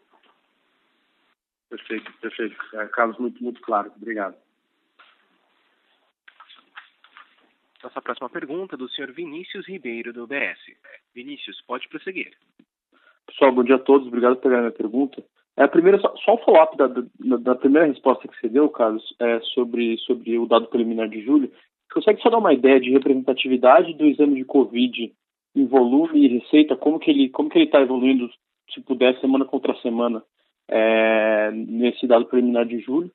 Perfeito, 1.70 2.12
perfeito. 2.20 2.56
É, 2.74 2.86
Carlos, 2.88 3.16
muito, 3.18 3.42
muito 3.42 3.60
claro. 3.62 3.92
Obrigado. 3.96 4.34
Nossa 7.82 8.02
próxima 8.02 8.28
pergunta 8.28 8.74
é 8.74 8.78
do 8.78 8.88
senhor 8.90 9.10
Vinícius 9.12 9.66
Ribeiro, 9.66 10.12
do 10.12 10.24
UBS. 10.24 10.58
Vinícius, 11.14 11.62
pode 11.62 11.88
prosseguir. 11.88 12.36
Pessoal, 13.26 13.52
bom 13.52 13.62
dia 13.62 13.76
a 13.76 13.78
todos. 13.78 14.08
Obrigado 14.08 14.36
por 14.36 14.42
pegar 14.42 14.58
a 14.58 14.60
minha 14.62 14.72
pergunta. 14.72 15.24
É, 15.56 15.62
a 15.62 15.68
primeira, 15.68 15.98
só, 16.00 16.14
só 16.16 16.34
um 16.34 16.38
follow-up 16.38 16.76
da, 16.76 16.88
da, 16.88 17.36
da, 17.36 17.54
primeira 17.54 17.86
resposta 17.86 18.26
que 18.26 18.38
você 18.38 18.48
deu, 18.48 18.68
Carlos, 18.68 19.14
é 19.20 19.40
sobre, 19.54 19.96
sobre 19.98 20.38
o 20.38 20.46
dado 20.46 20.66
preliminar 20.66 21.08
de 21.08 21.22
julho. 21.22 21.48
Você 21.48 21.94
consegue 21.94 22.20
só 22.20 22.30
dar 22.30 22.38
uma 22.38 22.52
ideia 22.52 22.80
de 22.80 22.90
representatividade 22.90 23.94
do 23.94 24.06
exame 24.06 24.36
de 24.36 24.44
Covid 24.44 25.12
em 25.54 25.66
volume 25.66 26.24
e 26.24 26.38
receita? 26.38 26.76
Como 26.76 26.98
que 26.98 27.10
ele 27.10 27.30
como 27.30 27.48
que 27.48 27.58
ele 27.58 27.66
está 27.66 27.80
evoluindo, 27.80 28.30
se 28.72 28.80
puder, 28.80 29.18
semana 29.20 29.44
contra 29.44 29.74
semana? 29.80 30.22
É, 30.70 31.50
nesse 31.52 32.06
dado 32.06 32.26
preliminar 32.26 32.64
de 32.64 32.78
julho. 32.78 33.10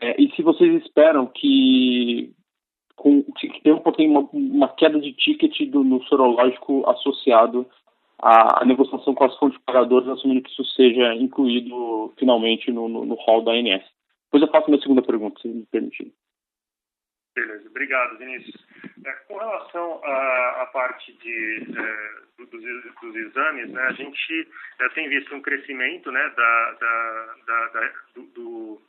É, 0.00 0.20
e 0.20 0.30
se 0.34 0.42
vocês 0.42 0.82
esperam 0.82 1.26
que, 1.26 2.32
com, 2.96 3.22
que 3.38 3.62
tenha 3.62 3.76
um, 3.76 3.82
uma, 4.10 4.28
uma 4.32 4.68
queda 4.68 4.98
de 4.98 5.12
ticket 5.12 5.70
do, 5.70 5.84
no 5.84 6.02
sorológico 6.04 6.88
associado 6.88 7.66
à, 8.18 8.62
à, 8.62 8.64
negociação 8.64 9.14
com 9.14 9.24
as 9.24 9.36
fontes 9.36 9.60
pagadoras, 9.64 10.08
assumindo 10.08 10.42
que 10.42 10.50
isso 10.50 10.64
seja 10.64 11.14
incluído 11.14 12.12
finalmente 12.18 12.72
no, 12.72 12.88
no, 12.88 13.04
no 13.04 13.14
hall 13.14 13.42
da 13.42 13.52
ANS. 13.52 13.84
Depois 14.24 14.42
eu 14.42 14.48
faço 14.48 14.70
minha 14.70 14.82
segunda 14.82 15.02
pergunta, 15.02 15.40
se 15.40 15.48
me 15.48 15.66
permitirem. 15.66 16.12
Beleza, 17.40 17.68
obrigado, 17.68 18.18
Vinícius. 18.18 18.66
É, 19.04 19.12
com 19.26 19.38
relação 19.38 20.04
à, 20.04 20.68
parte 20.72 21.10
de, 21.14 21.66
é, 21.74 22.44
dos, 22.44 22.50
dos, 23.00 23.16
exames, 23.16 23.70
né, 23.70 23.82
a 23.82 23.92
gente 23.92 24.48
é, 24.78 24.88
tem 24.90 25.08
visto 25.08 25.34
um 25.34 25.40
crescimento 25.40 26.12
né, 26.12 26.32
da, 26.36 26.72
da, 26.72 27.34
da, 27.46 27.66
da 27.68 27.92
do, 28.14 28.22
do, 28.34 28.82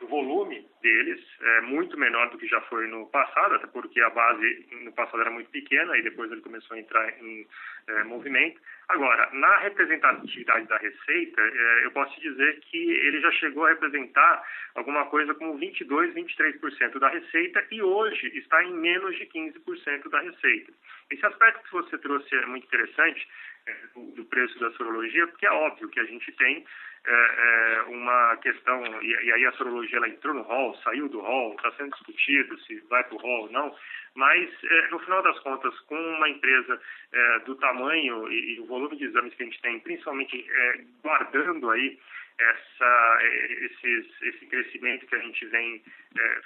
do, 0.00 0.06
volume 0.06 0.66
deles, 0.82 1.20
é 1.40 1.60
muito 1.62 1.98
menor 1.98 2.30
do 2.30 2.38
que 2.38 2.46
já 2.46 2.60
foi 2.62 2.86
no 2.86 3.06
passado, 3.06 3.54
até 3.54 3.66
porque 3.66 4.00
a 4.00 4.10
base 4.10 4.68
no 4.82 4.92
passado 4.92 5.20
era 5.20 5.30
muito 5.30 5.50
pequena 5.50 5.96
e 5.96 6.02
depois 6.02 6.30
ele 6.30 6.40
começou 6.40 6.76
a 6.76 6.80
entrar 6.80 7.08
em 7.22 7.46
é, 7.88 8.04
movimento. 8.04 8.60
Agora, 8.88 9.30
na 9.32 9.58
representatividade 9.58 10.66
da 10.68 10.76
receita, 10.76 11.40
é, 11.40 11.86
eu 11.86 11.90
posso 11.90 12.20
dizer 12.20 12.60
que 12.60 12.76
ele 12.76 13.20
já 13.20 13.32
chegou 13.32 13.64
a 13.64 13.70
representar 13.70 14.44
alguma 14.74 15.06
coisa 15.06 15.34
como 15.34 15.56
22, 15.56 16.14
23% 16.14 16.98
da 16.98 17.08
receita 17.08 17.66
e 17.70 17.82
hoje 17.82 18.26
está 18.36 18.62
em 18.62 18.74
menos 18.74 19.16
de 19.16 19.26
15% 19.26 20.08
da 20.10 20.20
receita. 20.20 20.72
Esse 21.10 21.24
aspecto 21.26 21.64
que 21.64 21.72
você 21.72 21.98
trouxe 21.98 22.34
é 22.34 22.46
muito 22.46 22.66
interessante, 22.66 23.26
é, 23.66 23.74
do 24.14 24.24
preço 24.26 24.58
da 24.60 24.70
sorologia, 24.72 25.26
porque 25.26 25.46
é 25.46 25.50
óbvio 25.50 25.88
que 25.88 25.98
a 25.98 26.04
gente 26.04 26.30
tem 26.32 26.64
é, 27.06 27.12
é, 27.12 27.82
uma 27.88 28.36
questão, 28.38 28.82
e, 29.02 29.08
e, 29.08 29.32
aí 29.32 29.44
a 29.44 29.52
sorologia 29.52 29.98
ela 29.98 30.08
entrou 30.08 30.32
no 30.32 30.42
hall, 30.42 30.74
saiu 30.82 31.08
do 31.08 31.20
hall, 31.20 31.54
está 31.54 31.70
sendo 31.72 31.90
discutido 31.90 32.58
se 32.60 32.80
vai 32.88 33.04
para 33.04 33.14
o 33.14 33.18
hall 33.18 33.42
ou 33.42 33.52
não, 33.52 33.74
mas 34.14 34.50
é, 34.64 34.88
no 34.88 34.98
final 35.00 35.22
das 35.22 35.38
contas, 35.40 35.78
com 35.80 35.96
uma 35.96 36.28
empresa 36.28 36.80
é, 37.12 37.38
do 37.40 37.56
tamanho 37.56 38.30
e, 38.32 38.54
e, 38.54 38.60
o 38.60 38.66
volume 38.66 38.96
de 38.96 39.04
exames 39.04 39.34
que 39.34 39.42
a 39.42 39.46
gente 39.46 39.60
tem, 39.60 39.80
principalmente 39.80 40.46
é, 40.48 40.80
guardando 41.02 41.70
aí 41.70 41.98
essa, 42.38 43.18
é, 43.20 43.52
esses, 43.64 44.22
esse 44.22 44.46
crescimento 44.46 45.06
que 45.06 45.14
a 45.14 45.20
gente 45.20 45.44
vem 45.46 45.82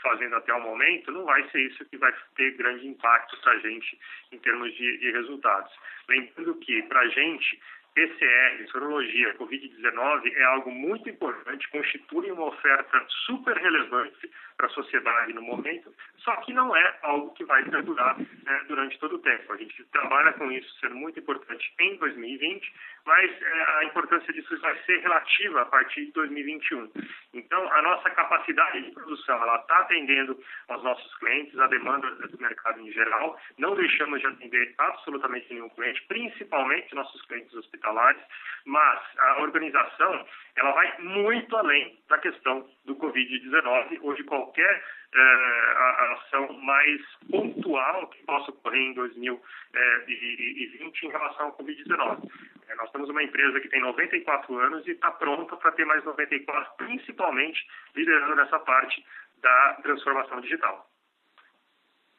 fazendo 0.03 0.35
até 0.35 0.53
o 0.55 0.63
momento, 0.63 1.13
não 1.13 1.25
vai 1.25 1.47
ser 1.51 1.61
isso 1.61 1.85
que 1.85 1.99
vai 1.99 2.13
ter 2.37 2.57
grande 2.57 2.87
impacto 2.87 3.39
para 3.43 3.53
a 3.53 3.59
gente 3.59 3.99
em 4.33 4.39
termos 4.39 4.75
de, 4.75 4.97
de 4.97 5.11
resultados. 5.13 5.71
Lembrando 6.09 6.55
que, 6.57 6.83
para 6.85 7.01
a 7.01 7.09
gente, 7.09 7.61
PCR, 7.99 8.65
sorologia, 8.71 9.35
Covid-19 9.35 10.33
é 10.33 10.45
algo 10.45 10.71
muito 10.71 11.11
importante, 11.11 11.69
constitui 11.71 12.31
uma 12.31 12.47
oferta 12.47 13.05
super 13.27 13.57
relevante 13.57 14.31
para 14.59 14.67
a 14.67 14.71
sociedade 14.71 15.33
no 15.33 15.41
momento, 15.41 15.95
só 16.19 16.35
que 16.39 16.53
não 16.53 16.77
é 16.77 16.99
algo 17.03 17.33
que 17.35 17.45
vai 17.45 17.63
perdurar 17.65 18.19
né, 18.19 18.65
durante 18.67 18.99
todo 18.99 19.15
o 19.15 19.19
tempo. 19.21 19.53
A 19.53 19.57
gente 19.57 19.85
trabalha 19.85 20.33
com 20.33 20.51
isso 20.51 20.69
sendo 20.81 20.97
muito 20.97 21.19
importante 21.21 21.73
em 21.79 21.97
2020, 21.97 22.75
mas 23.07 23.31
é, 23.41 23.63
a 23.79 23.85
importância 23.85 24.33
disso 24.33 24.59
vai 24.61 24.77
ser 24.83 24.99
relativa 24.99 25.63
a 25.63 25.67
partir 25.67 26.07
de 26.07 26.13
2021. 26.13 26.91
Então, 27.35 27.73
a 27.73 27.83
nossa 27.83 28.11
capacidade 28.11 28.83
de 28.83 28.91
produção, 28.91 29.41
ela 29.41 29.61
está 29.61 29.79
atendendo 29.79 30.37
aos 30.69 30.83
nossos 30.83 31.15
clientes, 31.19 31.57
a 31.59 31.69
demanda 31.69 32.11
do 32.11 32.39
mercado 32.39 32.81
em 32.81 32.91
geral, 32.93 33.41
não 33.59 33.77
deixamos 33.77 34.21
de 34.21 34.27
atender 34.27 34.75
absolutamente 34.77 35.55
nenhum 35.55 35.69
cliente, 35.71 36.03
principalmente 36.09 36.95
nossos 36.97 37.23
clientes 37.27 37.55
hospitalares, 37.55 38.21
mas 38.67 39.01
a 39.19 39.41
organização, 39.41 40.27
ela 40.59 40.73
vai 40.73 40.99
muito 40.99 41.57
além 41.57 41.97
da 42.09 42.19
questão 42.19 42.67
do 42.85 42.97
Covid-19 42.97 43.99
ou 44.03 44.15
de 44.15 44.25
qualquer 44.25 44.83
é, 45.15 46.13
ação 46.15 46.53
mais 46.61 47.01
pontual 47.31 48.09
que 48.09 48.23
possa 48.25 48.51
ocorrer 48.51 48.81
em 48.81 48.95
2020 48.95 49.41
é, 49.75 51.07
em 51.07 51.11
relação 51.11 51.47
ao 51.47 51.57
Covid-19. 51.57 52.31
É, 52.69 52.75
nós 52.75 52.91
temos 52.91 53.09
uma 53.09 53.23
empresa 53.23 53.61
que 53.61 53.69
tem 53.69 53.81
94 53.81 54.59
anos 54.59 54.87
e 54.87 54.91
está 54.91 55.13
pronta 55.13 55.57
para 55.57 55.73
ter 55.73 55.85
mais 55.85 56.05
94, 56.05 56.73
principalmente 56.77 57.65
liderando 57.95 58.35
nessa 58.35 58.59
parte 58.59 59.05
da 59.41 59.79
transformação 59.83 60.41
digital. 60.41 60.89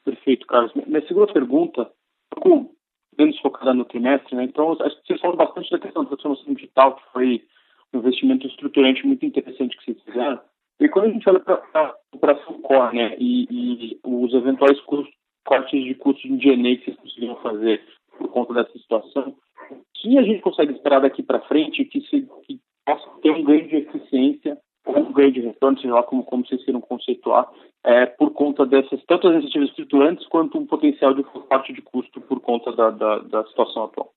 Perfeito, 0.04 0.46
Carlos. 0.46 0.72
Minha 0.74 1.06
segunda 1.06 1.30
pergunta, 1.30 1.92
com 2.30 2.74
menos 3.18 3.38
focada 3.40 3.74
no 3.74 3.84
trimestre, 3.84 4.34
né? 4.34 4.44
então 4.44 4.74
vocês 4.74 5.20
falam 5.20 5.36
bastante 5.36 5.70
da 5.70 5.78
questão 5.78 6.04
da 6.04 6.10
transformação 6.10 6.54
digital, 6.54 6.96
que 6.96 7.12
foi 7.12 7.44
investimento 7.92 8.46
estruturante 8.46 9.06
muito 9.06 9.24
interessante 9.24 9.76
que 9.76 9.84
vocês 9.84 10.02
fizeram. 10.02 10.40
E 10.80 10.88
quando 10.88 11.06
a 11.06 11.10
gente 11.10 11.28
olha 11.28 11.40
para 11.40 12.32
a 12.32 12.34
core 12.62 12.96
né, 12.96 13.16
e, 13.18 13.46
e, 13.50 14.00
os 14.02 14.32
eventuais 14.32 14.80
custos, 14.82 15.14
cortes 15.44 15.84
de 15.84 15.94
custos 15.94 16.22
de 16.22 16.36
DNA 16.36 16.76
que 16.76 16.84
vocês 16.84 16.96
conseguiram 16.96 17.36
fazer 17.36 17.82
por 18.18 18.28
conta 18.28 18.54
dessa 18.54 18.78
situação, 18.78 19.34
o 19.70 19.76
que 19.94 20.18
a 20.18 20.22
gente 20.22 20.40
consegue 20.40 20.72
esperar 20.72 21.00
daqui 21.00 21.22
para 21.22 21.40
frente 21.40 21.84
que, 21.84 22.00
se, 22.02 22.26
que 22.44 22.60
possa 22.84 23.08
ter 23.22 23.30
um 23.30 23.44
ganho 23.44 23.68
de 23.68 23.76
eficiência 23.76 24.58
ou 24.86 24.98
um 24.98 25.12
ganho 25.12 25.32
de 25.32 25.40
retorno, 25.40 25.78
seja 25.78 25.94
lá 25.94 26.02
como, 26.02 26.24
como 26.24 26.46
vocês 26.46 26.64
queiram 26.64 26.80
conceituar, 26.80 27.50
é, 27.84 28.06
por 28.06 28.32
conta 28.32 28.64
dessas, 28.66 29.02
tanto 29.04 29.28
as 29.28 29.34
iniciativas 29.34 29.68
estruturantes 29.68 30.26
quanto 30.26 30.58
um 30.58 30.66
potencial 30.66 31.14
de 31.14 31.22
corte 31.22 31.72
de 31.72 31.82
custo 31.82 32.20
por 32.22 32.40
conta 32.40 32.72
da, 32.72 32.90
da, 32.90 33.18
da 33.18 33.44
situação 33.46 33.84
atual. 33.84 34.12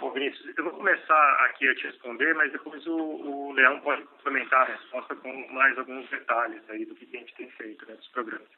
Bom, 0.00 0.10
Vinícius, 0.12 0.56
eu 0.56 0.64
vou 0.64 0.72
começar 0.72 1.44
aqui 1.44 1.68
a 1.68 1.74
te 1.74 1.86
responder, 1.86 2.34
mas 2.34 2.50
depois 2.50 2.86
o, 2.86 2.96
o 2.96 3.52
Leão 3.52 3.80
pode 3.80 4.02
complementar 4.04 4.62
a 4.62 4.72
resposta 4.72 5.14
com 5.14 5.48
mais 5.52 5.76
alguns 5.76 6.08
detalhes 6.08 6.62
aí 6.70 6.86
do 6.86 6.94
que 6.94 7.04
a 7.14 7.20
gente 7.20 7.34
tem 7.34 7.50
feito 7.50 7.84
né, 7.86 7.98
programas. 8.14 8.48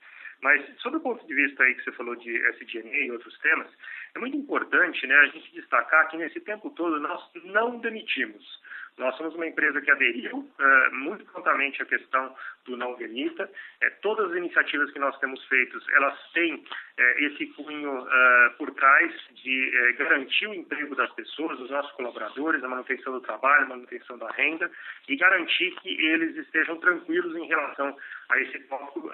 Mas, 0.40 0.64
sob 0.80 0.98
o 0.98 1.00
ponto 1.00 1.26
de 1.26 1.34
vista 1.34 1.64
aí 1.64 1.74
que 1.74 1.82
você 1.82 1.92
falou 1.92 2.14
de 2.14 2.30
SDNA 2.30 2.96
e 2.96 3.10
outros 3.10 3.36
temas, 3.40 3.66
é 4.14 4.20
muito 4.20 4.36
importante 4.36 5.04
né, 5.04 5.16
a 5.16 5.26
gente 5.26 5.52
destacar 5.52 6.08
que 6.10 6.16
nesse 6.16 6.40
tempo 6.40 6.70
todo 6.70 7.00
nós 7.00 7.28
não 7.42 7.80
demitimos. 7.80 8.60
Nós 8.98 9.16
somos 9.16 9.34
uma 9.34 9.46
empresa 9.46 9.80
que 9.80 9.90
aderiu 9.90 10.36
uh, 10.36 10.94
muito 10.94 11.24
prontamente 11.24 11.82
à 11.82 11.86
questão 11.86 12.34
do 12.66 12.76
não 12.76 12.94
demita. 12.94 13.50
É, 13.80 13.90
todas 14.02 14.30
as 14.30 14.36
iniciativas 14.36 14.90
que 14.92 14.98
nós 14.98 15.18
temos 15.18 15.42
feitas, 15.46 15.82
elas 15.90 16.18
têm 16.32 16.62
é, 16.98 17.24
esse 17.24 17.46
cunho 17.54 18.06
por 18.58 18.70
trás 18.74 19.12
de 19.42 19.76
é, 19.76 19.92
garantir 19.92 20.46
o 20.46 20.54
emprego 20.54 20.94
das 20.94 21.10
pessoas, 21.14 21.58
dos 21.58 21.70
nossos 21.70 21.90
colaboradores, 21.92 22.62
a 22.62 22.68
manutenção 22.68 23.14
do 23.14 23.20
trabalho, 23.20 23.64
a 23.64 23.68
manutenção 23.68 24.18
da 24.18 24.30
renda 24.30 24.70
e 25.08 25.16
garantir 25.16 25.72
que 25.80 25.88
eles 25.88 26.36
estejam 26.36 26.76
tranquilos 26.78 27.34
em 27.36 27.46
relação 27.46 27.96
a 28.28 28.40
esse 28.40 28.58
foco 28.68 29.10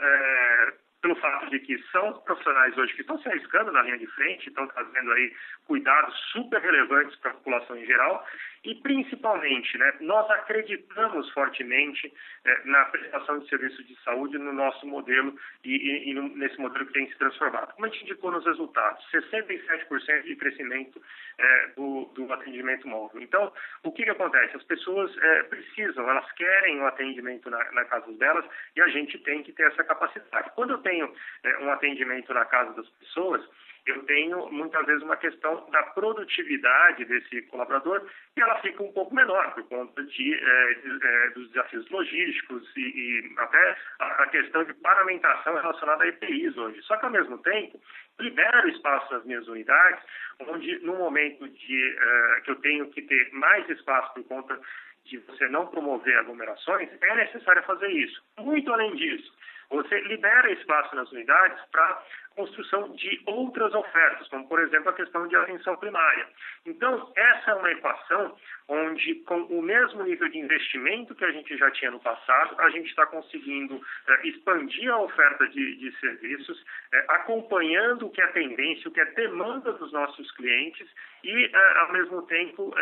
pelo 1.01 1.14
fato 1.16 1.49
de 1.51 1.61
que 1.61 1.78
são 1.92 2.12
profissionais 2.20 2.76
hoje 2.76 2.94
que 2.94 3.03
estão 3.03 3.18
se 3.18 3.28
arriscando 3.28 3.70
na 3.70 3.82
linha 3.82 3.99
de 3.99 4.07
frente, 4.09 4.49
estão 4.49 4.66
trazendo 4.66 5.12
aí 5.12 5.32
cuidados 5.66 6.14
super 6.32 6.61
relevantes 6.61 7.16
para 7.16 7.30
a 7.30 7.34
população 7.34 7.76
em 7.76 7.86
geral 7.86 8.26
e 8.64 8.74
principalmente, 8.74 9.78
né, 9.78 9.94
nós 10.01 10.28
acreditamos 10.30 11.30
fortemente 11.30 12.12
é, 12.44 12.64
na 12.64 12.84
prestação 12.86 13.38
de 13.38 13.49
serviços 13.49 13.86
de 13.86 13.96
saúde 14.03 14.36
no 14.36 14.53
nosso 14.53 14.86
modelo 14.86 15.34
e, 15.64 15.74
e, 15.74 16.11
e, 16.11 16.14
nesse 16.14 16.59
modelo 16.59 16.86
que 16.86 16.92
tem 16.92 17.09
se 17.09 17.16
transformado. 17.18 17.72
Como 17.74 17.86
a 17.86 17.88
gente 17.88 18.03
indicou 18.05 18.30
nos 18.32 18.44
resultados, 18.44 19.05
67% 19.12 20.22
de 20.22 20.36
crescimento 20.36 21.01
é, 21.38 21.68
do, 21.76 22.07
do, 22.14 22.32
atendimento 22.32 22.88
móvel. 22.88 23.22
Então, 23.22 23.53
o 23.84 23.92
que, 23.92 24.05
que 24.05 24.11
acontece? 24.11 24.57
As 24.57 24.64
pessoas 24.64 25.16
é, 25.16 25.42
precisam, 25.44 26.09
elas 26.09 26.30
querem 26.32 26.80
o 26.80 26.86
atendimento 26.86 27.49
na, 27.49 27.72
na, 27.72 27.84
casa 27.84 28.11
delas 28.12 28.44
e 28.76 28.82
a 28.82 28.88
gente 28.88 29.18
tem 29.18 29.42
que 29.42 29.53
ter 29.53 29.68
essa 29.68 29.84
capacidade. 29.84 30.51
Quando 30.55 30.70
eu 30.70 30.78
tenho 30.89 31.12
é, 31.45 31.59
um 31.59 31.70
atendimento 31.70 32.32
na 32.32 32.45
casa 32.47 32.72
das 32.72 32.89
pessoas, 32.91 33.43
eu 33.86 34.03
tenho 34.05 34.51
muitas 34.51 34.84
vezes 34.84 35.03
uma 35.03 35.16
questão 35.16 35.66
da 35.70 35.82
produtividade 35.82 37.07
desse 37.07 37.43
colaborador 37.43 38.07
e 38.36 38.41
ela 38.41 38.61
fica 38.61 38.82
um 38.82 38.93
pouco 38.93 39.14
menor 39.14 39.55
por 39.55 39.64
conta 39.64 40.05
de, 40.05 40.34
é, 40.34 40.74
de 40.74 41.07
é, 41.07 41.30
dos 41.30 41.49
desafios 41.49 41.89
logísticos 41.89 42.70
e, 42.76 42.80
e 42.80 43.32
até 43.39 43.76
a, 44.01 44.24
a, 44.24 44.26
questão 44.26 44.62
de 44.64 44.74
paramentação 44.74 45.55
relacionada 45.55 46.05
a 46.05 46.09
EPIs 46.09 46.57
hoje. 46.59 46.82
Só 46.82 46.97
que 46.99 47.07
ao 47.07 47.12
mesmo 47.12 47.39
tempo 47.39 47.80
libero 48.20 48.68
espaço 48.68 49.12
nas 49.12 49.24
minhas 49.24 49.49
unidades, 49.49 50.03
onde 50.41 50.78
no 50.80 50.97
momento 50.97 51.49
de 51.49 51.97
é, 51.99 52.41
que 52.43 52.51
eu 52.51 52.57
tenho 52.57 52.91
que 52.91 53.01
ter 53.03 53.30
mais 53.32 53.68
espaço 53.70 54.12
por 54.12 54.24
conta 54.24 54.61
de 55.05 55.16
você 55.18 55.49
não 55.49 55.66
promover 55.66 56.18
aglomerações, 56.18 56.91
é 57.01 57.14
necessário 57.14 57.62
fazer 57.62 57.89
isso. 57.89 58.22
Muito 58.39 58.70
além 58.70 58.95
disso, 58.97 59.32
você 59.71 60.01
libera 60.01 60.51
espaço 60.53 60.95
nas 60.97 61.11
unidades 61.12 61.61
para 61.71 62.03
construção 62.39 62.93
de 62.95 63.21
outras 63.27 63.75
ofertas, 63.75 64.29
como, 64.29 64.47
por 64.47 64.61
exemplo, 64.61 64.91
a 64.91 64.93
questão 64.93 65.27
de 65.27 65.35
atenção 65.35 65.77
primária. 65.77 66.29
Então, 66.64 67.12
essa 67.16 67.51
é 67.51 67.55
uma 67.55 67.73
equação 67.73 68.37
onde, 68.69 69.16
com 69.27 69.41
o 69.43 69.61
mesmo 69.61 70.05
nível 70.05 70.29
de 70.29 70.39
investimento 70.39 71.16
que 71.16 71.25
a 71.25 71.33
gente 71.33 71.57
já 71.57 71.69
tinha 71.73 71.91
no 71.91 71.99
passado, 71.99 72.55
a 72.61 72.71
gente 72.71 72.87
está 72.89 73.05
conseguindo 73.07 73.81
é, 74.07 74.29
expandir 74.29 74.89
a 74.89 74.99
oferta 74.99 75.49
de, 75.49 75.77
de 75.77 75.91
serviços, 75.99 76.64
é, 76.93 77.05
acompanhando 77.09 78.07
o 78.07 78.11
que 78.11 78.23
é 78.23 78.27
tendência, 78.29 78.89
o 78.89 78.93
que 78.93 79.01
é 79.01 79.07
demanda 79.07 79.73
dos 79.73 79.91
nossos 79.93 80.31
clientes 80.33 80.89
e, 81.25 81.51
é, 81.53 81.79
ao 81.79 81.93
mesmo 81.93 82.23
tempo, 82.23 82.73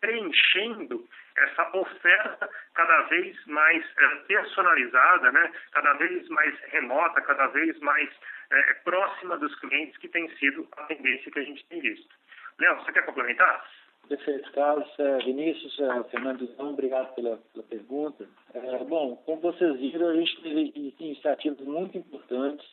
preenchendo 0.00 1.08
essa 1.44 1.76
oferta 1.76 2.50
cada 2.74 3.02
vez 3.02 3.36
mais 3.46 3.84
personalizada, 4.26 5.32
né? 5.32 5.52
cada 5.72 5.92
vez 5.94 6.28
mais 6.28 6.58
remota, 6.72 7.20
cada 7.22 7.46
vez 7.48 7.78
mais 7.80 8.08
é, 8.50 8.74
próxima 8.84 9.36
dos 9.38 9.54
clientes, 9.60 9.96
que 9.98 10.08
tem 10.08 10.28
sido 10.36 10.66
a 10.76 10.84
tendência 10.84 11.30
que 11.30 11.38
a 11.38 11.44
gente 11.44 11.64
tem 11.66 11.80
visto. 11.80 12.14
Léo, 12.58 12.76
você 12.76 12.92
quer 12.92 13.04
complementar? 13.04 13.64
Perfeito, 14.08 14.50
Carlos. 14.52 14.88
É, 14.98 15.18
Vinícius, 15.18 15.78
é, 15.80 16.04
Fernando 16.04 16.48
obrigado 16.58 17.14
pela, 17.14 17.36
pela 17.52 17.64
pergunta. 17.64 18.26
É, 18.54 18.84
bom, 18.84 19.16
como 19.26 19.40
vocês 19.40 19.78
viram, 19.78 20.08
a 20.08 20.14
gente 20.14 20.40
teve 20.40 20.94
iniciativas 20.98 21.60
muito 21.60 21.98
importantes 21.98 22.66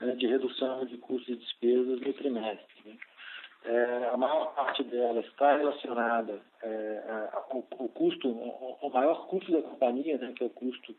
né, 0.00 0.14
de 0.16 0.26
redução 0.26 0.84
de 0.84 0.96
custos 0.98 1.28
e 1.28 1.36
despesas 1.36 2.00
no 2.00 2.12
trimestre. 2.12 2.82
Né? 2.84 2.96
É, 3.70 4.10
a 4.12 4.16
maior 4.16 4.54
parte 4.54 4.82
delas 4.84 5.26
está 5.26 5.56
relacionada 5.56 6.40
é, 6.62 7.28
ao, 7.32 7.64
ao, 7.78 7.88
custo, 7.88 8.28
ao 8.80 8.90
maior 8.90 9.26
custo 9.26 9.52
da 9.52 9.62
companhia, 9.62 10.16
né, 10.16 10.32
que 10.34 10.42
é 10.42 10.46
o 10.46 10.50
custo 10.50 10.94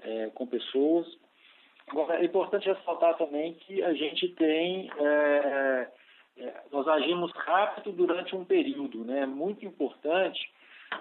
é, 0.00 0.30
com 0.34 0.46
pessoas, 0.46 1.06
Agora, 1.90 2.20
é 2.20 2.24
importante 2.24 2.68
ressaltar 2.68 3.16
também 3.16 3.54
que 3.54 3.82
a 3.82 3.92
gente 3.94 4.28
tem. 4.34 4.90
É, 4.98 5.88
é, 6.36 6.62
nós 6.70 6.86
agimos 6.86 7.32
rápido 7.32 7.92
durante 7.92 8.36
um 8.36 8.44
período, 8.44 9.04
né? 9.04 9.26
Muito 9.26 9.64
importante, 9.64 10.50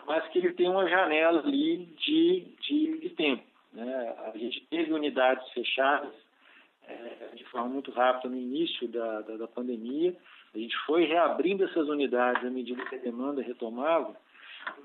mas 0.05 0.25
que 0.29 0.39
ele 0.39 0.53
tem 0.53 0.69
uma 0.69 0.87
janela 0.87 1.39
ali 1.39 1.85
de, 1.97 2.55
de, 2.61 2.99
de 2.99 3.09
tempo. 3.11 3.43
Né? 3.73 4.15
A 4.33 4.37
gente 4.37 4.65
teve 4.67 4.93
unidades 4.93 5.47
fechadas 5.51 6.13
é, 6.87 7.35
de 7.35 7.43
forma 7.45 7.67
muito 7.67 7.91
rápida 7.91 8.29
no 8.29 8.37
início 8.37 8.87
da, 8.87 9.21
da, 9.21 9.37
da, 9.37 9.47
pandemia. 9.47 10.15
A 10.57 10.59
gente 10.59 10.75
foi 10.87 11.05
reabrindo 11.05 11.63
essas 11.63 11.87
unidades 11.87 12.43
à 12.43 12.49
medida 12.49 12.83
que 12.85 12.95
a 12.95 12.97
demanda 12.97 13.43
retomava. 13.43 14.15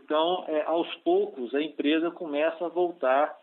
Então, 0.04 0.44
é, 0.46 0.62
aos 0.64 0.94
poucos, 0.96 1.54
a 1.54 1.62
empresa 1.62 2.10
começa 2.10 2.66
a 2.66 2.68
voltar 2.68 3.34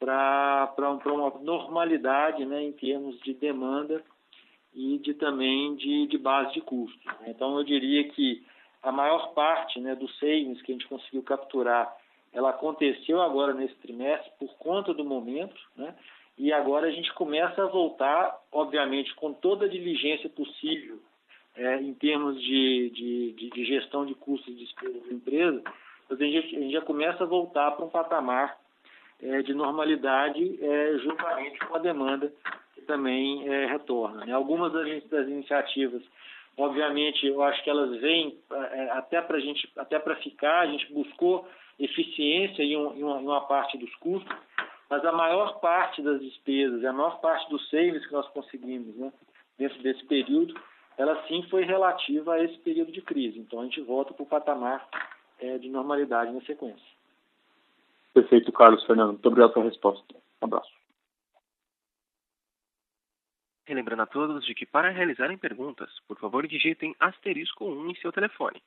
para 0.00 0.74
uma 1.06 1.30
normalidade 1.40 2.44
né, 2.44 2.64
em 2.64 2.72
termos 2.72 3.16
de 3.20 3.32
demanda 3.32 4.02
e 4.74 4.98
de 4.98 5.14
também 5.14 5.76
de, 5.76 6.08
de 6.08 6.18
base 6.18 6.52
de 6.54 6.60
custo. 6.60 6.98
Então, 7.24 7.56
eu 7.56 7.62
diria 7.62 8.08
que 8.08 8.44
a 8.82 8.90
maior 8.90 9.32
parte 9.32 9.80
né, 9.80 9.94
dos 9.94 10.18
savings 10.18 10.60
que 10.62 10.72
a 10.72 10.74
gente 10.74 10.88
conseguiu 10.88 11.22
capturar, 11.22 11.96
ela 12.32 12.50
aconteceu 12.50 13.22
agora 13.22 13.54
nesse 13.54 13.74
trimestre 13.76 14.32
por 14.36 14.52
conta 14.58 14.92
do 14.92 15.04
momento, 15.04 15.60
né? 15.76 15.94
e 16.36 16.52
agora 16.52 16.88
a 16.88 16.90
gente 16.90 17.12
começa 17.14 17.62
a 17.62 17.68
voltar, 17.68 18.36
obviamente, 18.50 19.14
com 19.14 19.32
toda 19.32 19.66
a 19.66 19.68
diligência 19.68 20.28
possível 20.28 21.00
é, 21.58 21.80
em 21.80 21.92
termos 21.94 22.40
de, 22.40 22.90
de, 22.90 23.50
de, 23.50 23.64
gestão 23.64 24.06
de 24.06 24.14
custos 24.14 24.48
e 24.48 24.56
despesas 24.56 25.02
da 25.02 25.12
empresa, 25.12 25.62
a 26.08 26.14
gente, 26.14 26.56
a 26.56 26.60
gente 26.60 26.72
já 26.72 26.80
começa 26.80 27.24
a 27.24 27.26
voltar 27.26 27.72
para 27.72 27.84
um 27.84 27.90
patamar 27.90 28.56
é, 29.20 29.42
de 29.42 29.52
normalidade 29.52 30.64
é, 30.64 30.98
juntamente 30.98 31.58
com 31.58 31.74
a 31.74 31.80
demanda 31.80 32.32
que 32.74 32.82
também 32.82 33.48
é, 33.48 33.66
retorna. 33.66 34.24
Né? 34.24 34.32
Algumas 34.32 34.72
das, 34.72 35.04
das, 35.08 35.26
iniciativas, 35.26 36.02
obviamente, 36.56 37.26
eu 37.26 37.42
acho 37.42 37.62
que 37.64 37.70
elas 37.70 38.00
vêm 38.00 38.38
é, 38.52 38.90
até 38.92 39.20
para 39.20 39.40
gente, 39.40 39.68
até 39.76 39.98
para 39.98 40.14
ficar. 40.16 40.60
A 40.60 40.66
gente 40.66 40.92
buscou 40.92 41.48
eficiência 41.78 42.62
em, 42.62 42.76
um, 42.76 42.94
em, 42.94 43.02
uma, 43.02 43.20
em, 43.20 43.24
uma, 43.24 43.40
parte 43.42 43.76
dos 43.76 43.92
custos, 43.96 44.36
mas 44.88 45.04
a 45.04 45.12
maior 45.12 45.58
parte 45.58 46.00
das 46.00 46.20
despesas, 46.20 46.84
a 46.84 46.92
maior 46.92 47.20
parte 47.20 47.50
dos 47.50 47.68
savings 47.68 48.06
que 48.06 48.12
nós 48.12 48.28
conseguimos, 48.28 48.96
né, 48.96 49.12
dentro 49.58 49.82
desse 49.82 50.04
período, 50.06 50.54
ela 50.98 51.24
sim 51.28 51.44
foi 51.44 51.64
relativa 51.64 52.34
a 52.34 52.42
esse 52.42 52.58
período 52.58 52.90
de 52.90 53.00
crise. 53.00 53.38
Então 53.38 53.60
a 53.60 53.64
gente 53.64 53.80
volta 53.80 54.12
para 54.12 54.22
o 54.24 54.26
patamar 54.26 54.86
é, 55.38 55.56
de 55.56 55.68
normalidade 55.68 56.32
na 56.32 56.40
sequência. 56.42 56.98
Perfeito, 58.12 58.52
Carlos 58.52 58.84
Fernando. 58.84 59.12
Muito 59.12 59.28
obrigado 59.28 59.52
pela 59.52 59.64
resposta. 59.64 60.14
Um 60.42 60.46
abraço. 60.46 60.76
Relembrando 63.64 64.02
a 64.02 64.06
todos 64.06 64.44
de 64.44 64.54
que 64.54 64.66
para 64.66 64.90
realizarem 64.90 65.38
perguntas, 65.38 65.88
por 66.08 66.18
favor 66.18 66.46
digitem 66.48 66.96
asterisco 66.98 67.64
1 67.64 67.90
em 67.90 67.94
seu 67.96 68.10
telefone. 68.10 68.60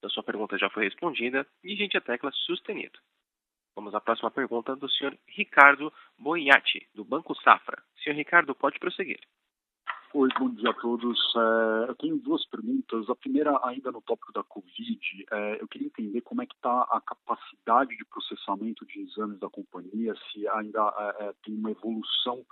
Se 0.00 0.06
a 0.06 0.08
sua 0.08 0.22
pergunta 0.24 0.58
já 0.58 0.68
foi 0.68 0.84
respondida, 0.84 1.46
digite 1.62 1.96
a 1.96 2.00
tecla 2.00 2.32
sustenido. 2.32 2.98
Vamos 3.76 3.94
à 3.94 4.00
próxima 4.00 4.30
pergunta 4.30 4.74
do 4.74 4.90
senhor 4.90 5.16
Ricardo 5.28 5.92
Boiati, 6.18 6.88
do 6.92 7.04
Banco 7.04 7.34
Safra. 7.36 7.80
Senhor 8.02 8.16
Ricardo, 8.16 8.54
pode 8.54 8.80
prosseguir. 8.80 9.20
Oi, 10.14 10.28
bom 10.38 10.50
dia 10.50 10.68
a 10.68 10.74
todos. 10.74 11.18
É, 11.34 11.88
eu 11.90 11.94
tenho 11.94 12.18
duas 12.18 12.44
perguntas. 12.44 13.08
A 13.08 13.14
primeira, 13.14 13.58
ainda 13.64 13.90
no 13.90 14.02
tópico 14.02 14.30
da 14.30 14.42
Covid, 14.42 15.00
é, 15.32 15.62
eu 15.62 15.66
queria 15.66 15.86
entender 15.86 16.20
como 16.20 16.42
é 16.42 16.46
que 16.46 16.54
está 16.54 16.82
a 16.82 17.00
capacidade 17.00 17.96
de 17.96 18.04
processamento 18.04 18.84
de 18.84 19.00
exames 19.00 19.38
da 19.38 19.48
companhia, 19.48 20.14
se 20.30 20.46
ainda 20.48 21.16
é, 21.18 21.32
tem 21.42 21.54
uma 21.54 21.70
evolução 21.70 22.44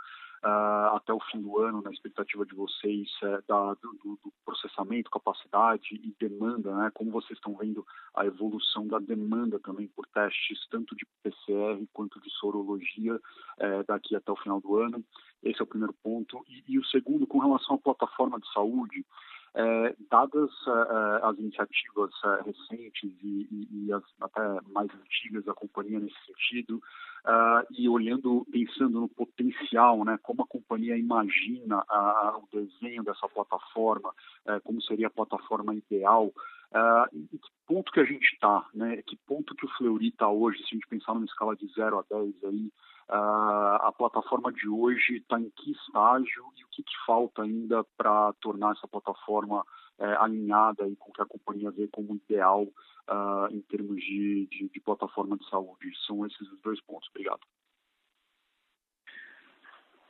Uh, 0.43 0.97
até 0.97 1.13
o 1.13 1.21
fim 1.31 1.43
do 1.43 1.59
ano, 1.59 1.83
na 1.83 1.91
expectativa 1.91 2.47
de 2.47 2.55
vocês, 2.55 3.11
uh, 3.23 3.43
da, 3.47 3.75
do, 3.75 4.19
do, 4.25 4.33
processamento, 4.43 5.11
capacidade 5.11 5.95
e 5.95 6.15
demanda, 6.19 6.75
né? 6.75 6.91
como 6.95 7.11
vocês 7.11 7.39
estão 7.39 7.55
vendo 7.55 7.85
a 8.15 8.25
evolução 8.25 8.87
da 8.87 8.99
demanda 8.99 9.61
também 9.61 9.87
por 9.89 10.07
testes, 10.07 10.67
tanto 10.71 10.97
de 10.97 11.07
PCR 11.23 11.87
quanto 11.93 12.19
de 12.23 12.31
sorologia, 12.31 13.17
uh, 13.17 13.85
daqui 13.87 14.17
até 14.17 14.33
o 14.33 14.37
final 14.37 14.63
do 14.63 14.77
ano. 14.77 15.05
Esse 15.43 15.61
é 15.61 15.63
o 15.63 15.67
primeiro 15.67 15.95
ponto. 16.03 16.43
E, 16.49 16.65
e, 16.67 16.79
o 16.79 16.85
segundo, 16.87 17.27
com 17.27 17.39
relação 17.39 17.77
à 17.77 17.79
plataforma 17.79 18.41
de 18.41 18.51
saúde, 18.51 19.05
É, 19.53 19.97
dadas 20.09 20.51
é, 20.69 21.27
as 21.27 21.37
iniciativas 21.39 22.11
é, 22.25 22.43
recentes 22.43 23.11
e, 23.23 23.49
e, 23.51 23.87
e, 23.87 23.93
as 23.93 24.03
até 24.21 24.43
mais 24.71 24.89
antigas 24.95 25.45
da 25.45 25.53
companhia 25.55 25.99
nesse 25.99 26.17
sentido, 26.25 26.81
uh, 27.25 27.67
e 27.71 27.89
olhando, 27.89 28.47
pensando 28.51 29.01
no 29.01 29.09
potencial, 29.09 30.05
né, 30.05 30.19
como 30.23 30.43
a 30.43 30.47
companhia 30.47 30.97
imagina 30.97 31.79
uh, 31.79 32.39
o 32.39 32.49
desenho 32.53 33.03
dessa 33.03 33.29
plataforma, 33.29 34.11
uh, 34.47 34.61
como 34.63 34.81
seria 34.83 35.09
a 35.09 35.11
plataforma 35.11 35.75
ideal, 35.75 36.27
uh, 36.27 37.17
e 37.17 37.39
que 37.39 37.51
ponto 37.67 37.93
que 37.93 38.01
a 38.01 38.05
gente 38.05 38.33
está, 38.33 38.67
né, 38.75 39.03
que 39.03 39.17
ponto 39.27 39.55
que 39.55 39.67
o 39.67 39.71
Fleury 39.77 40.09
está 40.09 40.29
hoje, 40.29 40.59
se 40.59 40.67
a 40.67 40.75
gente 40.75 40.89
pensar 40.89 41.15
numa 41.15 41.27
escala 41.27 41.57
de 41.57 41.67
0 41.75 41.99
a 41.99 42.05
10 42.09 42.45
aí, 42.45 42.67
Uh, 42.67 42.71
a 43.13 43.93
plataforma 43.97 44.53
de 44.53 44.69
hoje 44.69 45.17
está 45.17 45.39
em 45.39 45.51
que 45.51 45.73
estágio 45.73 46.45
e 46.57 46.65
o 46.65 46.69
que, 46.71 46.83
que 46.83 46.95
falta 47.05 47.43
ainda 47.43 47.85
para 47.97 48.33
tornar 48.35 48.73
essa 48.73 48.87
plataforma 48.87 49.65
é, 49.99 50.05
alinhada 50.17 50.89
e 50.89 50.97
com 50.97 51.11
o 51.11 51.13
que 51.13 51.23
a 51.23 51.27
companhia 51.27 51.71
vê 51.71 51.89
como 51.89 52.15
ideal 52.15 52.63
uh, 52.63 53.49
em 53.51 53.61
termos 53.63 53.97
de, 53.97 54.47
de, 54.47 54.69
de, 54.69 54.81
plataforma 54.81 55.37
de 55.37 55.49
saúde? 55.49 55.93
São 56.07 56.25
esses 56.25 56.41
os 56.53 56.61
dois 56.61 56.81
pontos. 56.83 57.09
Obrigado. 57.11 57.41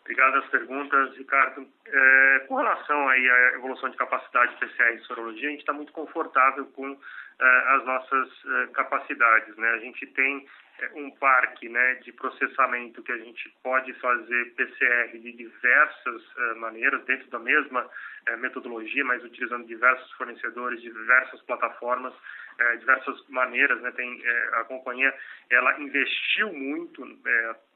Obrigado 0.03 0.38
às 0.38 0.51
perguntas, 0.51 1.16
Ricardo. 1.16 1.66
É, 1.86 2.44
com 2.48 2.57
relação 2.57 3.09
aí 3.09 3.30
à 3.30 3.55
evolução 3.55 3.90
de 3.90 3.96
capacidade 3.96 4.55
de 4.55 4.61
PCR 4.61 4.94
em 4.94 5.05
sorologia, 5.05 5.48
a 5.48 5.51
gente 5.53 5.61
está 5.61 5.72
muito 5.72 5.92
confortável 5.92 6.66
com 6.66 6.98
é, 7.40 7.74
as 7.76 7.84
nossas 7.84 8.28
é, 8.44 8.66
capacidades. 8.68 9.57
Né? 9.57 9.68
A 9.68 9.78
gente 9.78 10.07
tem 10.09 10.46
um 10.95 11.11
parque 11.12 11.68
né, 11.68 11.95
de 11.97 12.12
processamento 12.12 13.03
que 13.03 13.12
a 13.12 13.18
gente 13.18 13.55
pode 13.62 13.93
fazer 13.95 14.55
PCR 14.55 15.18
de 15.18 15.33
diversas 15.33 16.22
uh, 16.37 16.57
maneiras, 16.59 17.05
dentro 17.05 17.28
da 17.31 17.39
mesma 17.39 17.83
uh, 17.85 18.37
metodologia, 18.39 19.05
mas 19.05 19.22
utilizando 19.24 19.66
diversos 19.66 20.11
fornecedores, 20.12 20.81
diversas 20.81 21.41
plataformas, 21.43 22.14
uh, 22.61 22.78
diversas 22.78 23.28
maneiras. 23.28 23.80
Né, 23.80 23.90
tem, 23.92 24.22
a 24.54 24.64
companhia 24.64 25.12
ela 25.50 25.80
investiu 25.80 26.52
muito 26.52 27.06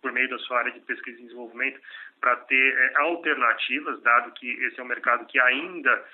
por 0.01 0.13
meio 0.13 0.29
da 0.29 0.39
sua 0.39 0.59
área 0.59 0.73
de 0.73 0.81
pesquisa 0.81 1.19
e 1.19 1.23
desenvolvimento 1.23 1.81
para 2.21 2.37
ter 2.37 2.93
alternativas, 2.97 4.03
dado 4.03 4.33
que 4.33 4.51
esse 4.65 4.79
é 4.79 4.83
um 4.83 4.87
mercado 4.87 5.27
que 5.27 5.39
ainda 5.41 6.05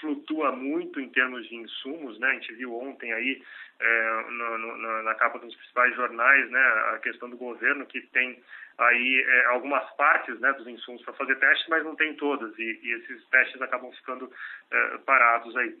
flutua 0.00 0.52
muito 0.52 1.00
em 1.00 1.08
termos 1.08 1.46
de 1.48 1.56
insumos. 1.56 2.18
Né, 2.18 2.28
a 2.28 2.34
gente 2.34 2.54
viu 2.54 2.74
ontem 2.74 3.12
aí 3.12 3.42
é, 3.80 4.24
no, 4.30 4.58
no, 4.58 5.02
na 5.02 5.14
capa 5.14 5.38
dos 5.38 5.54
principais 5.54 5.94
jornais, 5.96 6.50
né, 6.50 6.60
a 6.94 6.98
questão 6.98 7.30
do 7.30 7.36
governo 7.36 7.86
que 7.86 8.00
tem 8.08 8.38
aí 8.76 9.24
é, 9.26 9.44
algumas 9.46 9.88
partes 9.96 10.38
né, 10.40 10.52
dos 10.52 10.66
insumos 10.66 11.02
para 11.02 11.14
fazer 11.14 11.36
testes, 11.36 11.66
mas 11.68 11.84
não 11.84 11.96
tem 11.96 12.14
todas 12.14 12.56
e, 12.58 12.80
e 12.82 12.92
esses 12.92 13.24
testes 13.28 13.60
acabam 13.62 13.90
ficando 13.92 14.30
é, 14.70 14.98
parados 14.98 15.56
aí. 15.56 15.74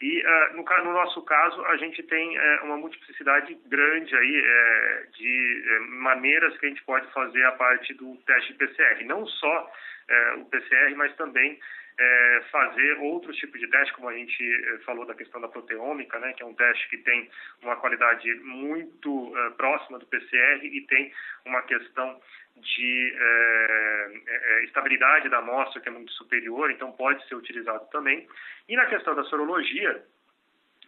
E 0.00 0.20
é, 0.20 0.52
no, 0.52 0.62
no, 0.62 0.92
nosso 0.92 1.22
caso 1.22 1.64
a 1.64 1.76
gente 1.76 2.02
tem 2.02 2.36
é, 2.36 2.60
uma 2.62 2.76
multiplicidade 2.76 3.54
grande 3.66 4.14
aí 4.14 4.42
é, 4.44 5.06
de 5.16 5.78
maneiras 5.88 6.56
que 6.58 6.66
a 6.66 6.68
gente 6.68 6.84
pode 6.84 7.10
fazer 7.12 7.44
a 7.44 7.52
parte 7.52 7.94
do 7.94 8.14
teste 8.26 8.52
PCR, 8.54 9.04
não 9.04 9.26
só 9.26 9.70
o 10.38 10.44
PCR, 10.44 10.94
mas 10.94 11.12
também 11.16 11.58
é, 11.98 12.42
fazer 12.50 12.98
outros 12.98 13.36
tipos 13.36 13.58
de 13.58 13.68
teste, 13.68 13.94
como 13.94 14.08
a 14.08 14.14
gente 14.14 14.42
é, 14.42 14.78
falou 14.78 15.06
da 15.06 15.14
questão 15.14 15.40
da 15.40 15.48
proteômica, 15.48 16.18
né, 16.18 16.32
que 16.34 16.42
é 16.42 16.46
um 16.46 16.54
teste 16.54 16.88
que 16.90 16.98
tem 16.98 17.30
uma 17.62 17.76
qualidade 17.76 18.32
muito 18.40 19.32
é, 19.36 19.50
próxima 19.50 19.98
do 19.98 20.06
PCR 20.06 20.64
e 20.64 20.80
tem 20.82 21.12
uma 21.44 21.62
questão 21.62 22.20
de 22.56 23.14
é, 23.14 24.22
é, 24.26 24.60
é, 24.60 24.64
estabilidade 24.64 25.28
da 25.28 25.38
amostra 25.38 25.80
que 25.80 25.88
é 25.88 25.92
muito 25.92 26.12
superior, 26.12 26.70
então 26.70 26.92
pode 26.92 27.26
ser 27.28 27.34
utilizado 27.34 27.86
também. 27.90 28.26
E 28.68 28.76
na 28.76 28.86
questão 28.86 29.14
da 29.14 29.24
sorologia, 29.24 30.02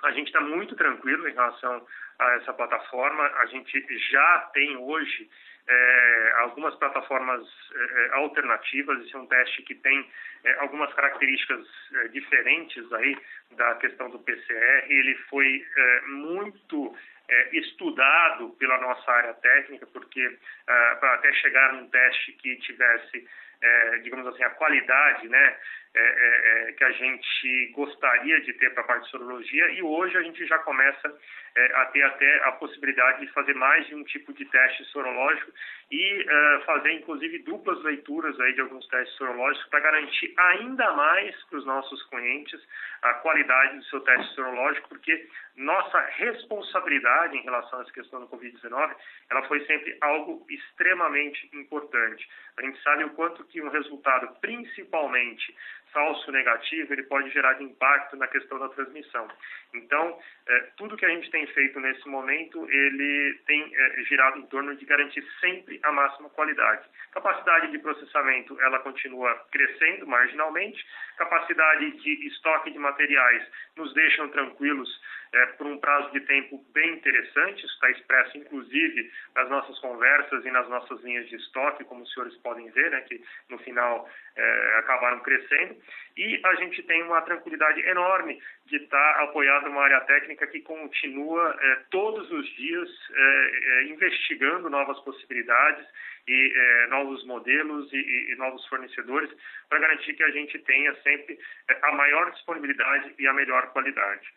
a 0.02 0.12
gente 0.12 0.28
está 0.28 0.40
muito 0.40 0.76
tranquilo 0.76 1.28
em 1.28 1.32
relação 1.32 1.86
a 2.18 2.34
essa 2.36 2.52
plataforma. 2.52 3.22
A 3.38 3.46
gente 3.46 3.86
já 4.10 4.50
tem 4.52 4.76
hoje 4.76 5.28
é, 5.68 6.32
algumas 6.36 6.74
plataformas 6.76 7.46
é, 7.74 8.10
alternativas. 8.14 9.04
Esse 9.04 9.14
é 9.14 9.18
um 9.18 9.26
teste 9.26 9.62
que 9.62 9.74
tem 9.74 10.10
é, 10.44 10.54
algumas 10.60 10.92
características 10.94 11.66
é, 11.94 12.08
diferentes 12.08 12.92
aí 12.92 13.16
da 13.52 13.74
questão 13.76 14.10
do 14.10 14.18
PCR. 14.18 14.86
Ele 14.88 15.14
foi 15.28 15.64
é, 15.76 16.00
muito 16.06 16.96
é, 17.28 17.56
estudado 17.56 18.50
pela 18.58 18.78
nossa 18.78 19.10
área 19.10 19.34
técnica, 19.34 19.86
porque 19.86 20.38
para 20.66 21.14
até 21.14 21.32
chegar 21.34 21.74
num 21.74 21.88
teste 21.88 22.32
que 22.32 22.56
tivesse 22.56 23.26
é, 23.60 23.98
digamos 23.98 24.26
assim, 24.28 24.42
a 24.42 24.50
qualidade 24.50 25.28
né, 25.28 25.56
é, 25.94 26.00
é, 26.00 26.68
é, 26.68 26.72
que 26.72 26.84
a 26.84 26.92
gente 26.92 27.72
gostaria 27.74 28.40
de 28.42 28.52
ter 28.54 28.70
para 28.74 28.82
a 28.82 28.86
parte 28.86 29.04
de 29.04 29.10
sorologia 29.10 29.70
e 29.70 29.82
hoje 29.82 30.16
a 30.16 30.22
gente 30.22 30.46
já 30.46 30.58
começa 30.58 31.18
é, 31.56 31.76
a 31.76 31.86
ter 31.86 32.02
até 32.02 32.44
a 32.44 32.52
possibilidade 32.52 33.24
de 33.24 33.32
fazer 33.32 33.54
mais 33.54 33.86
de 33.86 33.94
um 33.94 34.04
tipo 34.04 34.32
de 34.32 34.44
teste 34.44 34.84
sorológico 34.86 35.50
e 35.90 36.26
é, 36.28 36.60
fazer 36.66 36.92
inclusive 36.92 37.38
duplas 37.38 37.82
leituras 37.82 38.38
aí 38.40 38.52
de 38.52 38.60
alguns 38.60 38.86
testes 38.88 39.16
sorológicos 39.16 39.68
para 39.70 39.80
garantir 39.80 40.34
ainda 40.36 40.92
mais 40.92 41.34
para 41.44 41.58
os 41.58 41.64
nossos 41.64 42.02
clientes 42.10 42.60
a 43.02 43.14
qualidade 43.14 43.76
do 43.76 43.84
seu 43.84 44.00
teste 44.00 44.34
sorológico, 44.34 44.88
porque 44.88 45.26
nossa 45.56 46.00
responsabilidade 46.00 47.36
em 47.36 47.42
relação 47.42 47.78
a 47.78 47.82
essa 47.82 47.92
questão 47.92 48.20
do 48.20 48.28
Covid-19, 48.28 48.94
ela 49.30 49.42
foi 49.48 49.64
sempre 49.66 49.96
algo 50.00 50.46
extremamente 50.48 51.48
importante. 51.52 52.28
A 52.56 52.62
gente 52.62 52.80
sabe 52.82 53.04
o 53.04 53.10
quanto 53.10 53.44
que 53.44 53.60
um 53.60 53.68
resultado, 53.68 54.28
principalmente 54.40 55.54
falso 55.92 56.30
negativo, 56.32 56.92
ele 56.92 57.02
pode 57.04 57.30
gerar 57.30 57.60
impacto 57.60 58.16
na 58.16 58.26
questão 58.26 58.58
da 58.58 58.68
transmissão. 58.70 59.28
Então, 59.74 60.18
é, 60.46 60.60
tudo 60.76 60.96
que 60.96 61.04
a 61.04 61.08
gente 61.08 61.30
tem 61.30 61.46
feito 61.48 61.78
nesse 61.80 62.08
momento, 62.08 62.68
ele 62.70 63.40
tem 63.46 63.70
é, 63.74 64.02
girado 64.04 64.38
em 64.38 64.46
torno 64.46 64.74
de 64.76 64.84
garantir 64.84 65.24
sempre 65.40 65.78
a 65.82 65.92
máxima 65.92 66.30
qualidade. 66.30 66.88
Capacidade 67.12 67.70
de 67.70 67.78
processamento, 67.78 68.58
ela 68.60 68.80
continua 68.80 69.34
crescendo 69.50 70.06
marginalmente. 70.06 70.84
Capacidade 71.16 71.90
de 71.98 72.28
estoque 72.28 72.70
de 72.70 72.78
materiais 72.78 73.46
nos 73.76 73.92
deixam 73.94 74.28
tranquilos 74.28 74.88
é, 75.32 75.46
por 75.58 75.66
um 75.66 75.78
prazo 75.78 76.10
de 76.12 76.20
tempo 76.20 76.64
bem 76.72 76.94
interessante, 76.94 77.64
isso 77.64 77.74
está 77.74 77.90
expresso 77.90 78.38
inclusive 78.38 79.10
nas 79.34 79.48
nossas 79.50 79.78
conversas 79.80 80.44
e 80.44 80.50
nas 80.50 80.68
nossas 80.68 81.00
linhas 81.02 81.28
de 81.28 81.36
estoque, 81.36 81.84
como 81.84 82.02
os 82.02 82.12
senhores 82.12 82.36
podem 82.38 82.70
ver, 82.70 82.90
né, 82.90 83.00
que 83.02 83.22
no 83.48 83.58
final 83.58 84.08
é, 84.36 84.78
acabaram 84.78 85.20
crescendo, 85.20 85.76
e 86.16 86.40
a 86.44 86.54
gente 86.56 86.82
tem 86.82 87.02
uma 87.02 87.22
tranquilidade 87.22 87.80
enorme 87.86 88.40
de 88.66 88.76
estar 88.76 89.22
apoiado 89.22 89.66
numa 89.66 89.82
área 89.82 90.00
técnica 90.02 90.46
que 90.46 90.60
continua 90.60 91.56
é, 91.60 91.76
todos 91.90 92.30
os 92.30 92.46
dias 92.56 92.88
é, 93.10 93.50
é, 93.62 93.84
investigando 93.84 94.68
novas 94.68 94.98
possibilidades 95.00 95.86
e 96.26 96.86
novos 96.90 97.24
modelos 97.24 97.90
e, 97.90 97.96
e, 98.32 98.36
novos 98.36 98.66
fornecedores 98.66 99.30
para 99.68 99.78
garantir 99.78 100.12
que 100.12 100.22
a 100.22 100.30
gente 100.30 100.58
tenha 100.58 100.94
sempre 100.96 101.38
a 101.82 101.92
maior 101.92 102.30
disponibilidade 102.32 103.14
e 103.18 103.26
a 103.26 103.32
melhor 103.32 103.72
qualidade. 103.72 104.28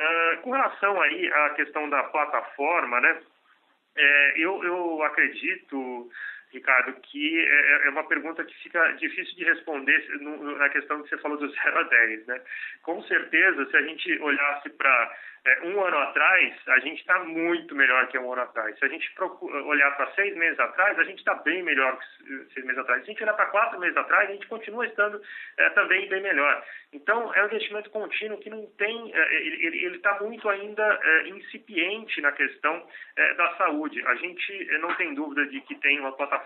Uh, 0.00 0.42
com 0.42 0.52
relação 0.52 1.00
aí 1.00 1.32
à 1.32 1.50
questão 1.50 1.88
da 1.88 2.04
plataforma, 2.04 3.00
né, 3.00 3.20
é, 3.96 4.32
eu, 4.36 4.62
eu 4.64 5.02
acredito, 5.04 6.10
Ricardo, 6.54 6.94
que 7.02 7.40
é, 7.40 7.86
é, 7.86 7.90
uma 7.90 8.06
pergunta 8.06 8.44
que 8.44 8.54
fica 8.62 8.92
difícil 8.92 9.34
de 9.34 9.44
responder 9.44 9.98
na 10.20 10.68
questão 10.68 11.02
que 11.02 11.08
você 11.08 11.18
falou 11.18 11.36
do 11.36 11.48
0 11.52 11.78
a 11.78 11.82
10. 11.82 12.26
Né? 12.26 12.40
Com 12.82 13.02
certeza, 13.02 13.68
se 13.68 13.76
a 13.76 13.82
gente 13.82 14.18
olhasse 14.20 14.70
para 14.70 15.16
é, 15.46 15.60
um 15.66 15.84
ano 15.84 15.98
atrás, 15.98 16.54
a 16.68 16.78
gente 16.78 17.00
está 17.00 17.18
muito 17.24 17.74
melhor 17.74 18.06
que 18.08 18.18
um 18.18 18.32
ano 18.32 18.42
atrás. 18.42 18.78
Se 18.78 18.84
a 18.84 18.88
gente 18.88 19.12
olhar 19.66 19.90
para 19.96 20.10
seis 20.12 20.34
meses 20.36 20.58
atrás, 20.58 20.98
a 20.98 21.04
gente 21.04 21.18
está 21.18 21.34
bem 21.34 21.62
melhor 21.62 21.98
que 21.98 22.54
seis 22.54 22.64
meses 22.64 22.80
atrás. 22.80 23.04
Se 23.04 23.10
a 23.10 23.12
gente 23.12 23.22
olhar 23.22 23.34
para 23.34 23.46
quatro 23.46 23.78
meses 23.78 23.96
atrás, 23.96 24.30
a 24.30 24.32
gente 24.32 24.46
continua 24.46 24.86
estando 24.86 25.20
é, 25.58 25.68
também 25.70 26.08
bem 26.08 26.22
melhor. 26.22 26.64
Então, 26.92 27.34
é 27.34 27.42
um 27.42 27.46
investimento 27.46 27.90
contínuo 27.90 28.38
que 28.38 28.48
não 28.48 28.66
tem, 28.78 29.12
é, 29.12 29.34
ele 29.34 29.96
está 29.96 30.18
muito 30.22 30.48
ainda 30.48 31.00
é, 31.02 31.28
incipiente 31.28 32.20
na 32.22 32.32
questão 32.32 32.86
é, 33.16 33.34
da 33.34 33.56
saúde. 33.56 34.02
A 34.06 34.14
gente 34.14 34.70
é, 34.70 34.78
não 34.78 34.94
tem 34.94 35.14
dúvida 35.14 35.44
de 35.46 35.60
que 35.62 35.74
tem 35.74 36.00
uma 36.00 36.12
plataforma 36.12 36.43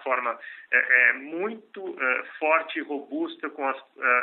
muito 1.21 1.97
forte 2.39 2.79
e 2.79 2.83
robusta, 2.83 3.49
com 3.51 3.67
as 3.67 3.77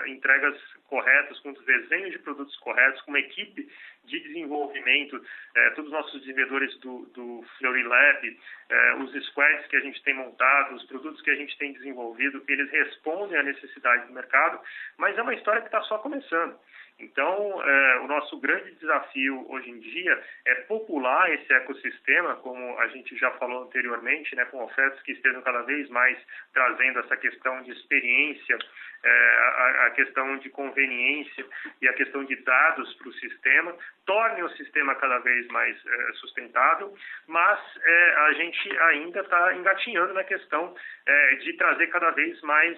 entregas 0.08 0.56
corretas, 0.88 1.40
com 1.40 1.52
os 1.52 1.66
desenhos 1.66 2.12
de 2.12 2.20
produtos 2.20 2.56
corretos, 2.58 3.02
com 3.02 3.12
uma 3.12 3.20
equipe 3.20 3.68
de 4.06 4.20
desenvolvimento, 4.20 5.22
é, 5.56 5.70
todos 5.72 5.92
os 5.92 5.98
nossos 5.98 6.20
desenvolvedores 6.22 6.78
do, 6.80 7.06
do 7.14 7.44
Fleury 7.58 7.84
Lab, 7.84 8.40
é, 8.70 8.96
os 8.96 9.26
squads 9.28 9.68
que 9.68 9.76
a 9.76 9.82
gente 9.82 10.02
tem 10.04 10.14
montado, 10.14 10.76
os 10.76 10.86
produtos 10.86 11.22
que 11.22 11.32
a 11.32 11.36
gente 11.36 11.58
tem 11.58 11.74
desenvolvido, 11.74 12.44
eles 12.48 12.70
respondem 12.72 13.38
à 13.38 13.44
necessidade 13.44 14.08
do 14.08 14.14
mercado, 14.14 14.60
mas 14.98 15.18
é 15.18 15.22
uma 15.22 15.34
história 15.34 15.62
que 15.62 15.68
está 15.68 15.82
só 15.82 15.98
começando. 15.98 16.58
Então, 16.98 17.62
é, 17.62 18.00
o 18.00 18.08
nosso 18.08 18.40
grande 18.40 18.72
desafio 18.76 19.46
hoje 19.52 19.70
em 19.70 19.80
dia 19.80 20.24
é 20.46 20.56
popular 20.62 21.34
esse 21.34 21.54
ecossistema, 21.54 22.38
como 22.38 22.80
a 22.80 22.88
gente 22.88 23.18
já 23.18 23.32
falou 23.32 23.64
anteriormente, 23.64 24.34
né, 24.36 24.46
com 24.46 24.64
ofertas 24.64 25.02
que 25.02 25.12
estejam 25.12 25.42
cada 25.42 25.62
vez 25.64 25.90
mais 25.90 26.18
trazendo 26.54 27.00
essa 27.00 27.18
questão 27.18 27.62
de 27.64 27.72
experiência, 27.72 28.58
é, 29.04 29.10
a, 29.10 29.86
a, 29.88 29.92
questão 29.92 30.38
de 30.38 30.50
conveniência 30.50 31.46
e 31.82 31.88
a 31.88 31.94
questão 31.94 32.24
de 32.24 32.36
dados 32.38 32.94
para 32.96 33.10
o 33.10 33.14
sistema, 33.14 33.76
torne 34.06 34.44
o 34.44 34.50
sistema 34.50 34.96
cada 34.96 35.20
vez 35.20 35.48
mais 35.48 35.76
é, 35.86 36.14
sustentável, 36.14 36.94
mas 37.28 37.60
é, 37.82 38.16
a 38.28 38.34
gente 38.34 38.78
ainda 38.80 39.22
está 39.22 39.56
engatinhando 39.56 40.14
na 40.14 40.24
questão 40.24 40.76
é, 41.06 41.36
de 41.36 41.54
trazer 41.54 41.88
cada 41.88 42.12
vez 42.12 42.40
mais 42.42 42.78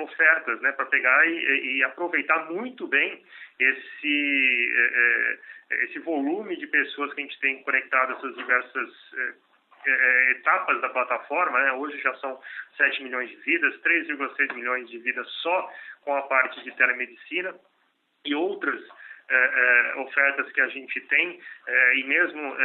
ofertas 0.00 0.60
né, 0.60 0.72
para 0.72 0.86
pegar 0.86 1.26
e, 1.26 1.78
e 1.78 1.84
aproveitar 1.84 2.50
muito 2.50 2.86
bem 2.86 3.22
esse, 3.58 4.72
esse 5.82 5.98
volume 6.00 6.56
de 6.56 6.66
pessoas 6.66 7.12
que 7.12 7.20
a 7.20 7.24
gente 7.24 7.40
tem 7.40 7.62
conectado 7.62 8.12
essas 8.12 8.36
diversas 8.36 8.90
etapas 10.30 10.80
da 10.80 10.88
plataforma. 10.90 11.60
Né? 11.60 11.72
Hoje 11.72 11.98
já 12.00 12.14
são 12.16 12.40
7 12.76 13.02
milhões 13.02 13.28
de 13.30 13.36
vidas, 13.36 13.74
3,6 13.82 14.54
milhões 14.54 14.88
de 14.88 14.98
vidas 14.98 15.28
só 15.42 15.72
com 16.02 16.14
a 16.14 16.22
parte 16.22 16.62
de 16.62 16.74
telemedicina 16.76 17.54
e 18.24 18.34
outras 18.34 18.80
é, 19.30 19.34
é, 19.34 20.00
ofertas 20.00 20.50
que 20.52 20.60
a 20.60 20.68
gente 20.68 21.00
tem, 21.02 21.40
é, 21.66 21.96
e 21.96 22.04
mesmo 22.04 22.56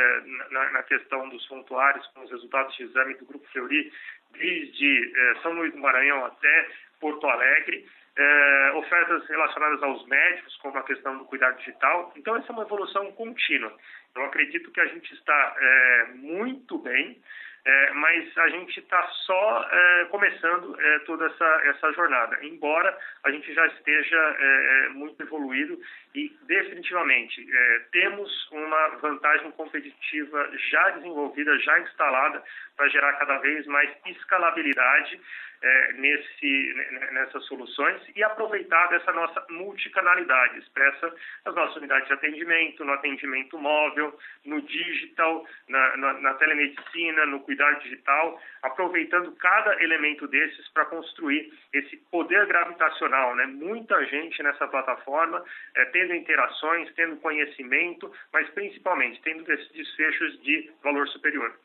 na, 0.52 0.72
na, 0.72 0.84
questão 0.84 1.28
dos 1.30 1.46
pontuários, 1.48 2.06
com 2.08 2.22
os 2.24 2.32
resultados 2.32 2.76
de 2.76 2.84
exame 2.84 3.16
do 3.16 3.26
Grupo 3.26 3.48
Fleury, 3.52 3.92
desde 4.32 5.14
São 5.42 5.54
Luís 5.54 5.74
do 5.74 5.80
Maranhão 5.80 6.26
até 6.26 6.70
Porto 7.00 7.28
Alegre, 7.28 7.86
é, 8.16 8.72
ofertas 8.76 9.28
relacionadas 9.28 9.82
aos 9.82 10.06
médicos, 10.08 10.56
como 10.58 10.78
a 10.78 10.84
questão 10.84 11.18
do 11.18 11.26
cuidado 11.26 11.58
digital. 11.58 12.14
Então, 12.16 12.36
essa 12.36 12.52
é 12.52 12.54
uma 12.54 12.64
evolução 12.64 13.12
contínua. 13.14 13.76
Eu 14.16 14.26
acredito 14.26 14.72
que 14.72 14.80
a 14.80 14.86
gente 14.86 15.12
está 15.14 15.56
é, 15.58 16.06
muito 16.16 16.78
bem, 16.78 17.20
é, 17.66 17.92
mas 17.94 18.38
a 18.38 18.50
gente 18.50 18.78
está 18.80 19.02
só 19.26 19.70
é, 19.72 20.06
começando 20.12 20.80
é, 20.80 21.00
toda 21.00 21.26
essa, 21.26 21.62
essa 21.66 21.94
jornada, 21.94 22.38
embora 22.46 22.96
a 23.24 23.32
gente 23.32 23.54
já 23.54 23.66
esteja 23.68 24.18
é, 24.18 24.90
muito 24.90 25.22
evoluído 25.24 25.80
e 26.16 26.32
definitivamente 26.44 27.46
temos 27.92 28.52
uma 28.52 28.88
vantagem 28.98 29.52
competitiva 29.52 30.52
já 30.72 30.90
desenvolvida, 30.92 31.58
já 31.60 31.80
instalada, 31.80 32.44
para 32.76 32.88
gerar 32.90 33.14
cada 33.14 33.38
vez 33.40 33.66
mais 33.68 33.90
escalabilidade 34.06 35.20
é, 35.64 35.94
nesse, 35.94 36.76
nessas 37.14 37.46
soluções 37.46 38.02
e 38.16 38.22
aproveitar 38.22 38.88
dessa 38.88 39.14
nossa 39.14 39.46
multicanalidade 39.50 40.60
expressa 40.60 41.16
nas 41.46 41.56
nossas 41.56 41.78
unidades 41.78 42.08
de 42.08 42.14
atendimento, 42.14 42.84
no 42.84 42.92
atendimento 42.92 43.58
móvel, 43.58 44.18
no 44.46 44.62
digital, 44.62 45.48
na, 45.70 45.98
na, 45.98 46.14
na 46.20 46.34
telemedicina, 46.34 47.26
no 47.26 47.40
cuidado 47.40 47.80
digital, 47.80 48.42
aproveitando 48.62 49.32
cada 49.38 49.82
elemento 49.82 50.28
desses 50.28 50.68
para 50.70 50.86
construir 50.86 51.54
esse 51.72 51.96
poder 52.12 52.46
gravitacional. 52.46 53.34
Né? 53.36 53.46
Muita 53.46 54.04
gente 54.06 54.44
nessa 54.44 54.68
plataforma, 54.68 55.44
é, 55.76 55.86
tendo 56.04 56.16
interações, 56.16 56.94
tendo 56.96 57.18
conhecimento, 57.18 58.12
mas 58.34 58.50
principalmente 58.50 59.22
tendo 59.22 59.44
desfechos 59.44 60.42
de 60.42 60.70
valor 60.84 61.08
superior. 61.08 61.58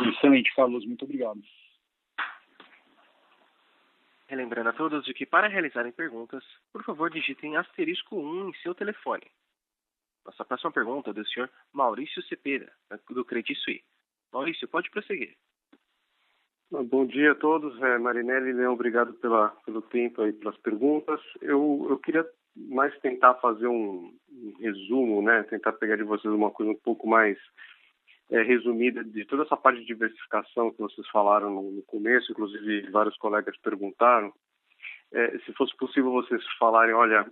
Excelente, 0.00 0.54
Carlos. 0.54 0.84
Muito 0.84 1.04
obrigado. 1.04 1.40
Relembrando 4.28 4.68
a 4.68 4.72
todos 4.74 5.04
de 5.06 5.14
que 5.14 5.24
para 5.24 5.48
realizarem 5.48 5.90
perguntas, 5.90 6.44
por 6.70 6.84
favor 6.84 7.10
digitem 7.10 7.56
asterisco 7.56 8.16
1 8.16 8.50
em 8.50 8.54
seu 8.56 8.74
telefone. 8.74 9.26
Nossa 10.26 10.44
próxima 10.44 10.70
pergunta 10.70 11.10
é 11.10 11.12
do 11.14 11.26
senhor 11.26 11.50
Maurício 11.72 12.22
Cepeda, 12.24 12.70
do 13.08 13.24
Credit 13.24 13.58
Suisse. 13.58 13.84
Maurício, 14.30 14.68
pode 14.68 14.90
prosseguir. 14.90 15.34
Bom 16.70 17.06
dia 17.06 17.32
a 17.32 17.34
todos. 17.34 17.80
É, 17.80 17.96
Marinelli, 17.96 18.52
Leão, 18.52 18.74
obrigado 18.74 19.14
pela, 19.14 19.48
pelo 19.64 19.80
tempo 19.80 20.26
e 20.26 20.34
pelas 20.34 20.56
perguntas. 20.58 21.18
Eu, 21.40 21.86
eu 21.88 21.98
queria 21.98 22.28
mais 22.54 22.94
tentar 23.00 23.34
fazer 23.36 23.66
um, 23.66 24.14
um 24.30 24.54
resumo, 24.60 25.22
né? 25.22 25.44
tentar 25.44 25.72
pegar 25.72 25.96
de 25.96 26.02
vocês 26.02 26.32
uma 26.32 26.50
coisa 26.50 26.70
um 26.70 26.78
pouco 26.78 27.08
mais 27.08 27.38
é, 28.30 28.42
resumida 28.42 29.02
de 29.02 29.24
toda 29.24 29.44
essa 29.44 29.56
parte 29.56 29.80
de 29.80 29.86
diversificação 29.86 30.70
que 30.70 30.78
vocês 30.78 31.08
falaram 31.08 31.48
no, 31.48 31.70
no 31.72 31.82
começo, 31.84 32.30
inclusive 32.32 32.90
vários 32.90 33.16
colegas 33.16 33.56
perguntaram, 33.62 34.30
é, 35.12 35.38
se 35.38 35.54
fosse 35.54 35.74
possível 35.74 36.12
vocês 36.12 36.44
falarem, 36.58 36.94
olha, 36.94 37.26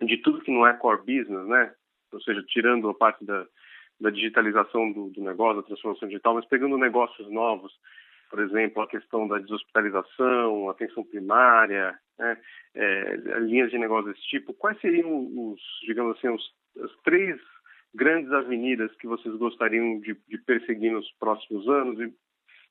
de 0.00 0.16
tudo 0.16 0.40
que 0.40 0.50
não 0.50 0.66
é 0.66 0.72
core 0.72 0.98
business, 0.98 1.46
né? 1.46 1.72
Ou 2.12 2.20
seja, 2.20 2.42
tirando 2.48 2.88
a 2.88 2.94
parte 2.94 3.24
da, 3.24 3.46
da 4.00 4.10
digitalização 4.10 4.90
do, 4.90 5.10
do 5.10 5.22
negócio, 5.22 5.62
da 5.62 5.68
transformação 5.68 6.08
digital, 6.08 6.34
mas 6.34 6.44
pegando 6.46 6.76
negócios 6.76 7.30
novos, 7.30 7.72
por 8.32 8.40
exemplo, 8.40 8.82
a 8.82 8.88
questão 8.88 9.28
da 9.28 9.38
deshospitalização, 9.38 10.70
atenção 10.70 11.04
primária, 11.04 11.94
né? 12.18 12.38
é, 12.74 13.16
linhas 13.40 13.70
de 13.70 13.76
negócio 13.76 14.10
desse 14.10 14.26
tipo, 14.26 14.54
quais 14.54 14.80
seriam 14.80 15.52
os, 15.52 15.60
digamos 15.86 16.16
assim, 16.16 16.30
os, 16.30 16.42
os 16.76 16.96
três 17.04 17.38
grandes 17.94 18.32
avenidas 18.32 18.90
que 18.96 19.06
vocês 19.06 19.34
gostariam 19.36 20.00
de, 20.00 20.16
de 20.26 20.38
perseguir 20.38 20.92
nos 20.92 21.06
próximos 21.18 21.68
anos 21.68 22.00
e, 22.00 22.10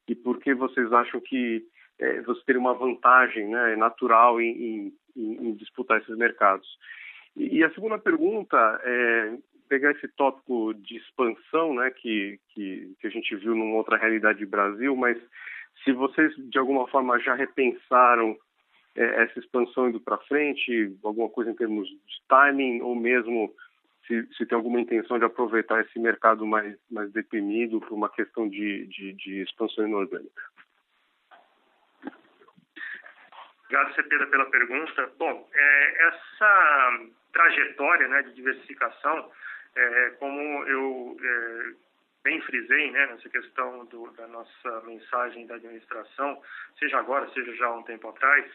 e 0.07 0.16
por 0.16 0.39
que 0.39 0.55
vocês 0.55 0.91
acham 0.91 1.22
que 1.22 1.64
é, 1.99 2.22
você 2.22 2.41
teria 2.43 2.59
uma 2.59 2.74
vantagem 2.74 3.47
né, 3.47 3.76
natural 3.76 4.41
em, 4.41 4.91
em, 5.16 5.47
em, 5.47 5.53
disputar 5.53 6.01
esses 6.01 6.18
mercados? 6.18 6.68
E, 7.38 7.64
a 7.64 7.72
segunda 7.76 7.99
pergunta 7.99 8.57
é 8.84 9.38
pegar 9.72 9.91
esse 9.91 10.07
tópico 10.09 10.74
de 10.74 10.97
expansão, 10.97 11.74
né, 11.74 11.89
que, 11.91 12.38
que, 12.49 12.93
que 12.99 13.07
a 13.07 13.09
gente 13.09 13.34
viu 13.38 13.55
numa 13.55 13.78
outra 13.78 13.95
realidade 13.95 14.43
do 14.43 14.51
Brasil, 14.51 14.93
mas 14.97 15.17
se 15.82 15.93
vocês 15.93 16.36
de 16.49 16.59
alguma 16.59 16.86
forma 16.89 17.17
já 17.19 17.34
repensaram 17.36 18.38
é, 18.97 19.24
essa 19.24 19.39
expansão 19.39 19.88
indo 19.88 20.01
para 20.01 20.17
frente, 20.17 20.93
alguma 21.01 21.30
coisa 21.30 21.51
em 21.51 21.55
termos 21.55 21.88
de 21.88 22.22
timing 22.28 22.82
ou 22.82 22.93
mesmo 22.93 23.55
se, 24.05 24.28
se 24.36 24.45
tem 24.45 24.57
alguma 24.57 24.82
intenção 24.82 25.17
de 25.17 25.24
aproveitar 25.24 25.80
esse 25.80 25.97
mercado 25.97 26.45
mais, 26.45 26.78
mais 26.91 27.09
deprimido 27.13 27.80
por 27.80 27.93
uma 27.93 28.09
questão 28.09 28.49
de, 28.49 28.86
de, 28.88 29.13
de 29.13 29.41
expansão 29.41 29.88
inorgânica. 29.88 30.41
Obrigado, 33.63 33.95
Cepeda, 33.95 34.28
pela 34.28 34.45
pergunta. 34.47 35.09
Bom, 35.17 35.49
é, 35.53 36.07
essa 36.09 36.99
trajetória 37.32 38.09
né, 38.09 38.22
de 38.24 38.34
diversificação, 38.34 39.32
é, 39.76 40.09
como 40.19 40.63
eu 40.65 41.17
é, 41.22 41.74
bem 42.24 42.41
frisei 42.41 42.91
né, 42.91 43.07
nessa 43.07 43.30
questão 43.30 43.86
do, 43.86 44.11
da 44.11 44.28
nossa 44.28 44.82
mensagem 44.86 45.47
da 45.47 45.55
administração, 45.55 46.41
seja 46.80 46.99
agora, 46.99 47.30
seja 47.34 47.55
já 47.55 47.67
há 47.67 47.74
um 47.76 47.84
tempo 47.84 48.07
atrás, 48.09 48.45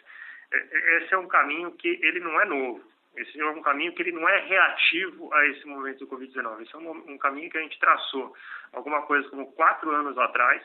é, 0.53 0.57
é, 0.57 0.99
esse 0.99 1.14
é 1.14 1.19
um 1.19 1.29
caminho 1.29 1.73
que 1.73 1.89
ele 1.89 2.21
não 2.21 2.41
é 2.41 2.45
novo. 2.45 2.97
Esse 3.17 3.41
é 3.41 3.47
um 3.47 3.62
caminho 3.62 3.95
que 3.95 4.03
ele 4.03 4.12
não 4.12 4.29
é 4.29 4.41
reativo 4.41 5.33
a 5.33 5.47
esse 5.47 5.67
momento 5.67 6.01
do 6.01 6.07
Covid-19. 6.07 6.62
Esse 6.62 6.75
é 6.75 6.79
um, 6.79 6.91
um, 6.91 7.19
caminho 7.19 7.51
que 7.51 7.57
a 7.57 7.62
gente 7.62 7.79
traçou 7.79 8.37
alguma 8.73 9.03
coisa 9.03 9.27
como 9.31 9.51
quatro 9.53 9.91
anos 9.91 10.19
atrás, 10.19 10.62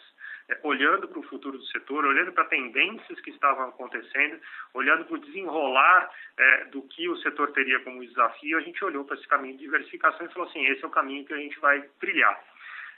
olhando 0.64 1.08
para 1.08 1.20
o 1.20 1.24
futuro 1.24 1.58
do 1.58 1.66
setor, 1.66 2.06
olhando 2.06 2.32
para 2.32 2.46
tendências 2.46 3.20
que 3.22 3.30
estavam 3.30 3.70
acontecendo, 3.70 4.40
olhando 4.74 5.06
para 5.06 5.16
o 5.16 5.20
desenrolar 5.20 6.10
é, 6.38 6.66
do 6.66 6.82
que 6.84 7.08
o 7.10 7.18
setor 7.18 7.52
teria 7.52 7.80
como 7.82 8.06
desafio, 8.06 8.58
a 8.58 8.62
gente 8.62 8.84
olhou 8.84 9.06
para 9.06 9.16
esse 9.16 9.28
caminho 9.28 9.58
de 9.58 9.64
diversificação 9.64 10.26
e 10.26 10.34
falou 10.34 10.50
assim, 10.50 10.66
esse 10.66 10.84
é 10.84 10.88
o 10.88 10.92
caminho 10.92 11.26
que 11.26 11.34
a 11.34 11.38
gente 11.38 11.60
vai 11.60 11.82
trilhar. 12.00 12.40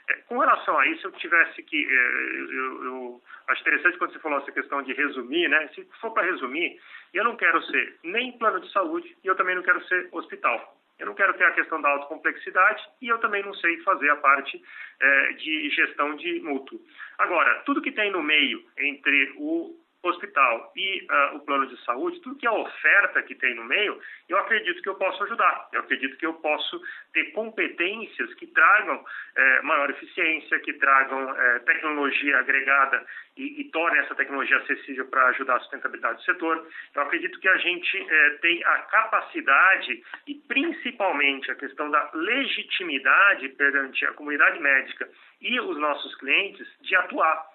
É, 0.08 0.14
com 0.28 0.38
relação 0.38 0.78
a 0.78 0.86
isso, 0.86 1.06
eu 1.06 1.12
tivesse 1.12 1.62
que. 1.62 1.86
É, 1.86 2.52
eu, 2.52 2.84
eu, 2.84 3.22
acho 3.48 3.62
interessante 3.62 3.96
quando 3.96 4.12
você 4.12 4.18
falou 4.18 4.38
essa 4.38 4.52
questão 4.52 4.82
de 4.82 4.92
resumir, 4.92 5.48
né? 5.48 5.68
Se 5.68 5.82
for 6.00 6.12
para 6.12 6.26
resumir, 6.26 6.78
eu 7.14 7.24
não 7.24 7.36
quero 7.36 7.62
ser 7.62 7.98
nem 8.02 8.32
plano 8.32 8.60
de 8.60 8.70
saúde 8.70 9.16
e 9.24 9.26
eu 9.26 9.34
também 9.34 9.54
não 9.54 9.62
quero 9.62 9.82
ser 9.86 10.08
hospital. 10.12 10.76
Eu 10.98 11.06
não 11.06 11.14
quero 11.14 11.34
ter 11.34 11.44
a 11.44 11.52
questão 11.52 11.80
da 11.80 11.88
autocomplexidade 11.88 12.82
e 13.02 13.08
eu 13.08 13.18
também 13.18 13.42
não 13.42 13.54
sei 13.54 13.78
fazer 13.82 14.10
a 14.10 14.16
parte 14.16 14.62
é, 15.00 15.32
de 15.32 15.70
gestão 15.70 16.16
de 16.16 16.40
mútuo. 16.40 16.80
Agora, 17.18 17.62
tudo 17.66 17.82
que 17.82 17.92
tem 17.92 18.10
no 18.10 18.22
meio 18.22 18.64
entre 18.78 19.34
o 19.36 19.83
hospital 20.08 20.72
e 20.76 21.06
uh, 21.10 21.36
o 21.36 21.40
plano 21.40 21.66
de 21.66 21.76
saúde, 21.84 22.20
tudo 22.20 22.36
que 22.36 22.46
é 22.46 22.50
oferta 22.50 23.22
que 23.22 23.34
tem 23.34 23.54
no 23.54 23.64
meio, 23.64 24.00
eu 24.28 24.38
acredito 24.38 24.82
que 24.82 24.88
eu 24.88 24.94
posso 24.94 25.22
ajudar. 25.24 25.68
Eu 25.72 25.80
acredito 25.80 26.16
que 26.16 26.26
eu 26.26 26.34
posso 26.34 26.80
ter 27.12 27.32
competências 27.32 28.32
que 28.34 28.46
tragam 28.48 29.04
eh, 29.36 29.62
maior 29.62 29.90
eficiência, 29.90 30.58
que 30.60 30.72
tragam 30.74 31.30
eh, 31.36 31.58
tecnologia 31.60 32.38
agregada 32.38 33.04
e, 33.36 33.60
e 33.60 33.64
tornem 33.70 34.00
essa 34.00 34.14
tecnologia 34.14 34.56
acessível 34.58 35.06
para 35.06 35.26
ajudar 35.28 35.56
a 35.56 35.60
sustentabilidade 35.60 36.18
do 36.18 36.24
setor. 36.24 36.66
Eu 36.94 37.02
acredito 37.02 37.38
que 37.40 37.48
a 37.48 37.56
gente 37.58 37.96
eh, 37.98 38.30
tem 38.40 38.64
a 38.64 38.78
capacidade 38.78 40.02
e 40.26 40.34
principalmente 40.48 41.50
a 41.50 41.54
questão 41.54 41.90
da 41.90 42.10
legitimidade 42.14 43.48
perante 43.50 44.04
a 44.06 44.12
comunidade 44.12 44.58
médica 44.60 45.08
e 45.40 45.60
os 45.60 45.76
nossos 45.78 46.14
clientes 46.16 46.66
de 46.80 46.94
atuar 46.96 47.54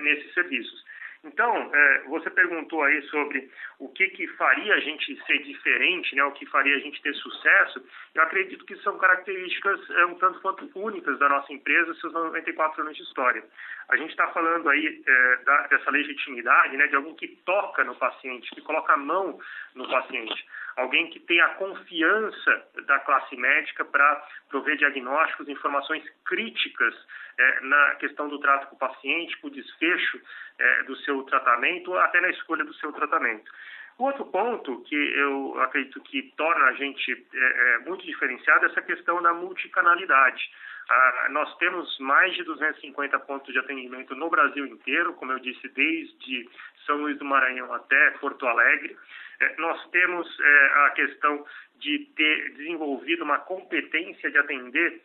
nesses 0.00 0.34
serviços. 0.34 0.84
Então, 1.22 1.70
é, 1.74 2.04
você 2.08 2.30
perguntou 2.30 2.82
aí 2.82 3.02
sobre 3.08 3.50
o 3.78 3.90
que, 3.90 4.08
que 4.08 4.26
faria 4.28 4.74
a 4.74 4.80
gente 4.80 5.14
ser 5.26 5.38
diferente, 5.42 6.16
né, 6.16 6.24
o 6.24 6.32
que 6.32 6.46
faria 6.46 6.74
a 6.74 6.78
gente 6.78 7.00
ter 7.02 7.14
sucesso. 7.14 7.84
Eu 8.14 8.22
acredito 8.22 8.64
que 8.64 8.74
são 8.76 8.96
características 8.96 9.78
é, 9.90 10.06
um 10.06 10.14
tanto 10.14 10.40
quanto 10.40 10.70
únicas 10.74 11.18
da 11.18 11.28
nossa 11.28 11.52
empresa, 11.52 11.94
seus 11.94 12.12
94 12.14 12.82
anos 12.82 12.96
de 12.96 13.02
história. 13.02 13.44
A 13.90 13.96
gente 13.96 14.10
está 14.10 14.28
falando 14.28 14.68
aí 14.70 15.02
é, 15.06 15.36
da, 15.44 15.66
dessa 15.66 15.90
legitimidade, 15.90 16.76
né, 16.78 16.86
de 16.86 16.96
alguém 16.96 17.14
que 17.14 17.28
toca 17.44 17.84
no 17.84 17.94
paciente, 17.96 18.50
que 18.54 18.62
coloca 18.62 18.94
a 18.94 18.96
mão 18.96 19.38
no 19.74 19.88
paciente 19.90 20.46
alguém 20.76 21.10
que 21.10 21.20
tenha 21.20 21.44
a 21.46 21.54
confiança 21.54 22.68
da 22.86 22.98
classe 23.00 23.36
médica 23.36 23.84
para 23.84 24.26
prover 24.48 24.76
diagnósticos, 24.76 25.48
informações 25.48 26.02
críticas 26.24 26.94
é, 27.38 27.60
na 27.60 27.94
questão 27.96 28.28
do 28.28 28.38
trato 28.38 28.68
com 28.68 28.76
o 28.76 28.78
paciente, 28.78 29.36
com 29.38 29.48
o 29.48 29.50
desfecho 29.50 30.20
é, 30.58 30.82
do 30.84 30.96
seu 30.96 31.22
tratamento, 31.24 31.94
até 31.98 32.20
na 32.20 32.30
escolha 32.30 32.64
do 32.64 32.74
seu 32.74 32.92
tratamento. 32.92 33.50
O 33.98 34.04
outro 34.04 34.24
ponto 34.26 34.80
que 34.84 34.94
eu 34.94 35.60
acredito 35.60 36.00
que 36.00 36.32
torna 36.36 36.66
a 36.66 36.72
gente 36.72 37.26
é, 37.34 37.74
é 37.74 37.78
muito 37.80 38.04
diferenciado 38.06 38.64
é 38.64 38.68
essa 38.70 38.80
questão 38.80 39.20
da 39.20 39.34
multicanalidade. 39.34 40.50
Ah, 40.88 41.28
nós 41.30 41.54
temos 41.58 41.98
mais 41.98 42.34
de 42.34 42.42
250 42.42 43.18
pontos 43.20 43.52
de 43.52 43.58
atendimento 43.60 44.14
no 44.16 44.28
Brasil 44.28 44.66
inteiro, 44.66 45.12
como 45.14 45.32
eu 45.32 45.38
disse, 45.38 45.68
desde 45.68 46.48
São 46.86 46.96
Luís 46.96 47.18
do 47.18 47.24
Maranhão 47.24 47.72
até 47.72 48.10
Porto 48.12 48.46
Alegre. 48.46 48.96
É, 49.40 49.56
nós 49.56 49.88
temos 49.90 50.28
é, 50.40 50.66
a 50.86 50.90
questão 50.90 51.44
de 51.78 51.98
ter 52.14 52.50
desenvolvido 52.52 53.24
uma 53.24 53.38
competência 53.38 54.30
de 54.30 54.38
atender 54.38 55.00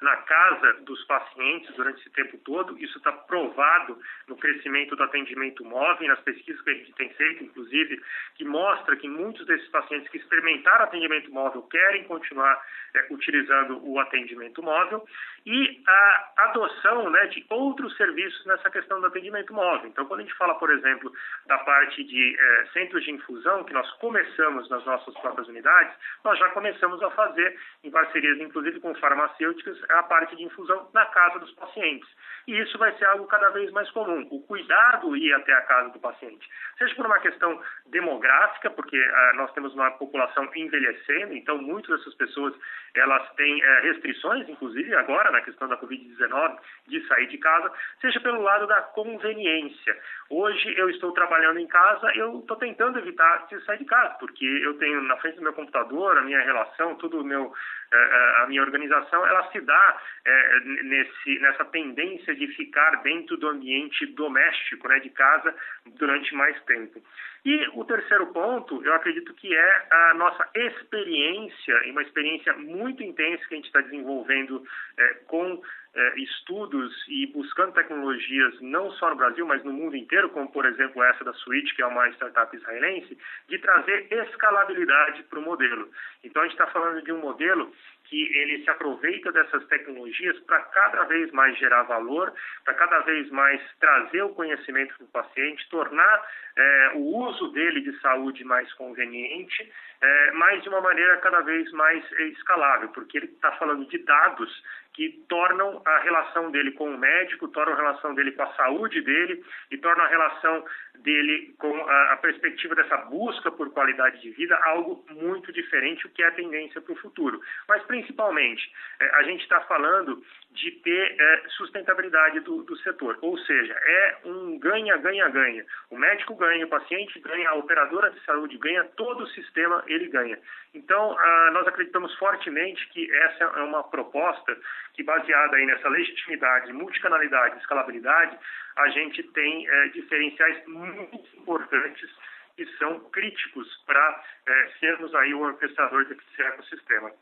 na 0.00 0.16
casa 0.16 0.74
dos 0.82 1.02
pacientes 1.04 1.74
durante 1.74 2.00
esse 2.00 2.10
tempo 2.10 2.36
todo. 2.38 2.78
Isso 2.78 2.98
está 2.98 3.12
provado 3.12 3.98
no 4.28 4.36
crescimento 4.36 4.94
do 4.94 5.02
atendimento 5.02 5.64
móvel, 5.64 6.08
nas 6.08 6.20
pesquisas 6.20 6.60
que 6.62 6.70
a 6.70 6.74
gente 6.74 6.92
tem 6.92 7.08
feito, 7.14 7.44
inclusive, 7.44 8.00
que 8.34 8.44
mostra 8.44 8.96
que 8.96 9.08
muitos 9.08 9.46
desses 9.46 9.68
pacientes 9.68 10.08
que 10.10 10.18
experimentaram 10.18 10.84
atendimento 10.84 11.30
móvel 11.32 11.62
querem 11.62 12.04
continuar 12.04 12.60
é, 12.94 13.06
utilizando 13.10 13.80
o 13.86 13.98
atendimento 13.98 14.62
móvel 14.62 15.06
e 15.44 15.82
a 15.86 16.32
adoção 16.38 17.10
né, 17.10 17.26
de 17.26 17.44
outros 17.50 17.96
serviços 17.96 18.44
nessa 18.46 18.70
questão 18.70 19.00
do 19.00 19.06
atendimento 19.06 19.52
móvel. 19.52 19.88
Então, 19.88 20.04
quando 20.06 20.20
a 20.20 20.22
gente 20.24 20.36
fala, 20.36 20.54
por 20.56 20.70
exemplo, 20.70 21.12
da 21.46 21.58
parte 21.58 22.02
de 22.04 22.36
é, 22.38 22.66
centros 22.72 23.04
de 23.04 23.12
infusão, 23.12 23.64
que 23.64 23.72
nós 23.72 23.90
começamos 23.92 24.68
nas 24.68 24.84
nossas 24.84 25.14
próprias 25.18 25.48
unidades, 25.48 25.94
nós 26.24 26.38
já 26.38 26.48
começamos 26.50 27.02
a 27.02 27.10
fazer, 27.10 27.58
em 27.84 27.90
parcerias 27.90 28.38
inclusive 28.40 28.80
com 28.80 28.94
farmacêuticas, 28.96 29.78
a 29.90 30.02
parte 30.02 30.36
de 30.36 30.44
infusão 30.44 30.88
na 30.92 31.04
casa 31.06 31.38
dos 31.38 31.52
pacientes. 31.52 32.08
E 32.46 32.56
isso 32.60 32.78
vai 32.78 32.96
ser 32.96 33.06
algo 33.06 33.26
cada 33.26 33.50
vez 33.50 33.72
mais 33.72 33.90
comum, 33.90 34.26
o 34.30 34.40
cuidado 34.42 35.16
ir 35.16 35.32
até 35.34 35.52
a 35.52 35.62
casa 35.62 35.90
do 35.90 35.98
paciente. 35.98 36.48
Seja 36.78 36.94
por 36.94 37.04
uma 37.04 37.18
questão 37.18 37.60
demográfica, 37.86 38.70
porque 38.70 38.96
ah, 38.96 39.32
nós 39.34 39.52
temos 39.52 39.74
uma 39.74 39.90
população 39.92 40.48
envelhecendo, 40.54 41.34
então 41.34 41.58
muitas 41.58 41.98
dessas 41.98 42.14
pessoas 42.14 42.54
elas 42.94 43.28
têm 43.34 43.62
eh, 43.62 43.80
restrições, 43.80 44.48
inclusive 44.48 44.94
agora 44.94 45.30
na 45.30 45.42
questão 45.42 45.68
da 45.68 45.76
Covid-19, 45.76 46.58
de 46.86 47.06
sair 47.08 47.26
de 47.26 47.38
casa, 47.38 47.70
seja 48.00 48.20
pelo 48.20 48.40
lado 48.40 48.66
da 48.66 48.80
conveniência. 48.82 49.98
Hoje 50.30 50.72
eu 50.78 50.88
estou 50.90 51.12
trabalhando 51.12 51.58
em 51.58 51.66
casa, 51.66 52.12
eu 52.14 52.38
estou 52.40 52.56
tentando 52.56 52.98
evitar 52.98 53.46
de 53.48 53.60
sair 53.64 53.78
de 53.78 53.84
casa, 53.84 54.14
porque 54.20 54.44
eu 54.44 54.78
tenho 54.78 55.02
na 55.02 55.16
frente 55.16 55.36
do 55.36 55.42
meu 55.42 55.52
computador 55.52 56.16
a 56.16 56.22
minha 56.22 56.40
relação, 56.42 56.94
tudo 56.94 57.24
meu 57.24 57.52
é, 57.92 57.96
é, 57.96 58.42
a 58.42 58.46
minha 58.48 58.62
organização 58.62 59.24
ela 59.26 59.48
se 59.52 59.60
dá 59.60 59.75
é, 60.24 60.60
nesse, 60.82 61.38
nessa 61.40 61.64
tendência 61.66 62.34
de 62.34 62.46
ficar 62.48 63.02
dentro 63.02 63.36
do 63.36 63.48
ambiente 63.48 64.06
doméstico, 64.06 64.88
né, 64.88 64.98
de 65.00 65.10
casa, 65.10 65.54
durante 65.98 66.34
mais 66.34 66.60
tempo. 66.64 67.02
E 67.44 67.64
o 67.74 67.84
terceiro 67.84 68.26
ponto, 68.32 68.84
eu 68.84 68.92
acredito 68.92 69.32
que 69.34 69.54
é 69.54 69.86
a 69.90 70.14
nossa 70.14 70.48
experiência, 70.52 71.80
e 71.86 71.92
uma 71.92 72.02
experiência 72.02 72.52
muito 72.54 73.04
intensa 73.04 73.46
que 73.46 73.54
a 73.54 73.56
gente 73.56 73.66
está 73.66 73.80
desenvolvendo 73.82 74.66
é, 74.98 75.14
com 75.28 75.62
é, 75.96 76.20
estudos 76.20 76.92
e 77.08 77.26
buscando 77.28 77.72
tecnologias 77.72 78.60
não 78.60 78.90
só 78.92 79.10
no 79.10 79.16
Brasil, 79.16 79.46
mas 79.46 79.64
no 79.64 79.72
mundo 79.72 79.96
inteiro, 79.96 80.28
como 80.30 80.50
por 80.50 80.66
exemplo 80.66 81.02
essa 81.02 81.24
da 81.24 81.32
Switch, 81.34 81.74
que 81.74 81.82
é 81.82 81.86
uma 81.86 82.08
startup 82.10 82.54
israelense, 82.54 83.16
de 83.48 83.58
trazer 83.58 84.06
escalabilidade 84.10 85.22
para 85.24 85.38
o 85.38 85.42
modelo. 85.42 85.88
Então 86.22 86.42
a 86.42 86.44
gente 86.44 86.54
está 86.54 86.66
falando 86.66 87.02
de 87.02 87.12
um 87.12 87.20
modelo 87.20 87.72
que 88.08 88.38
ele 88.38 88.62
se 88.62 88.70
aproveita 88.70 89.32
dessas 89.32 89.64
tecnologias 89.66 90.38
para 90.40 90.60
cada 90.60 91.04
vez 91.04 91.30
mais 91.32 91.56
gerar 91.58 91.82
valor, 91.84 92.32
para 92.64 92.74
cada 92.74 93.00
vez 93.00 93.28
mais 93.30 93.60
trazer 93.78 94.22
o 94.22 94.34
conhecimento 94.34 94.94
para 94.96 95.04
o 95.04 95.24
paciente, 95.24 95.68
tornar 95.68 96.26
é, 96.56 96.92
o 96.94 97.00
uso 97.28 97.48
dele 97.48 97.80
de 97.82 97.98
saúde 98.00 98.42
mais 98.44 98.72
conveniente, 98.74 99.70
é, 100.00 100.30
mas 100.32 100.62
de 100.62 100.68
uma 100.68 100.80
maneira 100.80 101.16
cada 101.18 101.40
vez 101.40 101.70
mais 101.72 102.04
escalável, 102.32 102.88
porque 102.90 103.18
ele 103.18 103.26
está 103.26 103.52
falando 103.52 103.86
de 103.86 103.98
dados 103.98 104.62
que 104.96 105.10
tornam 105.28 105.82
a 105.84 105.98
relação 105.98 106.50
dele 106.50 106.72
com 106.72 106.88
o 106.88 106.98
médico, 106.98 107.48
tornam 107.48 107.74
a 107.74 107.76
relação 107.76 108.14
dele 108.14 108.32
com 108.32 108.42
a 108.42 108.54
saúde 108.54 109.02
dele 109.02 109.44
e 109.70 109.76
tornam 109.76 110.06
a 110.06 110.08
relação 110.08 110.64
dele 111.00 111.54
com 111.58 111.76
a, 111.86 112.12
a 112.14 112.16
perspectiva 112.16 112.74
dessa 112.74 112.96
busca 112.96 113.52
por 113.52 113.70
qualidade 113.72 114.22
de 114.22 114.30
vida 114.30 114.58
algo 114.64 115.04
muito 115.10 115.52
diferente, 115.52 116.06
o 116.06 116.10
que 116.10 116.22
é 116.22 116.28
a 116.28 116.32
tendência 116.32 116.80
para 116.80 116.94
o 116.94 116.96
futuro. 116.96 117.40
Mas, 117.68 117.82
principalmente, 117.82 118.72
é, 118.98 119.16
a 119.16 119.22
gente 119.24 119.42
está 119.42 119.60
falando 119.62 120.22
de 120.56 120.70
ter 120.70 121.16
é, 121.20 121.42
sustentabilidade 121.50 122.40
do, 122.40 122.62
do 122.62 122.76
setor, 122.78 123.18
ou 123.20 123.36
seja, 123.38 123.74
é 123.74 124.18
um 124.24 124.58
ganha-ganha-ganha. 124.58 125.64
O 125.90 125.98
médico 125.98 126.34
ganha, 126.34 126.64
o 126.64 126.68
paciente 126.68 127.20
ganha, 127.20 127.50
a 127.50 127.54
operadora 127.54 128.10
de 128.10 128.18
saúde 128.24 128.56
ganha, 128.56 128.84
todo 128.96 129.24
o 129.24 129.28
sistema 129.28 129.84
ele 129.86 130.08
ganha. 130.08 130.38
Então, 130.74 131.16
ah, 131.18 131.50
nós 131.52 131.68
acreditamos 131.68 132.14
fortemente 132.16 132.88
que 132.88 133.12
essa 133.14 133.44
é 133.44 133.62
uma 133.62 133.84
proposta 133.84 134.56
que, 134.94 135.02
baseada 135.02 135.56
aí 135.56 135.66
nessa 135.66 135.88
legitimidade, 135.88 136.72
multicanalidade, 136.72 137.58
escalabilidade, 137.58 138.38
a 138.76 138.88
gente 138.88 139.22
tem 139.22 139.68
é, 139.68 139.88
diferenciais 139.88 140.66
muito 140.66 141.36
importantes 141.36 142.10
que 142.56 142.66
são 142.78 142.98
críticos 143.10 143.68
para 143.84 144.24
é, 144.46 144.70
sermos 144.80 145.14
aí 145.14 145.34
o 145.34 145.40
orquestrador 145.40 146.06
desse 146.06 146.42
ecossistema. 146.42 147.12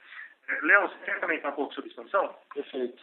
É, 0.49 0.61
Léo, 0.63 0.89
você 0.89 1.05
quer 1.05 1.21
comentar 1.21 1.51
um 1.51 1.55
pouco 1.57 1.75
sobre 1.75 1.91
expansão? 1.91 2.37
Perfeito. 2.55 3.03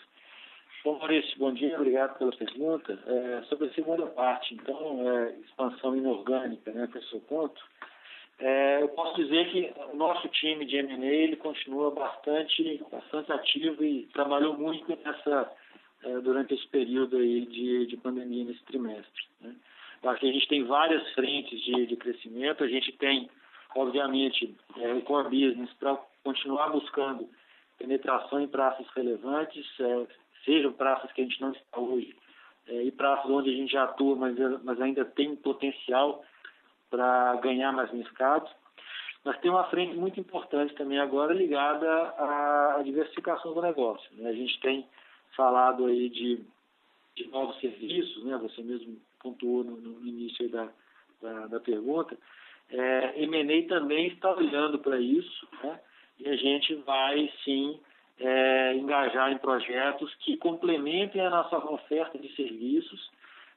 Bom, 0.84 0.98
Maurício, 0.98 1.38
bom 1.38 1.54
dia, 1.54 1.76
obrigado 1.76 2.18
pela 2.18 2.32
pergunta. 2.32 2.98
É, 3.06 3.44
sobre 3.44 3.68
a 3.68 3.74
segunda 3.74 4.08
parte, 4.08 4.56
então, 4.56 5.08
é, 5.08 5.36
expansão 5.46 5.96
inorgânica, 5.96 6.72
né, 6.72 6.88
que 6.92 6.98
é 6.98 7.02
o 7.02 7.04
seu 7.04 7.20
ponto, 7.20 7.62
é, 8.40 8.82
eu 8.82 8.88
posso 8.90 9.16
dizer 9.24 9.48
que 9.52 9.72
o 9.94 9.96
nosso 9.96 10.28
time 10.30 10.66
de 10.66 10.78
M&A 10.78 11.06
ele 11.06 11.36
continua 11.36 11.92
bastante, 11.92 12.84
bastante 12.92 13.32
ativo 13.32 13.84
e 13.84 14.08
trabalhou 14.08 14.58
muito 14.58 14.90
nessa, 15.06 15.52
é, 16.04 16.20
durante 16.22 16.56
esse 16.56 16.68
período 16.70 17.18
aí 17.18 17.46
de, 17.46 17.86
de 17.86 17.98
pandemia, 17.98 18.46
nesse 18.46 18.64
trimestre. 18.64 19.24
Né? 19.40 19.56
Acho 20.02 20.20
que 20.20 20.30
a 20.30 20.34
gente 20.34 20.48
tem 20.48 20.64
várias 20.64 21.08
frentes 21.14 21.62
de, 21.62 21.86
de 21.86 21.96
crescimento, 21.96 22.64
a 22.64 22.68
gente 22.68 22.92
tem, 22.94 23.30
obviamente, 23.76 24.56
é, 24.78 24.94
o 24.94 25.02
core 25.04 25.30
business 25.30 25.72
para 25.74 25.96
continuar 26.24 26.70
buscando 26.70 27.30
penetração 27.78 28.42
em 28.42 28.48
praças 28.48 28.88
relevantes, 28.96 29.64
é, 29.80 30.08
sejam 30.46 30.74
praças 30.74 31.12
que 31.12 31.22
a 31.22 31.24
gente 31.24 31.42
não 31.42 31.52
está 31.52 31.80
hoje, 31.80 32.16
é, 32.68 32.84
e 32.84 32.92
praças 32.92 33.30
onde 33.30 33.50
a 33.50 33.54
gente 33.54 33.72
já 33.72 33.84
atua, 33.84 34.16
mas, 34.16 34.36
mas 34.64 34.80
ainda 34.82 35.04
tem 35.04 35.36
potencial 35.36 36.24
para 36.89 37.36
ganhar 37.38 37.72
mais 37.72 37.92
mercado. 37.92 38.50
Nós 39.24 39.38
temos 39.39 39.60
uma 39.60 39.70
frente 39.70 39.96
muito 39.96 40.20
importante 40.20 40.74
também 40.76 41.00
agora 41.00 41.34
ligada 41.34 41.88
à 41.88 42.82
diversificação 42.84 43.54
do 43.54 43.62
negócio. 43.62 44.10
Né? 44.16 44.30
A 44.30 44.34
gente 44.34 44.60
tem 44.60 44.86
falado 45.36 45.86
aí 45.86 46.10
de, 46.10 46.39
de 47.16 47.28
novos 47.30 47.60
serviços, 47.60 48.24
né? 48.26 48.38
você 48.38 48.62
mesmo 48.62 49.00
pontuou 49.20 49.64
no, 49.64 49.78
no 49.78 50.08
início 50.08 50.50
da, 50.50 50.70
da, 51.22 51.48
da, 51.48 51.60
pergunta. 51.60 52.18
É, 52.70 53.24
M&A 53.24 53.68
também 53.68 54.08
está 54.08 54.34
olhando 54.34 54.80
para 54.80 55.00
isso 55.00 55.48
né? 55.64 55.80
e 56.20 56.28
a 56.28 56.36
gente 56.36 56.74
vai 56.76 57.32
sim 57.44 57.80
é, 58.22 58.76
engajar 58.76 59.32
em 59.32 59.38
projetos 59.38 60.13
que 60.19 60.38
complementem 60.38 61.26
a 61.26 61.30
nossa 61.30 61.57
oferta 61.57 62.19
de 62.19 62.34
serviços 62.36 63.11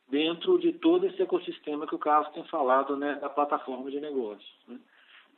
dentro 0.09 0.59
de 0.59 0.73
todo 0.73 1.07
esse 1.07 1.23
ecossistema 1.23 1.87
que 1.87 1.95
o 1.95 1.99
Carlos 1.99 2.33
tem 2.33 2.45
falado 2.45 2.97
né, 2.97 3.15
da 3.21 3.29
plataforma 3.29 3.91
de 3.91 4.01
negócios. 4.01 4.53
Né? 4.67 4.79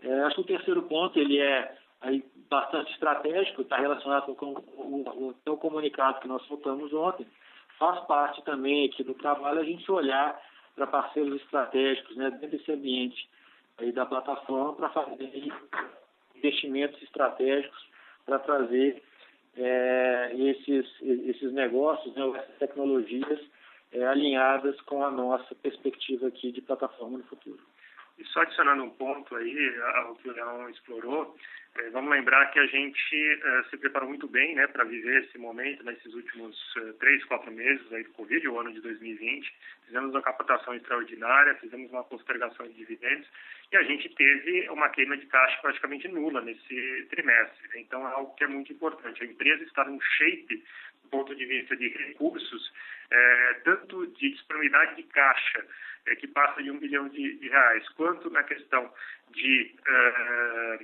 É, 0.02 0.20
acho 0.22 0.36
que 0.36 0.40
o 0.42 0.56
terceiro 0.56 0.82
ponto 0.82 1.18
ele 1.18 1.38
é 1.40 1.76
aí, 2.00 2.24
bastante 2.48 2.92
estratégico, 2.92 3.62
está 3.62 3.76
relacionado 3.76 4.34
com 4.36 4.52
o, 4.52 5.34
o, 5.46 5.52
o 5.52 5.56
comunicado 5.56 6.20
que 6.20 6.28
nós 6.28 6.42
soltamos 6.46 6.92
ontem. 6.92 7.26
Faz 7.78 7.98
parte 8.06 8.42
também 8.44 8.86
aqui 8.86 9.02
do 9.02 9.14
trabalho 9.14 9.60
a 9.60 9.64
gente 9.64 9.90
olhar 9.90 10.40
para 10.76 10.86
parceiros 10.86 11.40
estratégicos 11.42 12.16
né, 12.16 12.30
dentro 12.30 12.56
desse 12.58 12.70
ambiente 12.70 13.28
aí 13.78 13.90
da 13.92 14.06
plataforma 14.06 14.74
para 14.74 14.88
fazer 14.90 15.52
investimentos 16.36 17.02
estratégicos 17.02 17.86
para 18.24 18.38
trazer 18.38 19.02
é, 19.56 20.32
esses, 20.34 20.86
esses 21.02 21.52
negócios, 21.52 22.14
né, 22.14 22.22
essas 22.38 22.56
tecnologias 22.58 23.40
é, 23.92 24.06
alinhadas 24.06 24.80
com 24.82 25.02
a 25.04 25.10
nossa 25.10 25.54
perspectiva 25.54 26.28
aqui 26.28 26.52
de 26.52 26.60
plataforma 26.60 27.18
no 27.18 27.24
futuro. 27.24 27.60
E 28.18 28.24
só 28.26 28.40
adicionando 28.40 28.84
um 28.84 28.90
ponto 28.90 29.34
aí 29.36 29.76
ao 29.94 30.14
que 30.16 30.28
o 30.28 30.32
Leão 30.32 30.68
explorou, 30.70 31.36
é, 31.78 31.90
vamos 31.90 32.10
lembrar 32.10 32.46
que 32.52 32.58
a 32.58 32.66
gente 32.66 33.40
é, 33.44 33.62
se 33.64 33.76
preparou 33.76 34.08
muito 34.08 34.26
bem 34.26 34.54
né, 34.54 34.66
para 34.66 34.84
viver 34.84 35.24
esse 35.24 35.36
momento 35.36 35.84
nesses 35.84 36.14
últimos 36.14 36.56
é, 36.78 36.92
três, 36.94 37.22
quatro 37.24 37.52
meses 37.52 37.92
aí 37.92 38.02
do 38.02 38.12
Covid, 38.12 38.48
o 38.48 38.58
ano 38.58 38.72
de 38.72 38.80
2020. 38.80 39.54
Fizemos 39.84 40.10
uma 40.10 40.22
captação 40.22 40.74
extraordinária, 40.74 41.54
fizemos 41.56 41.90
uma 41.90 42.04
postergação 42.04 42.66
de 42.66 42.74
dividendos 42.74 43.28
e 43.70 43.76
a 43.76 43.82
gente 43.82 44.08
teve 44.14 44.68
uma 44.70 44.88
queima 44.88 45.16
de 45.18 45.26
caixa 45.26 45.58
praticamente 45.60 46.08
nula 46.08 46.40
nesse 46.40 47.06
trimestre. 47.10 47.68
Então 47.80 48.08
é 48.08 48.12
algo 48.12 48.34
que 48.36 48.44
é 48.44 48.48
muito 48.48 48.72
importante. 48.72 49.22
A 49.22 49.26
empresa 49.26 49.62
está 49.64 49.84
num 49.84 50.00
shape 50.00 50.64
do 51.02 51.10
ponto 51.10 51.34
de 51.36 51.44
vista 51.44 51.76
de 51.76 51.88
recursos, 51.88 52.72
tanto 53.62 54.08
de 54.08 54.30
disponibilidade 54.30 54.96
de 54.96 55.04
caixa, 55.04 55.64
é, 56.06 56.16
que 56.16 56.26
passa 56.26 56.62
de 56.62 56.70
um 56.70 56.78
bilhão 56.78 57.08
de, 57.08 57.38
de, 57.38 57.48
reais, 57.48 57.88
quanto 57.90 58.30
na 58.30 58.42
questão 58.42 58.92
de 59.30 59.74
é, 59.86 60.78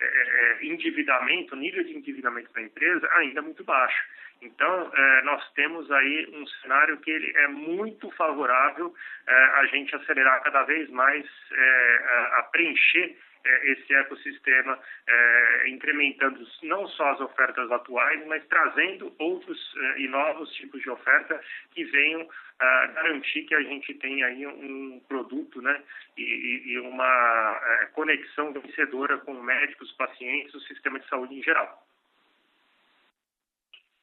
é, 0.00 0.06
é, 0.06 0.64
endividamento, 0.64 1.56
nível 1.56 1.82
de 1.82 1.96
endividamento 1.96 2.52
da 2.52 2.62
empresa 2.62 3.08
ainda 3.14 3.42
muito 3.42 3.64
baixo. 3.64 4.04
Então, 4.40 4.92
é, 4.94 5.22
nós 5.22 5.52
temos 5.54 5.90
aí 5.90 6.28
um 6.32 6.46
cenário 6.46 6.98
que 6.98 7.10
ele 7.10 7.36
é 7.36 7.48
muito 7.48 8.08
favorável 8.12 8.94
é, 9.26 9.32
a 9.32 9.66
gente 9.66 9.94
acelerar 9.96 10.40
cada 10.44 10.62
vez 10.62 10.88
mais 10.90 11.26
é, 11.50 12.04
a, 12.04 12.38
a 12.38 12.42
preencher 12.44 13.16
esse 13.64 13.94
ecossistema, 13.94 14.78
é, 15.06 15.68
incrementando 15.68 16.46
não 16.62 16.86
só 16.88 17.10
as 17.10 17.20
ofertas 17.20 17.70
atuais, 17.70 18.26
mas 18.26 18.44
trazendo 18.46 19.14
outros 19.18 19.74
é, 19.76 20.00
e 20.00 20.08
novos 20.08 20.52
tipos 20.54 20.80
de 20.82 20.90
oferta 20.90 21.40
que 21.72 21.84
venham 21.84 22.28
garantir 22.60 23.42
que 23.44 23.54
a 23.54 23.62
gente 23.62 23.94
tenha 23.94 24.26
aí 24.26 24.44
um 24.44 25.00
produto 25.06 25.62
né, 25.62 25.80
e, 26.16 26.62
e 26.66 26.80
uma 26.80 27.88
conexão 27.92 28.52
vencedora 28.52 29.16
com 29.18 29.32
médicos, 29.34 29.92
pacientes, 29.92 30.52
o 30.54 30.60
sistema 30.62 30.98
de 30.98 31.08
saúde 31.08 31.38
em 31.38 31.42
geral. 31.42 31.86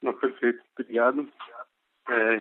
Não, 0.02 0.14
perfeito, 0.14 0.62
obrigado. 0.78 1.30
É, 2.08 2.40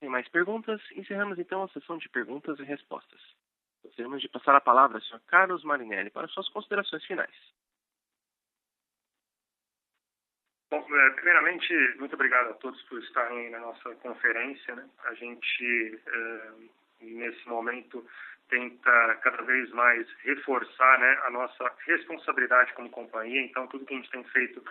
Sem 0.00 0.08
mais 0.08 0.26
perguntas, 0.28 0.80
encerramos 0.92 1.38
então 1.38 1.62
a 1.62 1.68
sessão 1.68 1.98
de 1.98 2.08
perguntas 2.08 2.58
e 2.58 2.62
respostas. 2.62 3.20
Gostaríamos 3.84 4.22
de 4.22 4.28
passar 4.28 4.54
a 4.54 4.60
palavra 4.60 4.96
ao 4.96 5.02
Sr. 5.02 5.20
Carlos 5.26 5.62
Marinelli 5.62 6.10
para 6.10 6.26
suas 6.28 6.48
considerações 6.48 7.04
finais. 7.04 7.34
Bom, 10.70 10.86
é, 10.96 11.10
primeiramente, 11.10 11.74
muito 11.98 12.14
obrigado 12.14 12.50
a 12.50 12.54
todos 12.54 12.80
por 12.84 12.98
estarem 13.02 13.50
na 13.50 13.58
nossa 13.58 13.94
conferência. 13.96 14.74
Né? 14.74 14.88
A 15.04 15.14
gente, 15.14 16.00
é, 16.06 16.52
nesse 17.00 17.46
momento, 17.46 18.06
tenta 18.50 19.18
cada 19.22 19.42
vez 19.42 19.70
mais 19.70 20.06
reforçar 20.24 20.98
né, 20.98 21.18
a 21.24 21.30
nossa 21.30 21.72
responsabilidade 21.86 22.72
como 22.74 22.90
companhia. 22.90 23.40
Então, 23.42 23.66
tudo 23.68 23.86
que 23.86 23.94
a 23.94 23.96
gente 23.96 24.10
tem 24.10 24.24
feito 24.24 24.62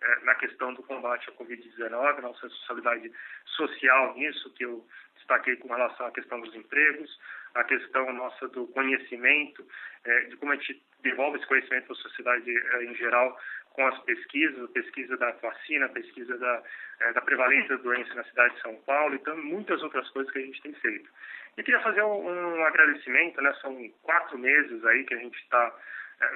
é, 0.00 0.24
na 0.24 0.34
questão 0.34 0.74
do 0.74 0.82
combate 0.82 1.30
à 1.30 1.32
Covid-19, 1.32 2.20
nossa 2.20 2.46
responsabilidade 2.46 3.10
social 3.46 4.14
nisso, 4.14 4.52
que 4.54 4.64
eu 4.64 4.84
destaquei 5.16 5.56
com 5.56 5.68
relação 5.68 6.06
à 6.06 6.10
questão 6.10 6.40
dos 6.40 6.54
empregos, 6.54 7.18
a 7.54 7.64
questão 7.64 8.12
nossa 8.12 8.48
do 8.48 8.66
conhecimento, 8.68 9.66
é, 10.04 10.20
de 10.22 10.36
como 10.36 10.52
a 10.52 10.56
gente 10.56 10.82
devolve 11.00 11.38
esse 11.38 11.46
conhecimento 11.46 11.86
para 11.86 11.94
a 11.94 11.98
sociedade 11.98 12.50
é, 12.50 12.84
em 12.84 12.94
geral 12.96 13.38
com 13.78 13.86
as 13.86 13.98
pesquisas, 14.00 14.64
a 14.64 14.72
pesquisa 14.72 15.16
da 15.18 15.30
vacina, 15.40 15.86
a 15.86 15.90
pesquisa 15.90 16.36
da, 16.36 16.62
é, 16.98 17.12
da 17.12 17.20
prevalência 17.20 17.76
da 17.76 17.82
doença 17.84 18.12
na 18.12 18.24
cidade 18.24 18.56
de 18.56 18.60
São 18.60 18.74
Paulo, 18.84 19.14
então 19.14 19.36
muitas 19.36 19.80
outras 19.84 20.10
coisas 20.10 20.32
que 20.32 20.40
a 20.40 20.42
gente 20.42 20.60
tem 20.62 20.72
feito. 20.72 21.08
Eu 21.56 21.62
queria 21.62 21.80
fazer 21.80 22.02
um, 22.02 22.56
um 22.58 22.64
agradecimento, 22.64 23.40
né? 23.40 23.54
São 23.60 23.88
quatro 24.02 24.36
meses 24.36 24.84
aí 24.84 25.04
que 25.04 25.14
a 25.14 25.18
gente 25.18 25.38
está 25.38 25.72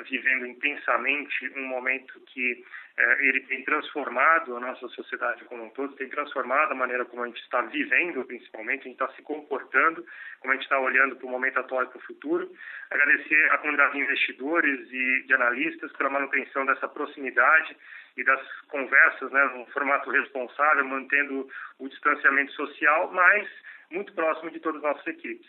vivendo 0.08 0.46
intensamente 0.46 1.52
um 1.56 1.66
momento 1.66 2.20
que 2.26 2.64
é, 2.96 3.26
ele 3.26 3.40
tem 3.40 3.64
transformado 3.64 4.56
a 4.56 4.60
nossa 4.60 4.86
sociedade 4.88 5.44
como 5.44 5.64
um 5.64 5.70
todo, 5.70 5.96
tem 5.96 6.08
transformado 6.08 6.72
a 6.72 6.74
maneira 6.74 7.04
como 7.04 7.22
a 7.22 7.26
gente 7.26 7.40
está 7.40 7.62
vivendo, 7.62 8.24
principalmente, 8.24 8.82
a 8.82 8.84
gente 8.84 9.02
está 9.02 9.08
se 9.14 9.22
comportando, 9.22 10.06
como 10.40 10.52
a 10.52 10.56
gente 10.56 10.64
está 10.64 10.78
olhando 10.78 11.16
para 11.16 11.26
o 11.26 11.30
momento 11.30 11.58
atual 11.58 11.84
e 11.84 11.86
para 11.86 11.98
o 11.98 12.02
futuro. 12.02 12.50
Agradecer 12.90 13.50
a 13.50 13.58
comunidade 13.58 13.94
de 13.94 14.00
investidores 14.00 14.92
e 14.92 15.22
de 15.26 15.34
analistas 15.34 15.90
pela 15.92 16.10
manutenção 16.10 16.66
dessa 16.66 16.86
proximidade 16.88 17.76
e 18.16 18.24
das 18.24 18.60
conversas, 18.68 19.32
né, 19.32 19.44
num 19.54 19.66
formato 19.66 20.10
responsável, 20.10 20.84
mantendo 20.84 21.48
o 21.78 21.88
distanciamento 21.88 22.52
social, 22.52 23.10
mas 23.12 23.48
muito 23.90 24.12
próximo 24.14 24.50
de 24.50 24.60
todas 24.60 24.84
as 24.84 24.90
nossas 24.90 25.06
equipes. 25.06 25.46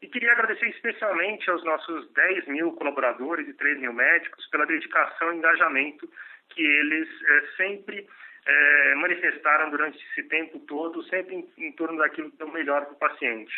E 0.00 0.06
queria 0.06 0.32
agradecer 0.32 0.68
especialmente 0.68 1.50
aos 1.50 1.64
nossos 1.64 2.10
10 2.12 2.46
mil 2.46 2.72
colaboradores 2.72 3.48
e 3.48 3.54
3 3.54 3.80
mil 3.80 3.92
médicos 3.92 4.46
pela 4.48 4.66
dedicação 4.66 5.32
e 5.32 5.36
engajamento 5.36 6.08
que 6.50 6.62
eles 6.62 7.08
é, 7.22 7.40
sempre 7.56 8.06
é, 8.46 8.94
manifestaram 8.94 9.70
durante 9.70 9.98
esse 9.98 10.22
tempo 10.28 10.60
todo, 10.60 11.02
sempre 11.04 11.34
em, 11.34 11.66
em 11.66 11.72
torno 11.72 11.98
daquilo 11.98 12.30
que 12.30 12.40
é 12.40 12.44
o 12.44 12.52
melhor 12.52 12.84
para 12.86 12.94
o 12.94 12.98
paciente. 12.98 13.52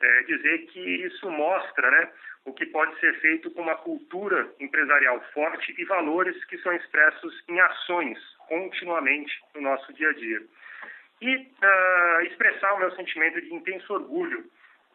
É, 0.00 0.22
dizer 0.24 0.66
que 0.66 0.78
isso 0.78 1.28
mostra 1.30 1.90
né, 1.90 2.12
o 2.44 2.52
que 2.52 2.66
pode 2.66 2.98
ser 3.00 3.18
feito 3.20 3.50
com 3.50 3.62
uma 3.62 3.76
cultura 3.76 4.48
empresarial 4.60 5.20
forte 5.32 5.74
e 5.76 5.84
valores 5.86 6.44
que 6.44 6.58
são 6.58 6.72
expressos 6.72 7.44
em 7.48 7.58
ações 7.60 8.18
continuamente 8.46 9.40
no 9.54 9.62
nosso 9.62 9.92
dia 9.94 10.10
a 10.10 10.12
dia 10.12 10.40
e 11.20 11.36
uh, 11.36 12.20
expressar 12.22 12.74
o 12.74 12.78
meu 12.78 12.90
sentimento 12.92 13.40
de 13.40 13.52
intenso 13.52 13.92
orgulho 13.92 14.44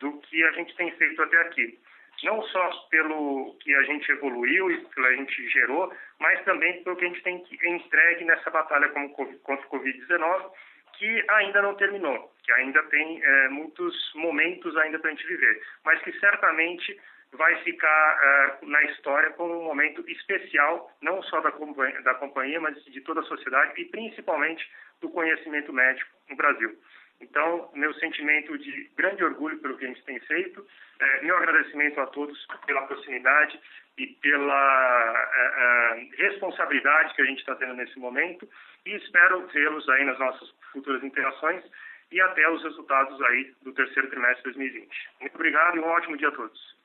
do 0.04 0.20
que 0.20 0.43
a 0.43 0.51
gente 0.51 0.76
tem 0.76 0.91
feito 0.91 1.22
até 1.24 1.38
aqui. 1.38 1.80
Não 2.24 2.41
só 2.43 2.70
pelo 2.91 3.56
que 3.62 3.74
a 3.74 3.84
gente 3.84 4.12
evoluiu 4.12 4.70
e 4.70 4.78
pelo 4.78 5.08
que 5.08 5.14
a 5.14 5.16
gente 5.16 5.49
gerou, 5.49 5.93
mas 6.20 6.43
também 6.43 6.84
pelo 6.84 6.95
que 6.95 7.06
a 7.06 7.08
gente 7.08 7.24
tem 7.24 7.43
entregue 7.64 8.26
nessa 8.26 8.51
batalha 8.51 8.89
contra 8.89 9.24
o 9.24 9.70
Covid-19, 9.70 10.51
que 10.97 11.26
ainda 11.30 11.62
não 11.62 11.76
terminou, 11.76 12.32
que 12.43 12.51
ainda 12.51 12.84
tem 12.84 13.24
é, 13.24 13.49
muitos 13.49 14.14
momentos 14.16 14.76
ainda 14.78 14.99
para 14.99 15.10
a 15.10 15.14
gente 15.14 15.28
viver, 15.28 15.62
mas 15.84 16.01
que 16.04 16.12
certamente 16.20 16.99
vai 17.34 17.56
ficar 17.64 18.60
uh, 18.62 18.68
na 18.68 18.84
história 18.84 19.32
como 19.32 19.60
um 19.60 19.64
momento 19.64 20.08
especial, 20.08 20.91
não 21.01 21.22
só 21.24 21.41
da 21.41 21.49
da 21.49 22.14
companhia, 22.16 22.62
mas 22.62 22.84
de 22.86 23.01
toda 23.01 23.22
a 23.22 23.24
sociedade 23.24 23.82
e 23.82 23.86
principalmente 23.86 24.70
do 25.01 25.10
conhecimento 25.10 25.74
médico 25.74 26.12
no 26.30 26.36
Brasil. 26.36 26.78
Então, 27.24 27.69
meu 27.74 27.93
sentimento 27.95 28.57
de 28.57 28.89
grande 28.97 29.24
orgulho 29.24 29.57
pelo 29.59 29.78
que 29.78 29.86
a 29.86 29.88
gente 29.88 30.03
tem 30.03 30.19
feito, 30.19 30.65
é, 30.99 31.21
meu 31.21 31.38
agradecimento 31.38 31.99
a 32.01 32.07
todos 32.07 32.38
pela 32.65 32.86
proximidade 32.86 33.57
e 33.97 34.07
pela 34.07 35.32
é, 35.36 36.01
é, 36.21 36.28
responsabilidade 36.28 37.13
que 37.15 37.21
a 37.21 37.26
gente 37.26 37.39
está 37.39 37.55
tendo 37.55 37.76
nesse 37.76 37.97
momento 37.97 38.47
e 38.86 38.95
espero 38.95 39.47
vê-los 39.47 39.88
aí 39.89 40.03
nas 40.03 40.19
nossas 40.19 40.53
futuras 40.74 41.01
interações 41.01 41.63
e 42.11 42.19
até 42.19 42.49
os 42.49 42.61
resultados 42.61 43.21
aí 43.21 43.53
do 43.61 43.74
terceiro 43.74 44.09
trimestre 44.09 44.51
de 44.51 44.59
2020. 44.59 45.09
Muito 45.21 45.36
obrigado 45.36 45.78
e 45.78 45.80
um 45.80 45.88
ótimo 45.88 46.17
dia 46.17 46.28
a 46.28 46.32
todos. 46.34 46.76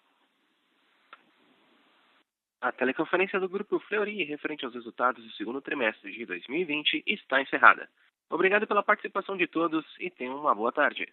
A 2.61 2.70
teleconferência 2.70 3.41
do 3.41 3.49
Grupo 3.49 3.80
Fleury 3.80 4.22
referente 4.24 4.64
aos 4.64 4.74
resultados 4.74 5.24
do 5.24 5.32
segundo 5.32 5.61
trimestre 5.61 6.12
de 6.12 6.24
2020 6.26 7.03
está 7.07 7.41
encerrada. 7.41 7.89
Obrigado 8.31 8.66
pela 8.66 8.83
participação 8.83 9.37
de 9.37 9.47
todos 9.47 9.85
e 9.99 10.11
tenham 10.11 10.39
uma 10.39 10.55
boa 10.55 10.70
tarde. 10.70 11.07